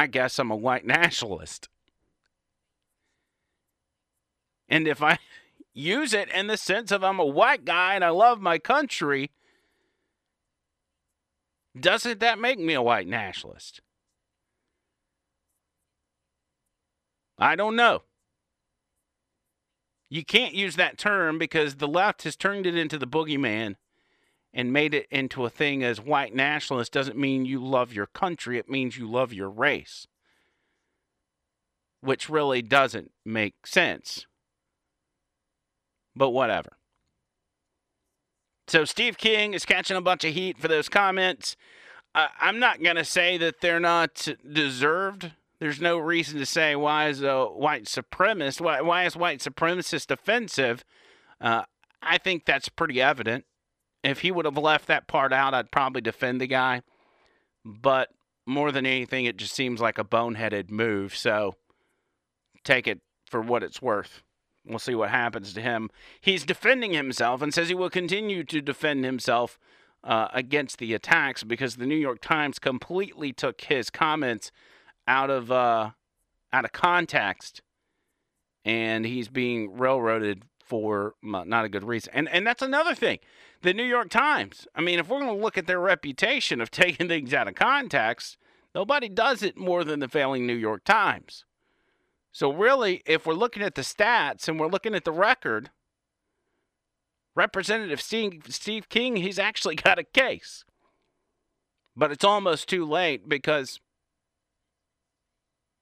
I 0.01 0.07
guess 0.07 0.39
I'm 0.39 0.51
a 0.51 0.57
white 0.57 0.87
nationalist. 0.87 1.69
And 4.67 4.89
if 4.89 5.03
I 5.03 5.19
use 5.75 6.15
it 6.15 6.31
in 6.31 6.47
the 6.47 6.57
sense 6.57 6.91
of 6.91 7.05
I'm 7.05 7.21
a 7.21 7.27
white 7.27 7.67
guy 7.67 7.97
and 7.97 8.03
I 8.03 8.09
love 8.09 8.41
my 8.41 8.59
country, 8.59 9.31
doesn't 11.79 12.19
that 12.19 12.39
make 12.39 12.59
me 12.59 12.73
a 12.73 12.81
white 12.81 13.07
nationalist? 13.09 13.83
I 17.39 17.55
don't 17.55 17.77
know. 17.77 18.05
You 20.09 20.25
can't 20.25 20.55
use 20.55 20.77
that 20.77 20.97
term 20.97 21.37
because 21.37 21.75
the 21.75 21.87
left 21.87 22.23
has 22.23 22.37
turned 22.37 22.67
it 22.67 22.75
into 22.75 22.97
the 22.97 23.07
boogeyman 23.07 23.77
and 24.53 24.73
made 24.73 24.95
it 24.95 25.07
into 25.11 25.45
a 25.45 25.51
thing 25.51 25.85
as 25.85 26.01
white 26.01 26.35
nationalist 26.35 26.93
doesn't 26.93 27.17
mean 27.17 27.45
you 27.45 27.65
love 27.65 27.93
your 27.93 28.07
country, 28.07 28.59
it 28.59 28.69
means 28.69 28.97
you 28.97 29.09
love 29.09 29.33
your 29.33 29.49
race. 29.49 30.07
Which 32.01 32.29
really 32.29 32.63
doesn't 32.63 33.13
make 33.25 33.67
sense. 33.67 34.27
But 36.17 36.31
whatever. 36.31 36.77
So 38.67 38.85
Steve 38.85 39.19
King 39.19 39.55
is 39.55 39.65
catching 39.65 39.97
a 39.97 40.01
bunch 40.01 40.25
of 40.25 40.35
heat 40.35 40.59
for 40.59 40.69
those 40.69 40.89
comments. 40.89 41.57
Uh, 42.15 42.29
I'm 42.41 42.59
not 42.59 42.83
going 42.83 42.97
to 42.97 43.05
say 43.05 43.37
that 43.39 43.61
they're 43.61 43.81
not 43.81 44.29
deserved. 44.51 45.33
There's 45.61 45.81
no 45.81 45.99
reason 45.99 46.39
to 46.39 46.47
say 46.47 46.75
why 46.75 47.09
is 47.09 47.23
a 47.23 47.45
white 47.45 47.85
supremacist, 47.85 48.61
why, 48.61 48.81
why 48.81 49.05
is 49.05 49.17
white 49.17 49.41
supremacist 49.41 50.11
offensive? 50.11 50.85
Uh, 51.41 51.65
I 52.03 52.19
think 52.19 52.47
that's 52.47 52.69
pretty 52.69 53.01
evident 53.01 53.45
if 54.03 54.21
he 54.21 54.31
would 54.31 54.45
have 54.45 54.57
left 54.57 54.87
that 54.89 55.07
part 55.07 55.33
out, 55.33 55.55
I'd 55.55 55.71
probably 55.71 56.01
defend 56.01 56.41
the 56.41 56.47
guy. 56.47 56.83
But 57.65 58.11
more 58.47 58.73
than 58.73 58.87
anything, 58.87 59.25
it 59.27 59.37
just 59.37 59.55
seems 59.55 59.81
like 59.81 59.99
a 59.99 60.05
boneheaded 60.05 60.71
move. 60.71 61.15
So 61.15 61.57
take 62.65 62.87
it 62.87 63.01
for 63.27 63.41
what 63.41 63.63
it's 63.63 63.83
worth. 63.83 64.23
We'll 64.67 64.79
see 64.79 64.95
what 64.95 65.11
happens 65.11 65.55
to 65.55 65.61
him. 65.61 65.91
He's 66.21 66.45
defending 66.45 66.93
himself 66.93 67.41
and 67.43 67.53
says 67.53 67.69
he 67.69 67.75
will 67.75 67.91
continue 67.91 68.45
to 68.45 68.61
defend 68.61 69.05
himself 69.05 69.59
uh, 70.05 70.29
against 70.33 70.79
the 70.79 70.95
attacks 70.95 71.45
because 71.45 71.77
the 71.77 71.87
New 71.87 71.97
York 71.97 72.21
Times 72.21 72.59
completely 72.59 73.33
took 73.33 73.61
his 73.63 73.91
comments 73.91 74.51
out 75.07 75.31
of 75.31 75.51
uh, 75.51 75.91
out 76.53 76.65
of 76.65 76.73
context, 76.73 77.63
and 78.65 79.05
he's 79.05 79.29
being 79.29 79.77
railroaded 79.77 80.45
for 80.65 81.15
not 81.23 81.65
a 81.65 81.69
good 81.69 81.85
reason. 81.85 82.13
And 82.15 82.29
and 82.29 82.47
that's 82.47 82.63
another 82.63 82.95
thing. 82.95 83.19
The 83.63 83.75
New 83.75 83.85
York 83.85 84.09
Times. 84.09 84.67
I 84.75 84.81
mean, 84.81 84.99
if 84.99 85.09
we're 85.09 85.21
going 85.21 85.37
to 85.37 85.43
look 85.43 85.59
at 85.59 85.67
their 85.67 85.81
reputation 85.81 86.61
of 86.61 86.71
taking 86.71 87.09
things 87.09 87.35
out 87.35 87.49
of 87.49 87.55
context, 87.55 88.37
nobody 88.75 89.09
does 89.09 89.43
it 89.43 89.57
more 89.57 89.85
than 89.85 90.01
the 90.01 90.09
failing 90.09 90.47
New 90.47 90.55
York 90.55 90.85
Times. 90.85 91.45
So 92.33 92.53
really, 92.53 93.03
if 93.07 93.27
we're 93.27 93.35
looking 93.35 93.63
at 93.63 93.75
the 93.75 93.83
stats 93.83 94.49
and 94.49 94.59
we're 94.59 94.69
looking 94.69 94.95
at 94.95 95.05
the 95.05 95.13
record, 95.13 95.71
Representative 97.35 98.01
Steve, 98.01 98.89
King, 98.89 99.17
he's 99.17 99.39
actually 99.39 99.75
got 99.77 99.99
a 99.99 100.05
case. 100.05 100.65
But 101.97 102.13
it's 102.13 102.25
almost 102.25 102.69
too 102.69 102.85
late 102.85 103.29
because 103.29 103.81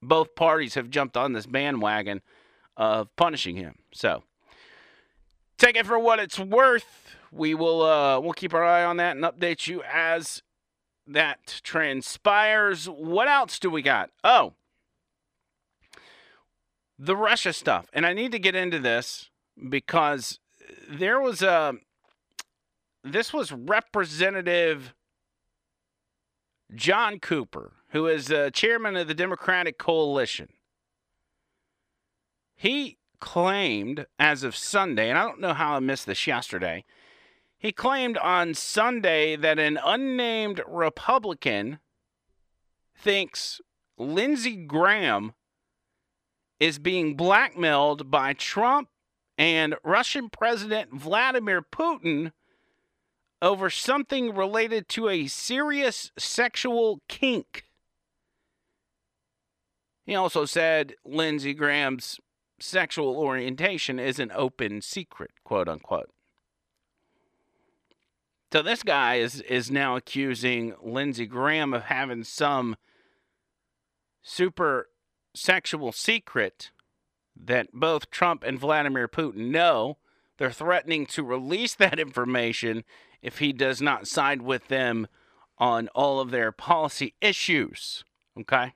both 0.01 0.35
parties 0.35 0.75
have 0.75 0.91
jumped 0.91 1.17
on 1.17 1.33
this 1.33 1.47
bandwagon 1.47 2.23
of 2.77 3.15
punishing 3.17 3.57
him. 3.57 3.77
So 3.93 4.23
take 5.59 5.77
it 5.77 5.87
for 5.87 5.99
what 5.99 6.19
it's 6.19 6.39
worth. 6.39 7.17
We 7.31 7.55
will 7.55 7.83
uh, 7.83 8.21
we'll 8.21 8.33
keep 8.33 8.55
our 8.55 8.65
eye 8.65 8.85
on 8.85 8.97
that 8.99 9.17
and 9.17 9.25
update 9.25 9.67
you 9.67 9.83
as 9.83 10.43
that 11.07 11.61
transpires. 11.63 12.87
What 12.87 13.29
else 13.29 13.59
do 13.59 13.71
we 13.71 13.83
got? 13.83 14.11
Oh, 14.25 14.55
the 16.99 17.17
Russia 17.17 17.53
stuff, 17.53 17.87
and 17.93 18.05
I 18.05 18.13
need 18.13 18.33
to 18.33 18.39
get 18.39 18.57
into 18.57 18.79
this 18.79 19.31
because 19.69 20.39
there 20.89 21.21
was 21.21 21.43
a 21.43 21.75
this 23.05 23.33
was 23.33 23.53
Representative 23.53 24.95
Jon 26.75 27.19
Cooper, 27.21 27.73
who 27.91 28.07
is 28.07 28.27
the 28.27 28.51
chairman 28.53 28.97
of 28.97 29.09
the 29.09 29.15
Democratic 29.15 29.79
Coalition. 29.79 30.49
He 32.55 32.99
claimed 33.21 34.07
as 34.19 34.43
of 34.43 34.57
Sunday, 34.57 35.09
and 35.09 35.19
I 35.19 35.23
don't 35.23 35.41
know 35.41 35.55
how 35.55 35.75
I 35.75 35.81
missed 35.81 36.07
this 36.07 36.27
yesterday, 36.27 36.85
he 37.59 37.73
claimed 37.73 38.17
on 38.19 38.55
Sunday 38.55 39.35
that 39.35 39.59
an 39.59 39.79
unnamed 39.85 40.61
Republican 40.67 41.81
thinks 42.97 43.61
Lindsey 43.97 44.57
Graham 44.57 45.33
is 46.61 46.79
being 46.79 47.17
blackmailed 47.17 48.11
by 48.11 48.33
Trump 48.33 48.89
and 49.37 49.75
Russian 49.85 50.31
President 50.31 50.93
Vladimir 50.93 51.63
Putin 51.63 52.33
over 53.41 53.71
something 53.71 54.35
related 54.35 54.89
to 54.89 55.09
a 55.09 55.27
serious 55.27 56.11
sexual 56.17 57.01
kink. 57.09 57.65
He 60.05 60.15
also 60.15 60.45
said 60.45 60.95
Lindsey 61.05 61.55
Graham's 61.55 62.19
sexual 62.61 63.17
orientation 63.17 63.99
is 63.99 64.19
an 64.19 64.33
open 64.35 64.81
secret, 64.81 65.31
quote 65.45 65.69
unquote. 65.69 66.11
So 68.51 68.63
this 68.63 68.83
guy 68.83 69.17
is 69.17 69.41
is 69.43 69.71
now 69.71 69.97
accusing 69.97 70.75
Lindsey 70.83 71.27
Graham 71.27 71.75
of 71.75 71.85
having 71.85 72.25
some 72.25 72.77
super 74.23 74.89
sexual 75.35 75.93
secret 75.93 76.71
that 77.37 77.69
both 77.73 78.11
Trump 78.11 78.43
and 78.43 78.59
Vladimir 78.59 79.07
Putin 79.07 79.51
know. 79.51 79.99
They're 80.39 80.51
threatening 80.51 81.05
to 81.07 81.23
release 81.23 81.75
that 81.75 81.99
information 81.99 82.85
if 83.21 83.39
he 83.39 83.53
does 83.53 83.83
not 83.83 84.09
side 84.09 84.43
with 84.43 84.69
them 84.69 85.09
on 85.59 85.89
all 85.89 86.21
of 86.21 86.31
their 86.31 86.53
policy 86.53 87.15
issues. 87.21 88.05
Okay? 88.39 88.75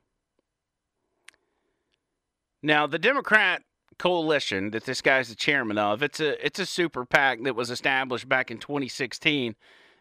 Now, 2.62 2.86
the 2.86 2.98
Democrat 2.98 3.62
coalition 4.02 4.72
that 4.72 4.82
this 4.82 5.00
guy's 5.00 5.28
the 5.28 5.34
chairman 5.36 5.78
of, 5.78 6.02
it's 6.02 6.18
a 6.18 6.44
it's 6.44 6.58
a 6.58 6.66
super 6.66 7.04
PAC 7.04 7.44
that 7.44 7.54
was 7.54 7.70
established 7.70 8.28
back 8.28 8.50
in 8.50 8.58
2016 8.58 9.54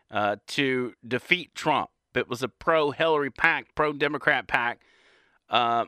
uh, 0.09 0.37
to 0.47 0.93
defeat 1.07 1.53
Trump. 1.53 1.91
It 2.15 2.27
was 2.27 2.41
a 2.41 2.47
pro 2.47 2.89
Hillary 2.89 3.29
PAC, 3.29 3.75
pro 3.75 3.93
Democrat 3.93 4.47
PAC. 4.47 4.81
Uh, 5.51 5.85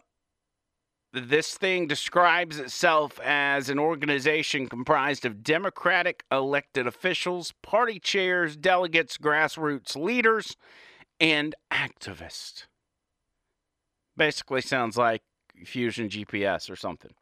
this 1.12 1.56
thing 1.56 1.88
describes 1.88 2.60
itself 2.60 3.20
as 3.20 3.68
an 3.68 3.80
organization 3.80 4.70
comprised 4.70 5.26
of 5.26 5.42
Democratic 5.42 6.24
elected 6.32 6.86
officials, 6.86 7.52
party 7.64 7.98
chairs, 7.98 8.56
delegates, 8.56 9.18
grassroots 9.18 9.96
leaders, 9.96 10.56
and 11.20 11.56
activists. 11.72 12.68
Basically, 14.16 14.62
sounds 14.62 14.98
like 14.98 15.24
Fusion 15.66 16.10
GPS 16.10 16.70
or 16.70 16.76
something. 16.76 17.14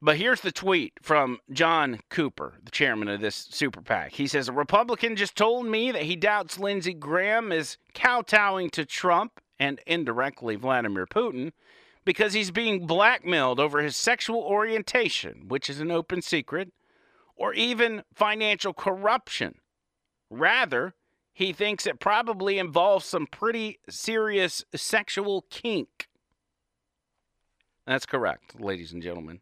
But 0.00 0.16
here's 0.16 0.42
the 0.42 0.52
tweet 0.52 0.92
from 1.02 1.38
Jon 1.50 2.00
Cooper, 2.08 2.54
the 2.62 2.70
chairman 2.70 3.08
of 3.08 3.20
this 3.20 3.34
super 3.50 3.82
PAC. 3.82 4.12
He 4.12 4.28
says, 4.28 4.48
A 4.48 4.52
Republican 4.52 5.16
just 5.16 5.34
told 5.34 5.66
me 5.66 5.90
that 5.90 6.04
he 6.04 6.14
doubts 6.14 6.58
Lindsey 6.58 6.94
Graham 6.94 7.50
is 7.50 7.78
kowtowing 7.94 8.70
to 8.70 8.84
Trump 8.84 9.40
and 9.58 9.80
indirectly 9.86 10.54
Vladimir 10.54 11.04
Putin 11.04 11.50
because 12.04 12.32
he's 12.32 12.52
being 12.52 12.86
blackmailed 12.86 13.58
over 13.58 13.82
his 13.82 13.96
sexual 13.96 14.40
orientation, 14.40 15.48
which 15.48 15.68
is 15.68 15.80
an 15.80 15.90
open 15.90 16.22
secret, 16.22 16.72
or 17.34 17.52
even 17.54 18.04
financial 18.14 18.72
corruption. 18.72 19.56
Rather, 20.30 20.94
he 21.32 21.52
thinks 21.52 21.86
it 21.86 21.98
probably 21.98 22.58
involves 22.58 23.04
some 23.04 23.26
pretty 23.26 23.80
serious 23.88 24.64
sexual 24.74 25.44
kink. 25.50 26.08
That's 27.84 28.06
correct, 28.06 28.60
ladies 28.60 28.92
and 28.92 29.02
gentlemen. 29.02 29.40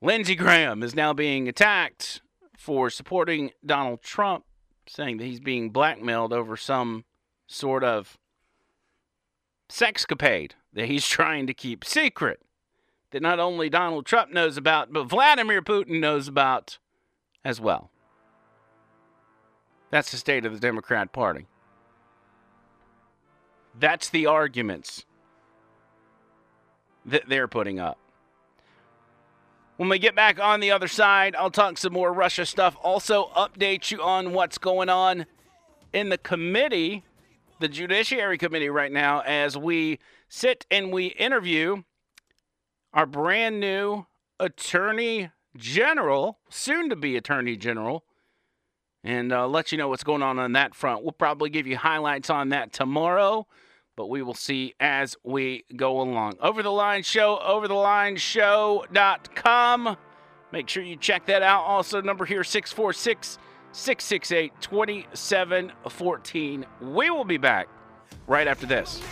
Lindsey 0.00 0.36
Graham 0.36 0.82
is 0.82 0.94
now 0.94 1.12
being 1.12 1.48
attacked 1.48 2.20
for 2.56 2.88
supporting 2.88 3.50
Donald 3.66 4.02
Trump, 4.02 4.44
saying 4.86 5.16
that 5.18 5.24
he's 5.24 5.40
being 5.40 5.70
blackmailed 5.70 6.32
over 6.32 6.56
some 6.56 7.04
sort 7.46 7.82
of 7.82 8.16
sexcapade 9.68 10.52
that 10.72 10.86
he's 10.86 11.06
trying 11.08 11.46
to 11.46 11.54
keep 11.54 11.84
secret 11.84 12.40
that 13.10 13.22
not 13.22 13.40
only 13.40 13.68
Donald 13.68 14.06
Trump 14.06 14.32
knows 14.32 14.56
about, 14.56 14.92
but 14.92 15.04
Vladimir 15.04 15.62
Putin 15.62 15.98
knows 16.00 16.28
about 16.28 16.78
as 17.44 17.60
well. 17.60 17.90
That's 19.90 20.10
the 20.10 20.18
state 20.18 20.44
of 20.44 20.52
the 20.52 20.60
Democrat 20.60 21.12
Party. 21.12 21.46
That's 23.78 24.10
the 24.10 24.26
arguments 24.26 25.06
that 27.06 27.28
they're 27.28 27.48
putting 27.48 27.80
up. 27.80 27.98
When 29.78 29.88
we 29.88 30.00
get 30.00 30.16
back 30.16 30.40
on 30.40 30.58
the 30.58 30.72
other 30.72 30.88
side, 30.88 31.36
I'll 31.36 31.52
talk 31.52 31.78
some 31.78 31.92
more 31.92 32.12
Russia 32.12 32.44
stuff. 32.44 32.76
Also, 32.82 33.30
update 33.36 33.92
you 33.92 34.02
on 34.02 34.32
what's 34.32 34.58
going 34.58 34.88
on 34.88 35.24
in 35.92 36.08
the 36.08 36.18
committee, 36.18 37.04
the 37.60 37.68
Judiciary 37.68 38.38
Committee, 38.38 38.70
right 38.70 38.90
now, 38.90 39.20
as 39.20 39.56
we 39.56 40.00
sit 40.28 40.66
and 40.68 40.92
we 40.92 41.06
interview 41.06 41.84
our 42.92 43.06
brand 43.06 43.60
new 43.60 44.06
Attorney 44.40 45.30
General, 45.56 46.40
soon 46.50 46.90
to 46.90 46.96
be 46.96 47.16
Attorney 47.16 47.56
General, 47.56 48.02
and 49.04 49.32
uh, 49.32 49.46
let 49.46 49.70
you 49.70 49.78
know 49.78 49.86
what's 49.86 50.02
going 50.02 50.24
on 50.24 50.40
on 50.40 50.54
that 50.54 50.74
front. 50.74 51.04
We'll 51.04 51.12
probably 51.12 51.50
give 51.50 51.68
you 51.68 51.76
highlights 51.76 52.30
on 52.30 52.48
that 52.48 52.72
tomorrow 52.72 53.46
but 53.98 54.08
we 54.08 54.22
will 54.22 54.32
see 54.32 54.72
as 54.78 55.14
we 55.24 55.64
go 55.74 56.00
along. 56.00 56.34
Over 56.40 56.62
the 56.62 56.70
Line 56.70 57.02
Show, 57.02 57.40
overthelineshow.com. 57.44 59.96
Make 60.52 60.68
sure 60.68 60.84
you 60.84 60.94
check 60.94 61.26
that 61.26 61.42
out. 61.42 61.64
Also, 61.64 62.00
number 62.00 62.24
here 62.24 62.44
646 62.44 63.38
668 63.72 64.52
2714. 64.60 66.66
We 66.80 67.10
will 67.10 67.24
be 67.24 67.38
back 67.38 67.66
right 68.28 68.46
after 68.46 68.66
this. 68.66 69.02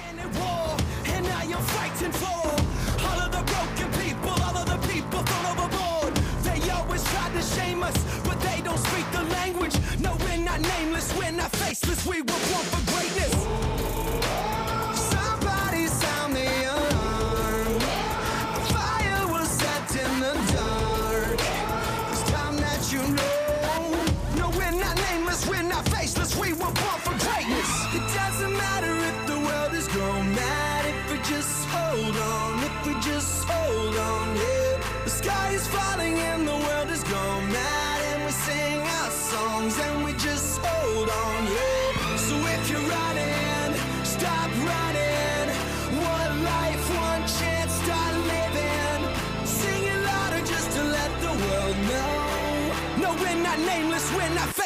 We 12.07 12.21
were 12.21 12.27
born 12.27 12.39
for 12.39 12.93
greatness. 12.93 13.66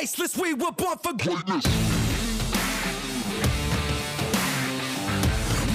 Faceless. 0.01 0.34
We 0.34 0.55
were 0.55 0.72
born 0.72 0.96
for 0.96 1.12
greatness. 1.12 1.66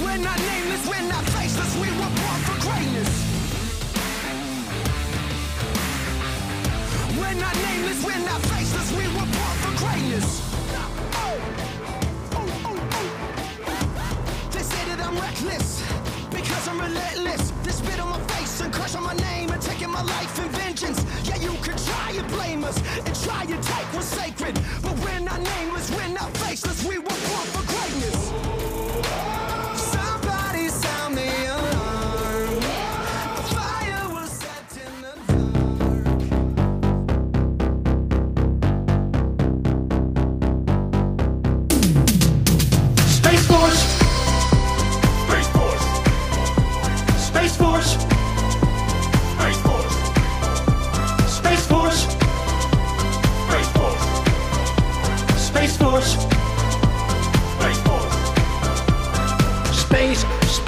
We're 0.01 0.17
not 0.17 0.39
nameless, 0.39 0.83
we're 0.89 1.07
not 1.07 1.23
faceless. 1.37 1.75
We 1.75 1.89
were 1.91 2.11
born 2.21 2.39
for 2.47 2.57
greatness. 2.65 3.11
We're 7.19 7.39
not 7.45 7.55
nameless, 7.69 8.03
we're 8.03 8.25
not 8.25 8.41
faceless. 8.53 8.91
We 8.93 9.05
were 9.15 9.29
born 9.37 9.55
for 9.63 9.73
greatness. 9.83 10.41
Oh, 11.23 11.37
oh, 12.39 12.49
oh, 12.65 12.77
they 14.51 14.63
say 14.63 14.85
that 14.89 14.99
I'm 15.05 15.15
reckless 15.19 15.83
because 16.31 16.67
I'm 16.67 16.81
relentless. 16.81 17.51
They 17.63 17.71
spit 17.71 17.99
on 17.99 18.09
my 18.09 18.19
face 18.33 18.59
and 18.61 18.73
crush 18.73 18.95
on 18.95 19.03
my 19.03 19.13
name 19.17 19.51
and 19.51 19.61
taking 19.61 19.84
my 19.95 20.01
life 20.01 20.39
in 20.39 20.49
vengeance. 20.49 21.05
Yeah, 21.23 21.37
you 21.37 21.53
can 21.63 21.77
try 21.77 22.11
and 22.11 22.27
blame 22.27 22.65
us 22.65 22.77
and 23.05 23.15
try 23.23 23.43
and 23.43 23.63
take 23.63 23.87
what's 23.93 24.07
sacred, 24.07 24.59
but 24.83 24.93
we're 24.99 25.21
not 25.21 25.39
nameless, 25.41 25.89
we're 25.89 26.13
not 26.13 26.35
faceless. 26.37 26.83
We 26.83 26.97
were 26.97 27.19
born 27.29 27.47
for 27.53 27.74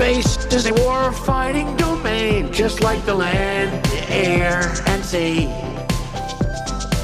Space 0.07 0.45
is 0.53 0.65
a 0.67 0.73
war 0.85 1.11
fighting 1.11 1.75
domain, 1.75 2.49
just 2.53 2.81
like 2.81 3.03
the 3.03 3.13
land, 3.13 3.83
the 3.87 4.09
air, 4.09 4.61
and 4.85 5.03
sea. 5.03 5.47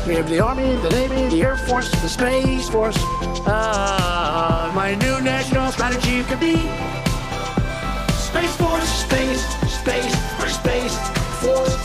We 0.08 0.16
have 0.16 0.30
the 0.30 0.40
Army, 0.40 0.78
the 0.78 0.90
Navy, 0.90 1.28
the 1.28 1.42
Air 1.42 1.58
Force, 1.58 1.92
the 2.02 2.08
Space 2.08 2.70
Force. 2.70 2.96
Ah, 3.46 4.72
my 4.74 4.96
new 4.96 5.20
national 5.20 5.70
strategy 5.74 6.24
could 6.24 6.40
be 6.40 6.56
Space 8.30 8.56
Force, 8.56 8.88
space, 9.04 9.44
space, 9.68 10.16
space, 10.60 10.96
force. 11.44 11.76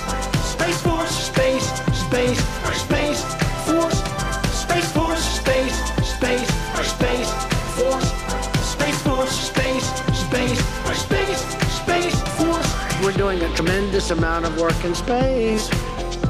Space 0.55 0.81
Force, 0.83 1.15
space, 1.31 1.67
space, 1.99 2.41
space, 2.79 3.18
We're 13.09 13.15
doing 13.15 13.41
a 13.41 13.49
tremendous 13.55 14.11
amount 14.11 14.45
of 14.45 14.61
work 14.61 14.85
in 14.85 14.95
space. 14.95 15.71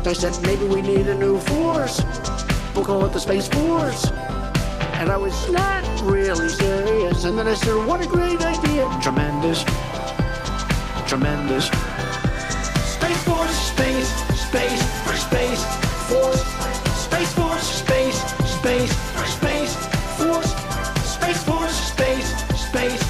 I 0.06 0.12
said 0.12 0.38
maybe 0.44 0.64
we 0.64 0.80
need 0.80 1.08
a 1.08 1.14
new 1.16 1.40
force. 1.40 2.00
We'll 2.72 2.84
call 2.84 3.04
it 3.04 3.12
the 3.12 3.18
Space 3.18 3.48
Force. 3.48 4.06
And 4.94 5.10
I 5.10 5.16
was 5.16 5.50
not 5.50 5.82
really 6.02 6.48
serious. 6.48 7.24
And 7.24 7.36
then 7.36 7.48
I 7.48 7.54
said, 7.54 7.84
what 7.84 8.00
a 8.00 8.06
great 8.06 8.40
idea. 8.42 8.88
Tremendous. 9.02 9.64
Tremendous. 11.08 11.64
Space 12.94 13.24
Force, 13.24 13.58
space, 13.74 14.10
space, 14.46 14.82
space, 15.18 15.64
force. 16.06 16.44
Space 16.94 17.32
Force, 17.34 17.66
space, 17.82 18.20
space, 18.46 18.92
space, 19.34 19.74
force. 20.16 20.54
Space 21.02 21.42
Force, 21.42 21.74
space, 21.90 22.28
space, 22.54 23.00
space, 23.00 23.07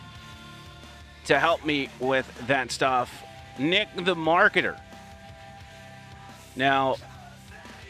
to 1.25 1.37
help 1.37 1.63
me 1.63 1.89
with 1.99 2.27
that 2.47 2.71
stuff. 2.71 3.23
Nick 3.59 3.89
the 3.95 4.15
Marketer. 4.15 4.79
Now, 6.55 6.95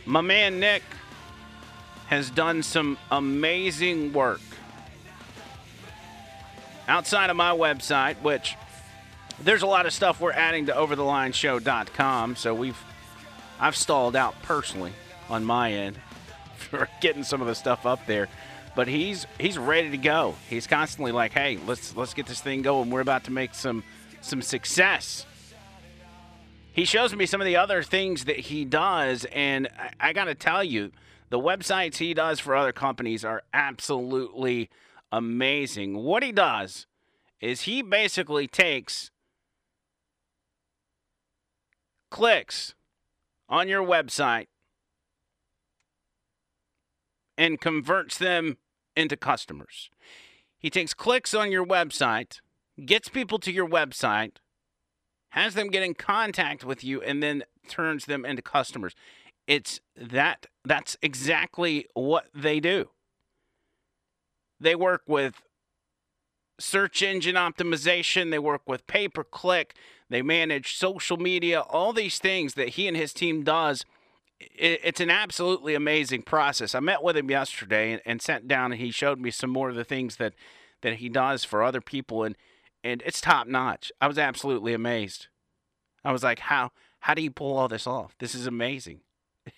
my 0.06 0.20
man 0.20 0.60
Nick 0.60 0.84
has 2.08 2.30
done 2.30 2.62
some 2.62 2.98
amazing 3.10 4.12
work 4.12 4.42
outside 6.88 7.30
of 7.30 7.36
my 7.36 7.52
website, 7.52 8.22
which 8.22 8.56
there's 9.40 9.62
a 9.62 9.68
lot 9.68 9.86
of 9.86 9.94
stuff 9.94 10.20
we're 10.20 10.32
adding 10.32 10.68
to 10.68 10.74
overthelineshow.com. 10.74 12.36
So 12.36 12.54
we've 12.54 12.82
I've 13.60 13.76
stalled 13.76 14.16
out 14.16 14.42
personally 14.44 14.94
on 15.30 15.44
my 15.44 15.74
end 15.74 15.98
for 16.56 16.88
getting 17.02 17.24
some 17.24 17.42
of 17.42 17.48
the 17.48 17.56
stuff 17.56 17.86
up 17.86 18.06
there. 18.06 18.28
But 18.76 18.88
he's 18.88 19.26
he's 19.40 19.58
ready 19.58 19.90
to 19.92 19.98
go. 19.98 20.36
He's 20.50 20.68
constantly 20.68 21.12
like, 21.12 21.34
"Hey, 21.34 21.58
let's 21.66 21.96
let's 21.96 22.14
get 22.14 22.28
this 22.28 22.42
thing 22.42 22.62
going. 22.62 22.92
We're 22.92 23.02
about 23.02 23.24
to 23.26 23.32
make 23.32 23.56
some 23.56 23.84
some 24.22 24.42
success." 24.42 25.26
He 26.74 26.86
shows 26.86 27.16
me 27.16 27.26
some 27.26 27.42
of 27.42 27.46
the 27.46 27.56
other 27.56 27.82
things 27.82 28.26
that 28.26 28.38
he 28.38 28.64
does, 28.64 29.26
and 29.34 29.68
I, 29.80 30.10
I 30.10 30.14
got 30.14 30.26
to 30.26 30.36
tell 30.36 30.64
you, 30.64 30.92
the 31.32 31.40
websites 31.40 31.98
he 31.98 32.14
does 32.14 32.40
for 32.40 32.56
other 32.56 32.72
companies 32.72 33.26
are 33.26 33.42
absolutely 33.52 34.70
amazing. 35.12 35.98
What 35.98 36.24
he 36.24 36.32
does 36.32 36.88
is 37.40 37.62
he 37.62 37.82
basically 37.82 38.48
takes 38.48 39.12
clicks 42.10 42.74
on 43.50 43.68
your 43.68 43.86
website 43.86 44.48
and 47.38 47.62
converts 47.62 48.18
them 48.18 48.58
into 48.96 49.16
customers. 49.16 49.90
He 50.58 50.70
takes 50.70 50.94
clicks 50.94 51.34
on 51.34 51.52
your 51.52 51.66
website, 51.66 52.42
gets 52.84 53.10
people 53.10 53.38
to 53.40 53.52
your 53.52 53.68
website, 53.68 54.38
has 55.30 55.54
them 55.54 55.70
get 55.70 55.84
in 55.84 55.94
contact 55.94 56.66
with 56.66 56.84
you, 56.84 57.02
and 57.02 57.22
then 57.22 57.44
turns 57.68 58.06
them 58.06 58.26
into 58.26 58.42
customers. 58.42 58.96
It's 59.46 59.80
that 59.96 60.48
that's 60.66 60.98
exactly 61.02 61.86
what 61.94 62.28
they 62.34 62.60
do. 62.60 62.90
They 64.60 64.76
work 64.76 65.04
with 65.08 65.36
search 66.60 67.02
engine 67.02 67.36
optimization, 67.36 68.32
they 68.32 68.40
work 68.40 68.68
with 68.68 68.88
pay 68.88 69.08
per 69.08 69.24
click, 69.24 69.76
they 70.10 70.22
manage 70.22 70.76
social 70.76 71.18
media, 71.18 71.62
all 71.62 71.94
these 71.94 72.18
things 72.18 72.56
that 72.56 72.70
he 72.70 72.88
and 72.88 72.98
his 72.98 73.14
team 73.14 73.44
does. 73.44 73.86
It's 74.40 75.02
an 75.02 75.10
absolutely 75.10 75.74
amazing 75.74 76.22
process. 76.22 76.76
I 76.76 76.80
met 76.80 77.02
with 77.02 77.18
him 77.18 77.30
yesterday 77.30 78.00
and, 78.06 78.22
sat 78.22 78.48
down 78.48 78.72
and 78.72 78.80
he 78.80 78.92
showed 78.92 79.20
me 79.20 79.32
some 79.32 79.50
more 79.50 79.70
of 79.70 79.76
the 79.76 79.84
things 79.84 80.18
that, 80.18 80.34
that 80.82 80.96
he 80.96 81.10
does 81.10 81.44
for 81.44 81.64
other 81.64 81.82
people 81.82 82.24
and 82.24 82.36
and 82.84 83.02
it's 83.06 83.20
top 83.20 83.48
notch. 83.48 83.92
I 84.00 84.08
was 84.08 84.20
absolutely 84.20 84.74
amazed. 84.74 85.28
I 86.06 86.12
was 86.12 86.24
like, 86.24 86.40
how 86.40 86.72
how 87.00 87.14
do 87.14 87.22
you 87.22 87.32
pull 87.32 87.58
all 87.58 87.68
this 87.68 87.88
off? 87.88 88.16
This 88.20 88.36
is 88.36 88.48
amazing. 88.48 89.02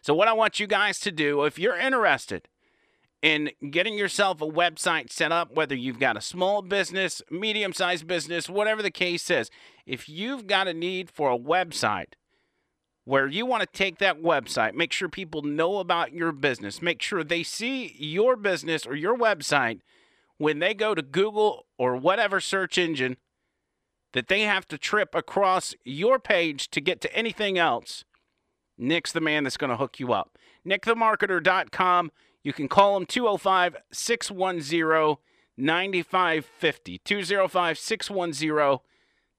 So 0.00 0.12
what 0.12 0.28
I 0.28 0.34
want 0.34 0.60
you 0.60 0.66
guys 0.66 1.00
to 1.00 1.10
do, 1.10 1.44
if 1.44 1.58
you're 1.58 1.78
interested 1.78 2.46
in 3.24 3.50
getting 3.70 3.96
yourself 3.96 4.42
a 4.42 4.46
website 4.46 5.10
set 5.10 5.32
up, 5.32 5.54
whether 5.54 5.74
you've 5.74 5.98
got 5.98 6.14
a 6.14 6.20
small 6.20 6.60
business, 6.60 7.22
medium 7.30 7.72
sized 7.72 8.06
business, 8.06 8.50
whatever 8.50 8.82
the 8.82 8.90
case 8.90 9.30
is, 9.30 9.50
if 9.86 10.10
you've 10.10 10.46
got 10.46 10.68
a 10.68 10.74
need 10.74 11.08
for 11.08 11.32
a 11.32 11.38
website 11.38 12.12
where 13.06 13.26
you 13.26 13.46
want 13.46 13.62
to 13.62 13.66
take 13.66 13.96
that 13.96 14.20
website, 14.20 14.74
make 14.74 14.92
sure 14.92 15.08
people 15.08 15.40
know 15.40 15.78
about 15.78 16.12
your 16.12 16.32
business, 16.32 16.82
make 16.82 17.00
sure 17.00 17.24
they 17.24 17.42
see 17.42 17.96
your 17.98 18.36
business 18.36 18.86
or 18.86 18.94
your 18.94 19.16
website 19.16 19.80
when 20.36 20.58
they 20.58 20.74
go 20.74 20.94
to 20.94 21.00
Google 21.00 21.64
or 21.78 21.96
whatever 21.96 22.40
search 22.40 22.76
engine 22.76 23.16
that 24.12 24.28
they 24.28 24.42
have 24.42 24.68
to 24.68 24.76
trip 24.76 25.14
across 25.14 25.74
your 25.82 26.18
page 26.18 26.68
to 26.68 26.78
get 26.78 27.00
to 27.00 27.16
anything 27.16 27.56
else. 27.56 28.04
Nick's 28.76 29.12
the 29.12 29.20
man 29.22 29.44
that's 29.44 29.56
going 29.56 29.70
to 29.70 29.78
hook 29.78 29.98
you 29.98 30.12
up. 30.12 30.36
NickTheMarketer.com. 30.66 32.10
You 32.44 32.52
can 32.52 32.68
call 32.68 32.96
him 32.96 33.06
205 33.06 33.74
610 33.90 35.16
9550. 35.56 36.98
205 36.98 37.78
610 37.78 38.78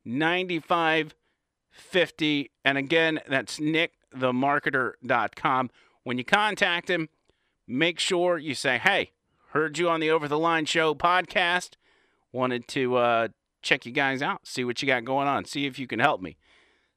9550. 0.04 2.52
And 2.66 2.78
again, 2.78 3.22
that's 3.28 3.60
NickTheMarketer.com. 3.60 5.70
When 6.04 6.18
you 6.18 6.26
contact 6.26 6.90
him, 6.90 7.08
make 7.68 8.00
sure 8.00 8.38
you 8.38 8.54
say, 8.54 8.78
hey, 8.78 9.14
heard 9.52 9.78
you 9.78 9.90
on 9.90 10.02
the 10.02 10.12
Over 10.12 10.28
the 10.28 10.38
Line 10.38 10.66
Show 10.66 10.94
podcast. 10.94 11.78
Wanted 12.34 12.68
to 12.70 12.98
uh, 12.98 13.28
check 13.62 13.86
you 13.86 13.94
guys 13.94 14.22
out, 14.22 14.46
see 14.46 14.66
what 14.66 14.82
you 14.82 14.88
got 14.88 15.06
going 15.06 15.30
on, 15.30 15.46
see 15.46 15.66
if 15.66 15.80
you 15.80 15.88
can 15.88 16.00
help 16.00 16.22
me 16.22 16.36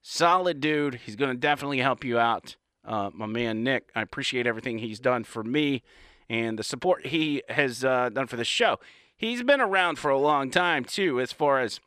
solid 0.02 0.61
dude. 0.61 0.94
He's 0.94 1.16
going 1.16 1.30
to 1.30 1.36
definitely 1.36 1.78
help 1.78 2.04
you 2.04 2.18
out. 2.18 2.56
Uh, 2.89 3.11
my 3.12 3.26
man 3.26 3.62
Nick, 3.62 3.91
I 3.95 4.01
appreciate 4.01 4.47
everything 4.47 4.78
he's 4.78 4.99
done 4.99 5.22
for 5.22 5.45
me 5.45 5.82
and 6.30 6.59
the 6.59 6.64
support 6.64 7.07
he 7.07 7.43
has 7.51 7.84
uh, 7.84 8.09
done 8.09 8.26
for 8.26 8.36
the 8.36 8.45
show. 8.45 8.78
He's 9.14 9.43
been 9.43 9.61
around 9.61 9.99
for 9.99 10.11
a 10.11 10.18
long 10.18 10.51
time 10.51 10.84
too, 10.84 11.20
as 11.20 11.30
far 11.30 11.61
as 11.61 11.80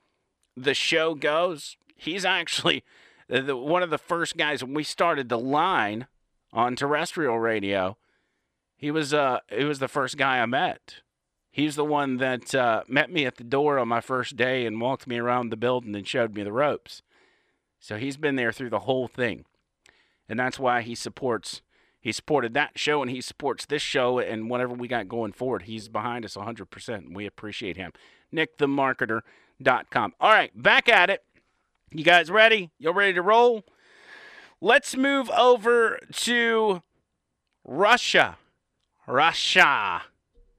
the 0.55 0.75
show 0.75 1.15
goes. 1.15 1.75
He's 1.95 2.23
actually 2.23 2.83
the, 3.27 3.57
one 3.57 3.81
of 3.81 3.89
the 3.89 3.97
first 3.97 4.37
guys 4.37 4.63
when 4.63 4.75
we 4.75 4.83
started 4.83 5.27
the 5.27 5.39
line 5.39 6.05
on 6.53 6.75
terrestrial 6.75 7.39
radio. 7.39 7.97
He 8.77 8.91
was 8.91 9.13
uh 9.13 9.39
he 9.49 9.63
was 9.63 9.79
the 9.79 9.87
first 9.87 10.17
guy 10.17 10.39
I 10.39 10.45
met. 10.45 11.01
He's 11.51 11.75
the 11.75 11.85
one 11.85 12.17
that 12.17 12.55
uh, 12.55 12.83
met 12.87 13.11
me 13.11 13.25
at 13.25 13.35
the 13.35 13.43
door 13.43 13.77
on 13.77 13.87
my 13.89 14.01
first 14.01 14.37
day 14.37 14.65
and 14.65 14.79
walked 14.79 15.05
me 15.05 15.17
around 15.17 15.49
the 15.49 15.57
building 15.57 15.95
and 15.95 16.07
showed 16.07 16.33
me 16.33 16.43
the 16.43 16.51
ropes. 16.51 17.01
So 17.79 17.97
he's 17.97 18.15
been 18.15 18.37
there 18.37 18.53
through 18.53 18.69
the 18.69 18.79
whole 18.79 19.07
thing. 19.07 19.45
And 20.31 20.39
that's 20.39 20.57
why 20.57 20.81
he 20.81 20.95
supports 20.95 21.61
he 21.99 22.13
supported 22.13 22.53
that 22.53 22.79
show 22.79 23.01
and 23.01 23.11
he 23.11 23.19
supports 23.19 23.65
this 23.65 23.81
show 23.81 24.17
and 24.17 24.49
whatever 24.49 24.73
we 24.73 24.87
got 24.87 25.09
going 25.09 25.33
forward. 25.33 25.63
He's 25.63 25.89
behind 25.89 26.23
us 26.23 26.35
100% 26.35 26.89
and 26.95 27.13
we 27.13 27.25
appreciate 27.25 27.75
him. 27.75 27.91
NickTheMarketer.com. 28.33 30.13
All 30.21 30.31
right, 30.31 30.51
back 30.59 30.87
at 30.87 31.09
it. 31.09 31.21
You 31.91 32.05
guys 32.05 32.31
ready? 32.31 32.71
y'all 32.79 32.93
ready 32.93 33.13
to 33.13 33.21
roll? 33.21 33.65
Let's 34.61 34.95
move 34.95 35.29
over 35.31 35.99
to 36.11 36.81
Russia. 37.65 38.37
Russia. 39.05 40.03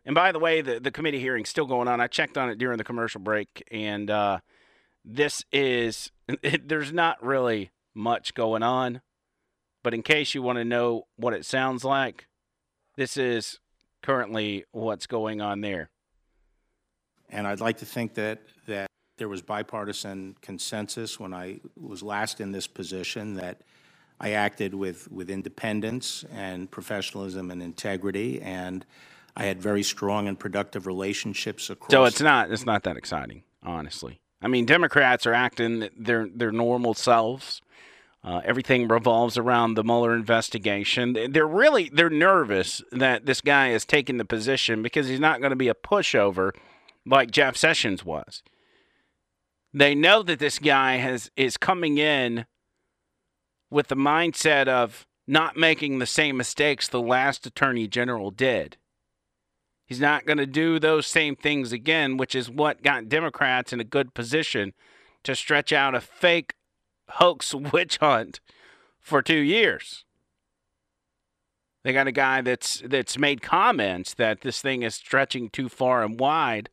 And 0.04 0.14
by 0.14 0.32
the 0.32 0.38
way, 0.38 0.60
the, 0.60 0.80
the 0.80 0.90
committee 0.90 1.20
hearing's 1.20 1.48
still 1.48 1.66
going 1.66 1.88
on. 1.88 1.98
I 1.98 2.08
checked 2.08 2.36
on 2.36 2.50
it 2.50 2.58
during 2.58 2.76
the 2.76 2.84
commercial 2.84 3.22
break, 3.22 3.66
and 3.70 4.10
uh, 4.10 4.40
this 5.02 5.46
is 5.50 6.12
there's 6.62 6.92
not 6.92 7.24
really 7.24 7.70
much 7.94 8.34
going 8.34 8.62
on. 8.62 9.00
But 9.82 9.94
in 9.94 10.02
case 10.02 10.34
you 10.34 10.42
want 10.42 10.58
to 10.58 10.64
know 10.64 11.06
what 11.16 11.34
it 11.34 11.44
sounds 11.44 11.84
like, 11.84 12.26
this 12.96 13.16
is 13.16 13.58
currently 14.02 14.64
what's 14.72 15.06
going 15.06 15.40
on 15.40 15.60
there. 15.60 15.90
And 17.28 17.46
I'd 17.46 17.60
like 17.60 17.78
to 17.78 17.86
think 17.86 18.14
that, 18.14 18.42
that 18.66 18.88
there 19.16 19.28
was 19.28 19.42
bipartisan 19.42 20.36
consensus 20.40 21.18
when 21.18 21.32
I 21.32 21.60
was 21.76 22.02
last 22.02 22.40
in 22.40 22.52
this 22.52 22.66
position, 22.66 23.34
that 23.34 23.62
I 24.20 24.32
acted 24.32 24.74
with, 24.74 25.10
with 25.10 25.30
independence 25.30 26.24
and 26.32 26.70
professionalism 26.70 27.50
and 27.50 27.62
integrity, 27.62 28.40
and 28.40 28.84
I 29.36 29.44
had 29.44 29.60
very 29.60 29.82
strong 29.82 30.28
and 30.28 30.38
productive 30.38 30.86
relationships 30.86 31.70
across. 31.70 31.90
So 31.90 32.04
it's 32.04 32.20
not 32.20 32.50
it's 32.50 32.66
not 32.66 32.82
that 32.84 32.96
exciting, 32.96 33.42
honestly. 33.62 34.20
I 34.42 34.48
mean, 34.48 34.66
Democrats 34.66 35.26
are 35.26 35.34
acting 35.34 35.88
their 35.96 36.28
their 36.28 36.52
normal 36.52 36.94
selves. 36.94 37.62
Uh, 38.24 38.40
everything 38.44 38.86
revolves 38.86 39.36
around 39.36 39.74
the 39.74 39.82
Mueller 39.82 40.14
investigation. 40.14 41.16
They're 41.30 41.46
really 41.46 41.90
they're 41.92 42.08
nervous 42.08 42.80
that 42.92 43.26
this 43.26 43.40
guy 43.40 43.70
is 43.70 43.84
taking 43.84 44.18
the 44.18 44.24
position 44.24 44.80
because 44.82 45.08
he's 45.08 45.18
not 45.18 45.40
going 45.40 45.50
to 45.50 45.56
be 45.56 45.68
a 45.68 45.74
pushover 45.74 46.52
like 47.04 47.32
Jeff 47.32 47.56
Sessions 47.56 48.04
was. 48.04 48.42
They 49.74 49.94
know 49.94 50.22
that 50.22 50.38
this 50.38 50.60
guy 50.60 50.96
has 50.96 51.30
is 51.36 51.56
coming 51.56 51.98
in 51.98 52.46
with 53.70 53.88
the 53.88 53.96
mindset 53.96 54.68
of 54.68 55.06
not 55.26 55.56
making 55.56 55.98
the 55.98 56.06
same 56.06 56.36
mistakes 56.36 56.86
the 56.86 57.00
last 57.00 57.46
attorney 57.46 57.88
general 57.88 58.30
did. 58.30 58.76
He's 59.84 60.00
not 60.00 60.26
going 60.26 60.38
to 60.38 60.46
do 60.46 60.78
those 60.78 61.06
same 61.06 61.34
things 61.34 61.72
again, 61.72 62.16
which 62.16 62.34
is 62.34 62.48
what 62.48 62.82
got 62.82 63.08
Democrats 63.08 63.72
in 63.72 63.80
a 63.80 63.84
good 63.84 64.14
position 64.14 64.74
to 65.24 65.34
stretch 65.34 65.72
out 65.72 65.94
a 65.94 66.00
fake 66.00 66.54
hoax 67.08 67.54
witch 67.72 67.98
hunt 67.98 68.40
for 69.00 69.22
2 69.22 69.34
years. 69.34 70.04
They 71.82 71.92
got 71.92 72.06
a 72.06 72.12
guy 72.12 72.40
that's 72.42 72.82
that's 72.84 73.18
made 73.18 73.42
comments 73.42 74.14
that 74.14 74.42
this 74.42 74.62
thing 74.62 74.82
is 74.82 74.94
stretching 74.94 75.50
too 75.50 75.68
far 75.68 76.04
and 76.04 76.18
wide 76.18 76.70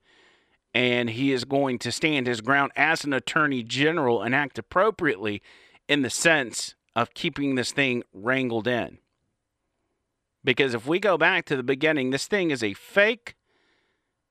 and 0.74 1.10
he 1.10 1.32
is 1.32 1.46
going 1.46 1.80
to 1.80 1.92
stand 1.92 2.28
his 2.28 2.42
ground 2.42 2.72
as 2.76 3.04
an 3.04 3.14
attorney 3.14 3.64
general 3.64 4.22
and 4.22 4.36
act 4.36 4.60
appropriately 4.60 5.42
in 5.88 6.02
the 6.04 6.10
sense 6.10 6.76
of 6.96 7.14
keeping 7.14 7.56
this 7.56 7.72
thing 7.72 8.04
wrangled 8.14 8.68
in. 8.68 9.00
Because 10.44 10.74
if 10.74 10.86
we 10.86 11.00
go 11.00 11.18
back 11.18 11.46
to 11.46 11.56
the 11.56 11.64
beginning, 11.64 12.12
this 12.12 12.28
thing 12.28 12.52
is 12.52 12.64
a 12.64 12.74
fake 12.74 13.36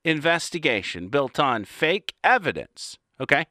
investigation 0.04 1.08
built 1.08 1.38
on 1.38 1.64
fake 1.64 2.14
evidence. 2.22 2.98
Okay? 3.20 3.46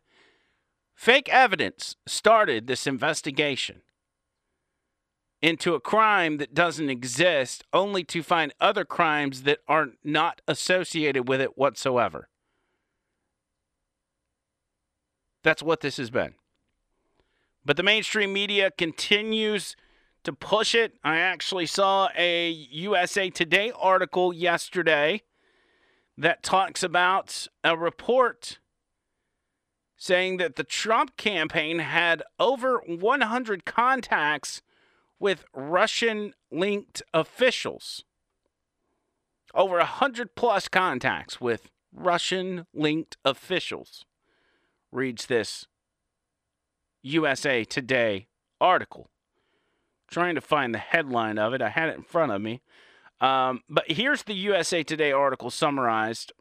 Fake 0.98 1.30
evidence 1.30 1.96
started 2.08 2.66
this 2.66 2.88
investigation 2.88 3.84
into 5.44 5.76
a 5.76 5.80
crime 5.80 6.38
that 6.38 6.56
doesn't 6.56 6.90
exist, 6.90 7.64
only 7.72 8.04
to 8.04 8.24
find 8.24 8.52
other 8.60 8.84
crimes 8.84 9.44
that 9.44 9.60
are 9.68 9.90
not 10.04 10.42
associated 10.48 11.30
with 11.30 11.40
it 11.40 11.56
whatsoever. 11.56 12.30
That's 15.44 15.62
what 15.62 15.82
this 15.82 15.98
has 15.98 16.10
been. 16.10 16.34
But 17.64 17.78
the 17.78 17.84
mainstream 17.84 18.34
media 18.34 18.72
continues 18.72 19.76
to 20.24 20.34
push 20.34 20.74
it. 20.74 20.96
I 21.04 21.18
actually 21.18 21.68
saw 21.68 22.10
a 22.18 22.50
USA 22.50 23.30
Today 23.30 23.72
article 23.80 24.34
yesterday 24.34 25.22
that 26.18 26.42
talks 26.42 26.82
about 26.82 27.48
a 27.64 27.78
report 27.78 28.58
saying 29.98 30.38
that 30.38 30.56
the 30.56 30.64
Trump 30.64 31.18
campaign 31.18 31.80
had 31.80 32.22
over 32.40 32.82
100 32.86 33.66
contacts 33.66 34.62
with 35.20 35.46
Russian 35.54 36.34
linked 36.52 37.02
officials. 37.14 38.04
over 39.56 39.80
hundred 39.80 40.36
plus 40.36 40.68
contacts 40.68 41.42
with 41.42 41.72
Russian 41.92 42.68
linked 42.74 43.18
officials, 43.26 44.06
reads 44.92 45.26
this 45.26 45.66
USA 47.02 47.64
Today 47.64 48.28
article. 48.62 49.10
Trying 50.10 50.36
to 50.36 50.42
find 50.42 50.74
the 50.74 50.80
headline 50.80 51.40
of 51.40 51.54
it. 51.54 51.62
I 51.62 51.70
had 51.70 51.90
it 51.90 51.96
in 51.96 52.04
front 52.04 52.32
of 52.32 52.42
me. 52.42 52.62
Um, 53.20 53.62
but 53.68 53.90
here's 53.92 54.24
the 54.24 54.36
USA 54.36 54.84
Today 54.84 55.12
article 55.12 55.50
summarized. 55.50 56.32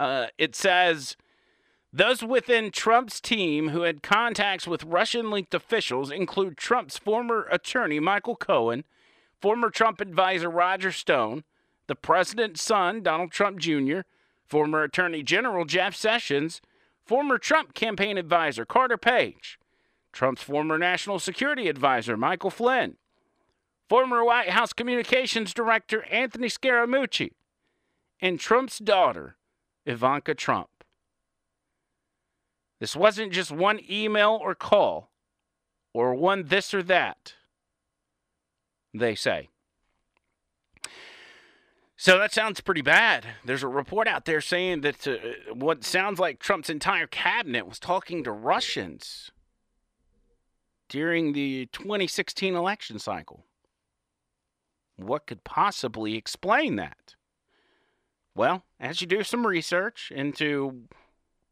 Uh, 0.00 0.28
it 0.38 0.56
says 0.56 1.16
those 1.96 2.22
within 2.22 2.70
Trump's 2.70 3.22
team 3.22 3.70
who 3.70 3.82
had 3.82 4.02
contacts 4.02 4.68
with 4.68 4.84
Russian 4.84 5.30
linked 5.30 5.54
officials 5.54 6.10
include 6.10 6.58
Trump's 6.58 6.98
former 6.98 7.46
attorney, 7.50 8.00
Michael 8.00 8.36
Cohen, 8.36 8.84
former 9.40 9.70
Trump 9.70 10.02
advisor, 10.02 10.50
Roger 10.50 10.92
Stone, 10.92 11.44
the 11.86 11.94
president's 11.94 12.62
son, 12.62 13.02
Donald 13.02 13.30
Trump 13.32 13.58
Jr., 13.58 14.00
former 14.46 14.82
Attorney 14.82 15.22
General 15.22 15.64
Jeff 15.64 15.96
Sessions, 15.96 16.60
former 17.06 17.38
Trump 17.38 17.72
campaign 17.72 18.18
advisor 18.18 18.66
Carter 18.66 18.98
Page, 18.98 19.58
Trump's 20.12 20.42
former 20.42 20.76
national 20.76 21.18
security 21.18 21.66
advisor 21.66 22.18
Michael 22.18 22.50
Flynn, 22.50 22.96
former 23.88 24.22
White 24.22 24.50
House 24.50 24.74
communications 24.74 25.54
director 25.54 26.04
Anthony 26.10 26.48
Scaramucci, 26.48 27.30
and 28.20 28.38
Trump's 28.38 28.78
daughter, 28.78 29.36
Ivanka 29.86 30.34
Trump. 30.34 30.68
This 32.78 32.94
wasn't 32.94 33.32
just 33.32 33.50
one 33.50 33.80
email 33.88 34.38
or 34.40 34.54
call 34.54 35.10
or 35.94 36.14
one 36.14 36.44
this 36.48 36.74
or 36.74 36.82
that, 36.82 37.34
they 38.92 39.14
say. 39.14 39.48
So 41.96 42.18
that 42.18 42.32
sounds 42.32 42.60
pretty 42.60 42.82
bad. 42.82 43.26
There's 43.44 43.62
a 43.62 43.68
report 43.68 44.06
out 44.06 44.26
there 44.26 44.42
saying 44.42 44.82
that 44.82 45.08
uh, 45.08 45.54
what 45.54 45.82
sounds 45.82 46.18
like 46.18 46.38
Trump's 46.38 46.68
entire 46.68 47.06
cabinet 47.06 47.66
was 47.66 47.78
talking 47.78 48.22
to 48.24 48.32
Russians 48.32 49.30
during 50.90 51.32
the 51.32 51.66
2016 51.72 52.54
election 52.54 52.98
cycle. 52.98 53.46
What 54.96 55.26
could 55.26 55.44
possibly 55.44 56.16
explain 56.16 56.76
that? 56.76 57.14
Well, 58.34 58.64
as 58.78 59.00
you 59.00 59.06
do 59.06 59.22
some 59.22 59.46
research 59.46 60.12
into 60.14 60.88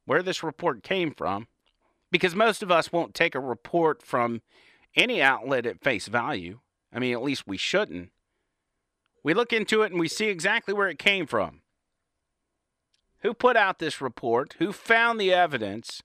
where 0.05 0.23
this 0.23 0.43
report 0.43 0.83
came 0.83 1.13
from, 1.13 1.49
because 2.11 2.35
most 2.35 2.63
of 2.63 2.71
us 2.71 2.93
won't 2.93 3.15
take 3.15 3.35
a 3.35 3.41
report 3.41 4.03
from 4.03 4.43
any 4.95 5.21
outlet 5.21 5.67
at 5.67 5.83
face 5.83 6.07
value. 6.07 6.61
I 6.93 6.99
mean, 6.99 7.13
at 7.13 7.23
least 7.23 7.47
we 7.47 7.57
shouldn't. 7.57 8.11
We 9.23 9.35
look 9.35 9.53
into 9.53 9.83
it 9.83 9.91
and 9.91 10.01
we 10.01 10.09
see 10.09 10.27
exactly 10.27 10.75
where 10.75 10.89
it 10.89 10.99
came 10.99 11.27
from. 11.27 11.63
Who 13.21 13.33
put 13.33 13.57
out 13.57 13.79
this 13.79 14.01
report? 14.01 14.55
Who 14.59 14.71
found 14.73 15.19
the 15.19 15.33
evidence 15.33 16.03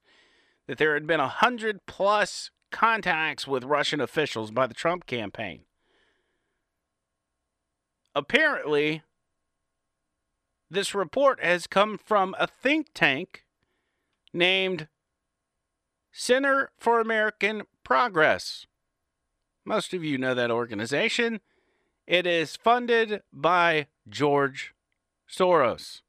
that 0.68 0.78
there 0.78 0.94
had 0.94 1.06
been 1.06 1.20
a 1.20 1.28
hundred 1.28 1.86
plus 1.86 2.50
contacts 2.72 3.46
with 3.46 3.66
Russian 3.66 4.00
officials 4.00 4.52
by 4.52 4.68
the 4.68 4.74
Trump 4.74 5.06
campaign? 5.06 5.62
Apparently, 8.16 9.04
this 10.72 10.96
report 10.96 11.44
has 11.44 11.68
come 11.68 11.98
from 11.98 12.36
a 12.40 12.48
think 12.48 12.88
tank 12.94 13.44
named 14.34 14.88
Center 16.12 16.72
for 16.78 17.00
American 17.00 17.64
Progress. 17.84 18.66
Most 19.66 19.94
of 19.94 20.04
you 20.04 20.18
know 20.18 20.34
that 20.34 20.52
organization. 20.52 21.40
It 22.08 22.26
is 22.26 22.56
funded 22.56 23.22
by 23.32 23.88
George 24.08 24.74
Soros. 25.30 26.02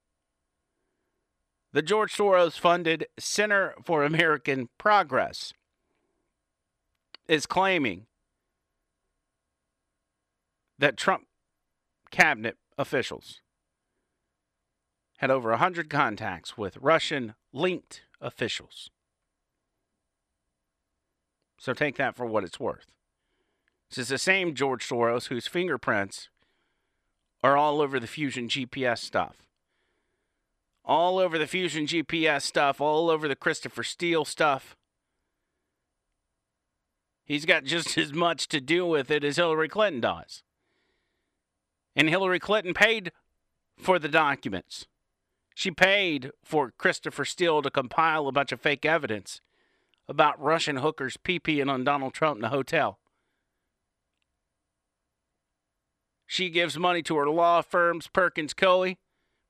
The 1.72 1.82
George 1.82 2.16
Soros 2.16 2.58
funded 2.58 3.06
Center 3.18 3.74
for 3.84 4.02
American 4.02 4.70
Progress 4.78 5.52
is 7.28 7.46
claiming 7.46 8.06
that 10.78 10.96
Trump 10.96 11.26
cabinet 12.10 12.56
officials 12.76 13.40
had 15.18 15.30
over 15.30 15.50
100 15.50 15.90
contacts 15.90 16.56
with 16.56 16.78
Russian 16.78 17.34
linked 17.52 18.02
officials. 18.20 18.90
So 21.58 21.74
take 21.74 21.96
that 21.96 22.16
for 22.16 22.24
what 22.24 22.44
it's 22.44 22.58
worth. 22.58 22.86
This 23.90 23.98
is 23.98 24.08
the 24.08 24.18
same 24.18 24.54
George 24.54 24.88
Soros 24.88 25.26
whose 25.26 25.46
fingerprints 25.46 26.28
are 27.42 27.56
all 27.56 27.80
over 27.80 27.98
the 27.98 28.06
Fusion 28.06 28.48
GPS 28.48 28.98
stuff. 28.98 29.36
All 30.84 31.18
over 31.18 31.38
the 31.38 31.46
Fusion 31.46 31.86
GPS 31.86 32.42
stuff, 32.42 32.80
all 32.80 33.10
over 33.10 33.28
the 33.28 33.36
Christopher 33.36 33.82
Steele 33.82 34.24
stuff. 34.24 34.76
He's 37.24 37.44
got 37.44 37.64
just 37.64 37.98
as 37.98 38.12
much 38.12 38.48
to 38.48 38.60
do 38.60 38.86
with 38.86 39.10
it 39.10 39.22
as 39.22 39.36
Hillary 39.36 39.68
Clinton 39.68 40.00
does. 40.00 40.42
And 41.94 42.08
Hillary 42.08 42.40
Clinton 42.40 42.74
paid 42.74 43.12
for 43.76 43.98
the 43.98 44.08
documents. 44.08 44.86
She 45.60 45.70
paid 45.70 46.30
for 46.42 46.72
Christopher 46.78 47.26
Steele 47.26 47.60
to 47.60 47.70
compile 47.70 48.26
a 48.26 48.32
bunch 48.32 48.50
of 48.50 48.62
fake 48.62 48.86
evidence 48.86 49.42
about 50.08 50.40
Russian 50.40 50.76
hookers 50.76 51.18
peeing 51.22 51.70
on 51.70 51.84
Donald 51.84 52.14
Trump 52.14 52.38
in 52.38 52.44
a 52.44 52.48
hotel. 52.48 52.98
She 56.26 56.48
gives 56.48 56.78
money 56.78 57.02
to 57.02 57.16
her 57.18 57.28
law 57.28 57.60
firms, 57.60 58.06
Perkins 58.06 58.54
Coie. 58.54 58.96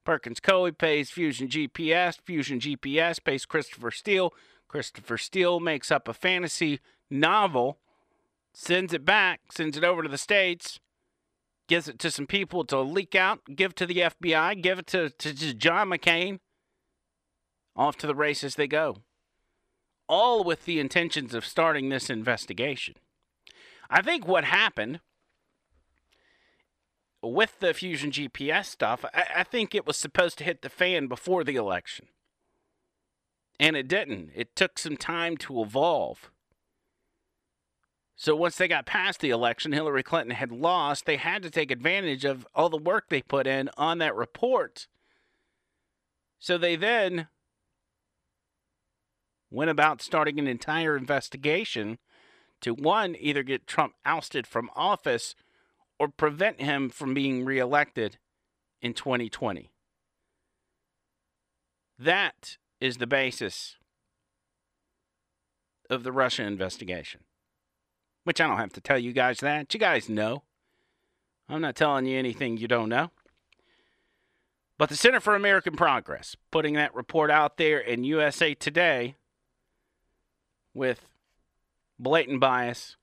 Perkins 0.04 0.40
Coie 0.40 0.76
pays 0.76 1.10
Fusion 1.10 1.46
GPS. 1.46 2.20
Fusion 2.20 2.58
GPS 2.58 3.22
pays 3.22 3.46
Christopher 3.46 3.92
Steele. 3.92 4.34
Christopher 4.66 5.16
Steele 5.16 5.60
makes 5.60 5.92
up 5.92 6.08
a 6.08 6.12
fantasy 6.12 6.80
novel, 7.08 7.78
sends 8.52 8.92
it 8.92 9.04
back, 9.04 9.52
sends 9.52 9.76
it 9.76 9.84
over 9.84 10.02
to 10.02 10.08
the 10.08 10.18
States, 10.18 10.80
gives 11.70 11.86
it 11.86 12.00
to 12.00 12.10
some 12.10 12.26
people 12.26 12.64
to 12.64 12.80
leak 12.80 13.14
out, 13.14 13.38
give 13.54 13.76
to 13.76 13.86
the 13.86 13.98
FBI, 13.98 14.60
give 14.60 14.80
it 14.80 14.88
to, 14.88 15.08
to, 15.08 15.32
to 15.32 15.54
John 15.54 15.88
McCain. 15.88 16.40
Off 17.76 17.96
to 17.98 18.08
the 18.08 18.14
races 18.14 18.56
they 18.56 18.66
go. 18.66 18.96
All 20.08 20.42
with 20.42 20.64
the 20.64 20.80
intentions 20.80 21.32
of 21.32 21.46
starting 21.46 21.88
this 21.88 22.10
investigation. 22.10 22.96
I 23.88 24.02
think 24.02 24.26
what 24.26 24.42
happened 24.42 24.98
with 27.22 27.60
the 27.60 27.72
Fusion 27.72 28.10
GPS 28.10 28.66
stuff, 28.66 29.04
I, 29.14 29.26
I 29.36 29.44
think 29.44 29.72
it 29.72 29.86
was 29.86 29.96
supposed 29.96 30.38
to 30.38 30.44
hit 30.44 30.62
the 30.62 30.68
fan 30.68 31.06
before 31.06 31.44
the 31.44 31.54
election. 31.54 32.08
And 33.60 33.76
it 33.76 33.86
didn't. 33.86 34.32
It 34.34 34.56
took 34.56 34.76
some 34.76 34.96
time 34.96 35.36
to 35.36 35.62
evolve. 35.62 36.32
So 38.20 38.36
once 38.36 38.58
they 38.58 38.68
got 38.68 38.84
past 38.84 39.20
the 39.20 39.30
election, 39.30 39.72
Hillary 39.72 40.02
Clinton 40.02 40.36
had 40.36 40.52
lost. 40.52 41.06
They 41.06 41.16
had 41.16 41.42
to 41.42 41.48
take 41.48 41.70
advantage 41.70 42.26
of 42.26 42.46
all 42.54 42.68
the 42.68 42.76
work 42.76 43.08
they 43.08 43.22
put 43.22 43.46
in 43.46 43.70
on 43.78 43.96
that 43.96 44.14
report. 44.14 44.88
So 46.38 46.58
they 46.58 46.76
then 46.76 47.28
went 49.50 49.70
about 49.70 50.02
starting 50.02 50.38
an 50.38 50.46
entire 50.46 50.98
investigation 50.98 51.96
to 52.60 52.74
one, 52.74 53.16
either 53.18 53.42
get 53.42 53.66
Trump 53.66 53.94
ousted 54.04 54.46
from 54.46 54.68
office 54.76 55.34
or 55.98 56.08
prevent 56.08 56.60
him 56.60 56.90
from 56.90 57.14
being 57.14 57.46
reelected 57.46 58.18
in 58.82 58.92
2020. 58.92 59.70
That 61.98 62.58
is 62.82 62.98
the 62.98 63.06
basis 63.06 63.76
of 65.88 66.02
the 66.02 66.12
Russia 66.12 66.42
investigation. 66.42 67.22
Which 68.30 68.40
I 68.40 68.46
don't 68.46 68.58
have 68.58 68.72
to 68.74 68.80
tell 68.80 68.96
you 68.96 69.12
guys 69.12 69.40
that. 69.40 69.74
You 69.74 69.80
guys 69.80 70.08
know. 70.08 70.44
I'm 71.48 71.60
not 71.60 71.74
telling 71.74 72.06
you 72.06 72.16
anything 72.16 72.58
you 72.58 72.68
don't 72.68 72.88
know. 72.88 73.10
But 74.78 74.88
the 74.88 74.94
Center 74.94 75.18
for 75.18 75.34
American 75.34 75.74
Progress 75.74 76.36
putting 76.52 76.74
that 76.74 76.94
report 76.94 77.32
out 77.32 77.56
there 77.56 77.80
in 77.80 78.04
USA 78.04 78.54
Today 78.54 79.16
with 80.72 81.06
blatant 81.98 82.38
bias, 82.38 82.94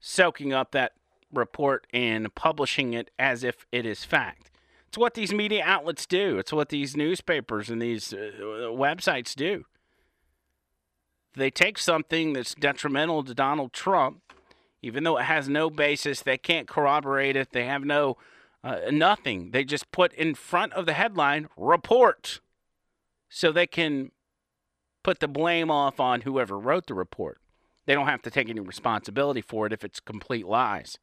soaking 0.00 0.52
up 0.52 0.72
that 0.72 0.94
report 1.32 1.86
and 1.92 2.34
publishing 2.34 2.94
it 2.94 3.12
as 3.20 3.44
if 3.44 3.66
it 3.70 3.86
is 3.86 4.04
fact. 4.04 4.50
It's 4.88 4.98
what 4.98 5.14
these 5.14 5.32
media 5.32 5.62
outlets 5.64 6.06
do. 6.06 6.38
It's 6.38 6.52
what 6.52 6.70
these 6.70 6.96
newspapers 6.96 7.70
and 7.70 7.80
these 7.80 8.12
uh, 8.12 8.32
websites 8.72 9.36
do. 9.36 9.64
They 11.34 11.50
take 11.50 11.78
something 11.78 12.32
that's 12.32 12.54
detrimental 12.54 13.24
to 13.24 13.34
Donald 13.34 13.72
Trump, 13.72 14.20
even 14.82 15.04
though 15.04 15.18
it 15.18 15.24
has 15.24 15.48
no 15.48 15.70
basis, 15.70 16.20
they 16.20 16.36
can't 16.36 16.68
corroborate 16.68 17.36
it, 17.36 17.52
they 17.52 17.64
have 17.64 17.84
no 17.84 18.16
uh, 18.64 18.78
nothing. 18.90 19.50
They 19.50 19.64
just 19.64 19.90
put 19.90 20.12
in 20.12 20.34
front 20.34 20.72
of 20.74 20.86
the 20.86 20.92
headline 20.92 21.48
report 21.56 22.40
so 23.28 23.50
they 23.50 23.66
can 23.66 24.12
put 25.02 25.20
the 25.20 25.28
blame 25.28 25.70
off 25.70 25.98
on 25.98 26.20
whoever 26.20 26.58
wrote 26.58 26.86
the 26.86 26.94
report. 26.94 27.38
They 27.86 27.94
don't 27.94 28.06
have 28.06 28.22
to 28.22 28.30
take 28.30 28.48
any 28.48 28.60
responsibility 28.60 29.40
for 29.40 29.66
it 29.66 29.72
if 29.72 29.82
it's 29.82 29.98
complete 29.98 30.46
lies. 30.46 30.98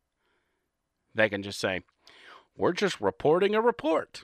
They 1.14 1.28
can 1.28 1.44
just 1.44 1.60
say, 1.60 1.82
We're 2.56 2.74
just 2.74 3.02
reporting 3.02 3.56
a 3.56 3.62
report. 3.62 4.24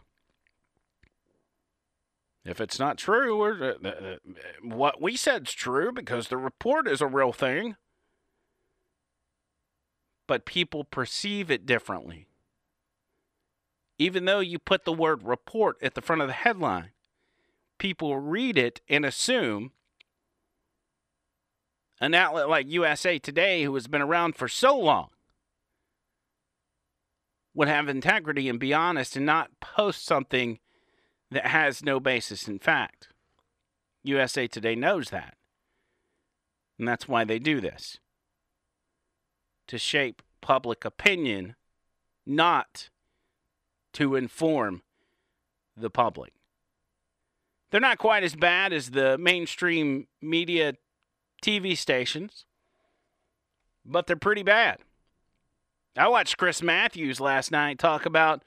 If 2.46 2.62
it's 2.62 2.78
not 2.78 3.00
true, 3.00 3.40
we're, 3.40 3.76
uh, 3.84 3.90
uh, 3.90 4.16
what 4.62 5.02
we 5.02 5.16
said's 5.18 5.52
true 5.52 5.92
because 5.92 6.28
the 6.28 6.38
report 6.38 6.88
is 6.88 7.02
a 7.02 7.08
real 7.08 7.34
thing. 7.34 7.76
But 10.28 10.46
people 10.46 10.84
perceive 10.84 11.50
it 11.50 11.66
differently. 11.66 12.28
Even 13.98 14.26
though 14.26 14.42
you 14.42 14.60
put 14.60 14.86
the 14.86 14.94
word 14.94 15.24
report 15.24 15.78
at 15.82 15.96
the 15.96 16.02
front 16.02 16.22
of 16.22 16.28
the 16.28 16.34
headline, 16.34 16.92
people 17.80 18.20
read 18.20 18.58
it 18.58 18.82
and 18.88 19.06
assume 19.06 19.72
an 22.00 22.14
outlet 22.14 22.50
like 22.50 22.68
USA 22.68 23.18
Today, 23.18 23.64
who 23.64 23.74
has 23.74 23.88
been 23.88 24.02
around 24.02 24.36
for 24.36 24.48
so 24.48 24.78
long, 24.78 25.10
would 27.56 27.68
have 27.70 27.88
integrity 27.88 28.50
and 28.50 28.60
be 28.60 28.74
honest 28.74 29.16
and 29.16 29.26
not 29.26 29.60
post 29.60 30.06
something 30.06 30.60
that 31.32 31.48
has 31.48 31.84
no 31.84 32.00
basis 32.00 32.48
in 32.48 32.60
fact. 32.60 33.10
USA 34.04 34.48
Today 34.48 34.76
knows 34.76 35.10
that. 35.10 35.36
And 36.78 36.88
that's 36.88 37.08
why 37.08 37.24
they 37.24 37.40
do 37.40 37.62
this 37.62 38.00
to 39.68 39.78
shape 39.78 40.22
public 40.42 40.86
opinion, 40.86 41.56
not 42.26 42.90
to 43.94 44.16
inform 44.16 44.84
the 45.76 45.90
public. 45.90 46.34
They're 47.72 47.82
not 47.82 47.98
quite 47.98 48.24
as 48.24 48.36
bad 48.36 48.74
as 48.74 48.92
the 48.92 49.18
mainstream 49.18 50.08
media 50.22 50.74
TV 51.42 51.76
stations, 51.76 52.46
but 53.86 54.08
they're 54.08 54.16
pretty 54.16 54.44
bad. 54.44 54.80
I 55.98 56.08
watched 56.10 56.38
Chris 56.38 56.62
Matthews 56.62 57.20
last 57.20 57.52
night 57.52 57.80
talk 57.80 58.06
about 58.06 58.44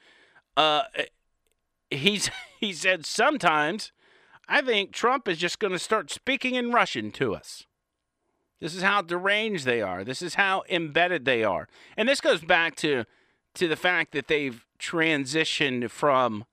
uh 0.57 0.83
he's 1.91 2.31
he 2.61 2.73
said 2.73 3.07
sometimes 3.07 3.93
I 4.49 4.63
think 4.63 4.93
Trump 4.93 5.29
is 5.29 5.39
just 5.39 5.59
going 5.59 5.73
to 5.73 5.79
start 5.79 6.11
speaking 6.11 6.55
in 6.55 6.73
Russian 6.73 7.11
to 7.13 7.35
us. 7.35 7.67
This 8.61 8.75
is 8.75 8.83
how 8.83 9.03
deranged 9.03 9.67
they 9.67 9.83
are. 9.83 10.03
This 10.03 10.23
is 10.23 10.35
how 10.35 10.65
embedded 10.69 11.25
they 11.25 11.45
are. 11.45 11.69
And 11.97 12.09
this 12.09 12.21
goes 12.21 12.41
back 12.41 12.75
to 12.77 13.05
to 13.55 13.69
the 13.69 13.77
fact 13.77 14.13
that 14.13 14.29
they've 14.29 14.65
transitioned 14.79 15.91
from 15.91 16.45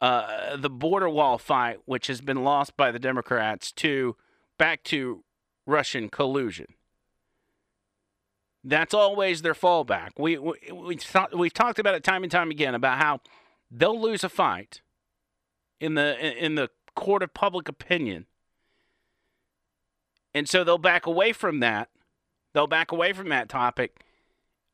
uh, 0.00 0.56
the 0.56 0.70
border 0.70 1.08
wall 1.08 1.38
fight, 1.38 1.78
which 1.86 2.06
has 2.08 2.20
been 2.20 2.44
lost 2.44 2.76
by 2.76 2.90
the 2.90 2.98
Democrats, 2.98 3.72
to 3.72 4.16
back 4.58 4.82
to 4.84 5.24
Russian 5.66 6.08
collusion. 6.08 6.66
That's 8.62 8.94
always 8.94 9.42
their 9.42 9.54
fallback. 9.54 10.10
We 10.18 10.38
we 10.38 10.54
we've 10.72 11.52
talked 11.52 11.78
about 11.78 11.94
it 11.94 12.04
time 12.04 12.22
and 12.22 12.32
time 12.32 12.50
again 12.50 12.74
about 12.74 12.98
how 12.98 13.20
they'll 13.76 14.00
lose 14.00 14.24
a 14.24 14.28
fight 14.28 14.80
in 15.80 15.94
the 15.94 16.44
in 16.44 16.54
the 16.54 16.70
court 16.94 17.22
of 17.22 17.34
public 17.34 17.68
opinion, 17.68 18.26
and 20.32 20.48
so 20.48 20.64
they'll 20.64 20.78
back 20.78 21.06
away 21.06 21.32
from 21.32 21.60
that. 21.60 21.88
They'll 22.52 22.66
back 22.66 22.92
away 22.92 23.12
from 23.12 23.28
that 23.30 23.48
topic 23.48 24.04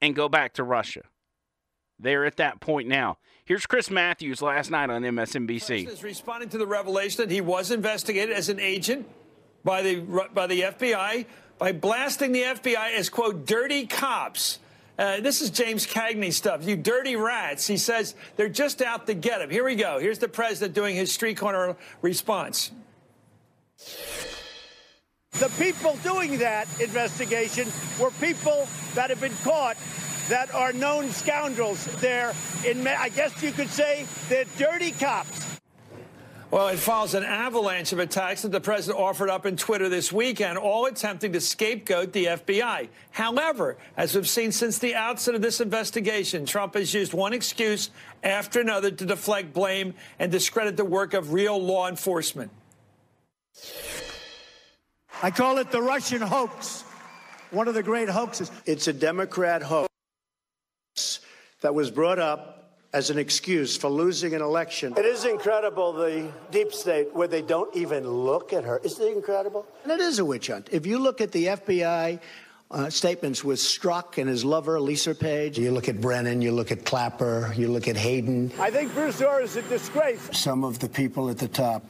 and 0.02 0.14
go 0.14 0.28
back 0.28 0.52
to 0.54 0.64
Russia. 0.64 1.02
They're 1.98 2.24
at 2.24 2.36
that 2.36 2.60
point 2.60 2.88
now. 2.88 3.18
Here's 3.44 3.66
Chris 3.66 3.90
Matthews 3.90 4.40
last 4.40 4.70
night 4.70 4.90
on 4.90 5.02
MSNBC. 5.02 5.88
is 5.88 6.02
responding 6.02 6.48
to 6.50 6.58
the 6.58 6.66
revelation 6.66 7.22
that 7.22 7.32
he 7.32 7.40
was 7.40 7.70
investigated 7.70 8.34
as 8.34 8.48
an 8.48 8.60
agent 8.60 9.08
by 9.64 9.82
the 9.82 10.28
by 10.32 10.46
the 10.46 10.62
FBI 10.62 11.26
by 11.58 11.72
blasting 11.72 12.32
the 12.32 12.42
FBI 12.42 12.94
as 12.94 13.08
quote 13.08 13.46
dirty 13.46 13.86
cops. 13.86 14.58
Uh, 14.98 15.20
this 15.20 15.40
is 15.40 15.50
James 15.50 15.86
Cagney 15.86 16.32
stuff. 16.32 16.66
You 16.66 16.76
dirty 16.76 17.16
rats. 17.16 17.66
He 17.66 17.78
says 17.78 18.14
they're 18.36 18.48
just 18.48 18.82
out 18.82 19.06
to 19.06 19.14
get 19.14 19.40
him. 19.40 19.50
Here 19.50 19.64
we 19.64 19.74
go. 19.74 19.98
Here's 19.98 20.18
the 20.18 20.28
president 20.28 20.74
doing 20.74 20.94
his 20.94 21.12
street 21.12 21.38
corner 21.38 21.76
response. 22.02 22.70
The 25.38 25.48
people 25.58 25.98
doing 26.02 26.38
that 26.38 26.68
investigation 26.80 27.66
were 27.98 28.10
people 28.20 28.68
that 28.94 29.08
have 29.08 29.20
been 29.20 29.36
caught 29.42 29.76
that 30.28 30.52
are 30.54 30.72
known 30.72 31.08
scoundrels. 31.10 31.86
They're, 32.00 32.34
in, 32.66 32.86
I 32.86 33.08
guess 33.08 33.42
you 33.42 33.52
could 33.52 33.70
say, 33.70 34.06
they're 34.28 34.44
dirty 34.58 34.90
cops. 34.90 35.49
Well, 36.50 36.66
it 36.66 36.80
follows 36.80 37.14
an 37.14 37.22
avalanche 37.22 37.92
of 37.92 38.00
attacks 38.00 38.42
that 38.42 38.50
the 38.50 38.60
president 38.60 39.00
offered 39.00 39.30
up 39.30 39.46
in 39.46 39.56
Twitter 39.56 39.88
this 39.88 40.12
weekend, 40.12 40.58
all 40.58 40.86
attempting 40.86 41.32
to 41.34 41.40
scapegoat 41.40 42.12
the 42.12 42.24
FBI. 42.24 42.88
However, 43.12 43.76
as 43.96 44.16
we've 44.16 44.28
seen 44.28 44.50
since 44.50 44.78
the 44.78 44.96
outset 44.96 45.36
of 45.36 45.42
this 45.42 45.60
investigation, 45.60 46.44
Trump 46.44 46.74
has 46.74 46.92
used 46.92 47.14
one 47.14 47.32
excuse 47.32 47.90
after 48.24 48.60
another 48.60 48.90
to 48.90 49.06
deflect 49.06 49.52
blame 49.52 49.94
and 50.18 50.32
discredit 50.32 50.76
the 50.76 50.84
work 50.84 51.14
of 51.14 51.32
real 51.32 51.56
law 51.62 51.88
enforcement. 51.88 52.50
I 55.22 55.30
call 55.30 55.58
it 55.58 55.70
the 55.70 55.82
Russian 55.82 56.20
hoax. 56.20 56.82
One 57.52 57.68
of 57.68 57.74
the 57.74 57.82
great 57.84 58.08
hoaxes. 58.08 58.50
It's 58.66 58.88
a 58.88 58.92
Democrat 58.92 59.62
hoax 59.62 59.88
that 61.60 61.76
was 61.76 61.92
brought 61.92 62.18
up 62.18 62.59
as 62.92 63.10
an 63.10 63.18
excuse 63.18 63.76
for 63.76 63.88
losing 63.88 64.34
an 64.34 64.42
election. 64.42 64.94
It 64.96 65.04
is 65.04 65.24
incredible, 65.24 65.92
the 65.92 66.28
deep 66.50 66.72
state, 66.72 67.14
where 67.14 67.28
they 67.28 67.42
don't 67.42 67.74
even 67.76 68.06
look 68.08 68.52
at 68.52 68.64
her. 68.64 68.80
Isn't 68.82 69.06
it 69.06 69.16
incredible? 69.16 69.66
And 69.84 69.92
it 69.92 70.00
is 70.00 70.18
a 70.18 70.24
witch 70.24 70.48
hunt. 70.48 70.68
If 70.72 70.86
you 70.86 70.98
look 70.98 71.20
at 71.20 71.30
the 71.30 71.46
FBI 71.46 72.18
uh, 72.72 72.90
statements 72.90 73.44
with 73.44 73.58
Strzok 73.58 74.18
and 74.18 74.28
his 74.28 74.44
lover, 74.44 74.80
Lisa 74.80 75.14
Page, 75.14 75.58
you 75.58 75.70
look 75.70 75.88
at 75.88 76.00
Brennan, 76.00 76.42
you 76.42 76.52
look 76.52 76.72
at 76.72 76.84
Clapper, 76.84 77.52
you 77.56 77.68
look 77.68 77.86
at 77.86 77.96
Hayden. 77.96 78.52
I 78.58 78.70
think 78.70 78.92
Bruce 78.92 79.20
Ohr 79.22 79.40
is 79.40 79.56
a 79.56 79.62
disgrace. 79.62 80.28
Some 80.32 80.64
of 80.64 80.80
the 80.80 80.88
people 80.88 81.30
at 81.30 81.38
the 81.38 81.48
top 81.48 81.84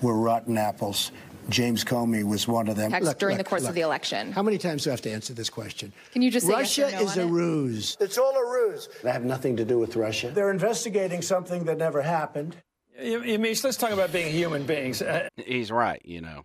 were 0.00 0.14
rotten 0.14 0.56
apples. 0.56 1.10
James 1.48 1.84
Comey 1.84 2.24
was 2.24 2.48
one 2.48 2.68
of 2.68 2.76
them. 2.76 2.90
text 2.90 3.06
Look, 3.06 3.18
during 3.18 3.36
look, 3.36 3.44
the 3.46 3.48
course 3.48 3.62
look. 3.62 3.70
of 3.70 3.74
the 3.74 3.80
election. 3.82 4.32
How 4.32 4.42
many 4.42 4.58
times 4.58 4.84
do 4.84 4.90
I 4.90 4.92
have 4.92 5.02
to 5.02 5.10
answer 5.12 5.32
this 5.32 5.48
question? 5.50 5.92
Can 6.12 6.22
you 6.22 6.30
just 6.30 6.46
say 6.46 6.52
Russia 6.52 6.88
yes 6.90 6.94
or 6.94 6.96
no 6.96 7.02
is 7.04 7.18
on 7.18 7.24
a 7.24 7.26
it? 7.26 7.30
ruse. 7.30 7.96
It's 8.00 8.18
all 8.18 8.34
a 8.36 8.44
ruse. 8.44 8.88
They 9.02 9.12
have 9.12 9.24
nothing 9.24 9.56
to 9.56 9.64
do 9.64 9.78
with 9.78 9.96
Russia. 9.96 10.30
They're 10.30 10.50
investigating 10.50 11.22
something 11.22 11.64
that 11.64 11.78
never 11.78 12.02
happened. 12.02 12.56
Yamiche, 13.00 13.62
let's 13.62 13.76
talk 13.76 13.90
about 13.90 14.12
being 14.12 14.32
human 14.32 14.64
beings. 14.64 15.02
Uh, 15.02 15.28
He's 15.36 15.70
right, 15.70 16.00
you 16.04 16.20
know. 16.20 16.44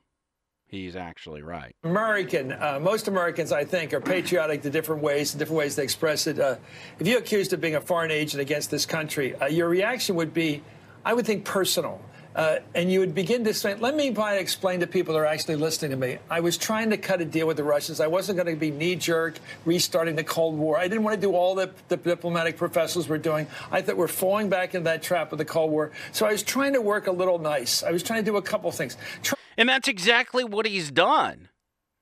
He's 0.67 0.95
actually 0.95 1.41
right. 1.41 1.75
American, 1.83 2.53
uh, 2.53 2.79
most 2.81 3.09
Americans, 3.09 3.51
I 3.51 3.65
think, 3.65 3.93
are 3.93 3.99
patriotic 3.99 4.61
the 4.61 4.69
different 4.69 5.01
ways, 5.01 5.33
the 5.33 5.39
different 5.39 5.57
ways 5.57 5.75
they 5.75 5.83
express 5.83 6.27
it. 6.27 6.39
Uh, 6.39 6.55
if 6.97 7.05
you're 7.07 7.19
accused 7.19 7.51
of 7.51 7.59
being 7.59 7.75
a 7.75 7.81
foreign 7.81 8.11
agent 8.11 8.39
against 8.39 8.71
this 8.71 8.85
country, 8.85 9.35
uh, 9.35 9.47
your 9.47 9.67
reaction 9.67 10.15
would 10.15 10.33
be, 10.33 10.63
I 11.03 11.13
would 11.13 11.25
think, 11.25 11.43
personal. 11.43 12.01
Uh, 12.33 12.59
and 12.75 12.89
you 12.89 12.99
would 13.01 13.13
begin 13.13 13.43
to 13.43 13.53
say, 13.53 13.75
let 13.75 13.93
me 13.95 14.13
try 14.13 14.35
to 14.35 14.39
explain 14.39 14.79
to 14.79 14.87
people 14.87 15.13
that 15.13 15.19
are 15.19 15.25
actually 15.25 15.57
listening 15.57 15.91
to 15.91 15.97
me. 15.97 16.17
I 16.29 16.39
was 16.39 16.57
trying 16.57 16.89
to 16.91 16.97
cut 16.97 17.19
a 17.19 17.25
deal 17.25 17.45
with 17.45 17.57
the 17.57 17.63
Russians. 17.63 17.99
I 17.99 18.07
wasn't 18.07 18.37
going 18.37 18.47
to 18.53 18.59
be 18.59 18.71
knee 18.71 18.95
jerk, 18.95 19.37
restarting 19.65 20.15
the 20.15 20.23
Cold 20.23 20.57
War. 20.57 20.77
I 20.77 20.87
didn't 20.87 21.03
want 21.03 21.15
to 21.15 21.21
do 21.21 21.33
all 21.35 21.55
that 21.55 21.89
the 21.89 21.97
diplomatic 21.97 22.55
professionals 22.55 23.09
were 23.09 23.17
doing. 23.17 23.47
I 23.69 23.81
thought 23.81 23.97
we're 23.97 24.07
falling 24.07 24.47
back 24.49 24.73
into 24.73 24.85
that 24.85 25.03
trap 25.03 25.33
of 25.33 25.39
the 25.39 25.45
Cold 25.45 25.71
War. 25.71 25.91
So 26.13 26.25
I 26.25 26.31
was 26.31 26.41
trying 26.41 26.71
to 26.73 26.81
work 26.81 27.07
a 27.07 27.11
little 27.11 27.37
nice. 27.37 27.83
I 27.83 27.91
was 27.91 28.01
trying 28.01 28.23
to 28.23 28.31
do 28.31 28.37
a 28.37 28.41
couple 28.41 28.71
things. 28.71 28.95
Try- 29.23 29.37
And 29.57 29.67
that's 29.67 29.89
exactly 29.89 30.45
what 30.45 30.65
he's 30.65 30.89
done. 30.89 31.49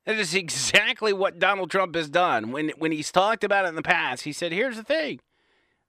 That 0.05 0.17
is 0.17 0.33
exactly 0.35 1.11
what 1.11 1.39
Donald 1.39 1.71
Trump 1.71 1.95
has 1.95 2.09
done. 2.09 2.51
When 2.51 2.69
when 2.77 2.91
he's 2.91 3.11
talked 3.11 3.43
about 3.43 3.65
it 3.65 3.69
in 3.69 3.75
the 3.75 3.83
past, 3.83 4.23
he 4.23 4.33
said, 4.33 4.51
"Here's 4.51 4.75
the 4.75 4.83
thing: 4.83 5.19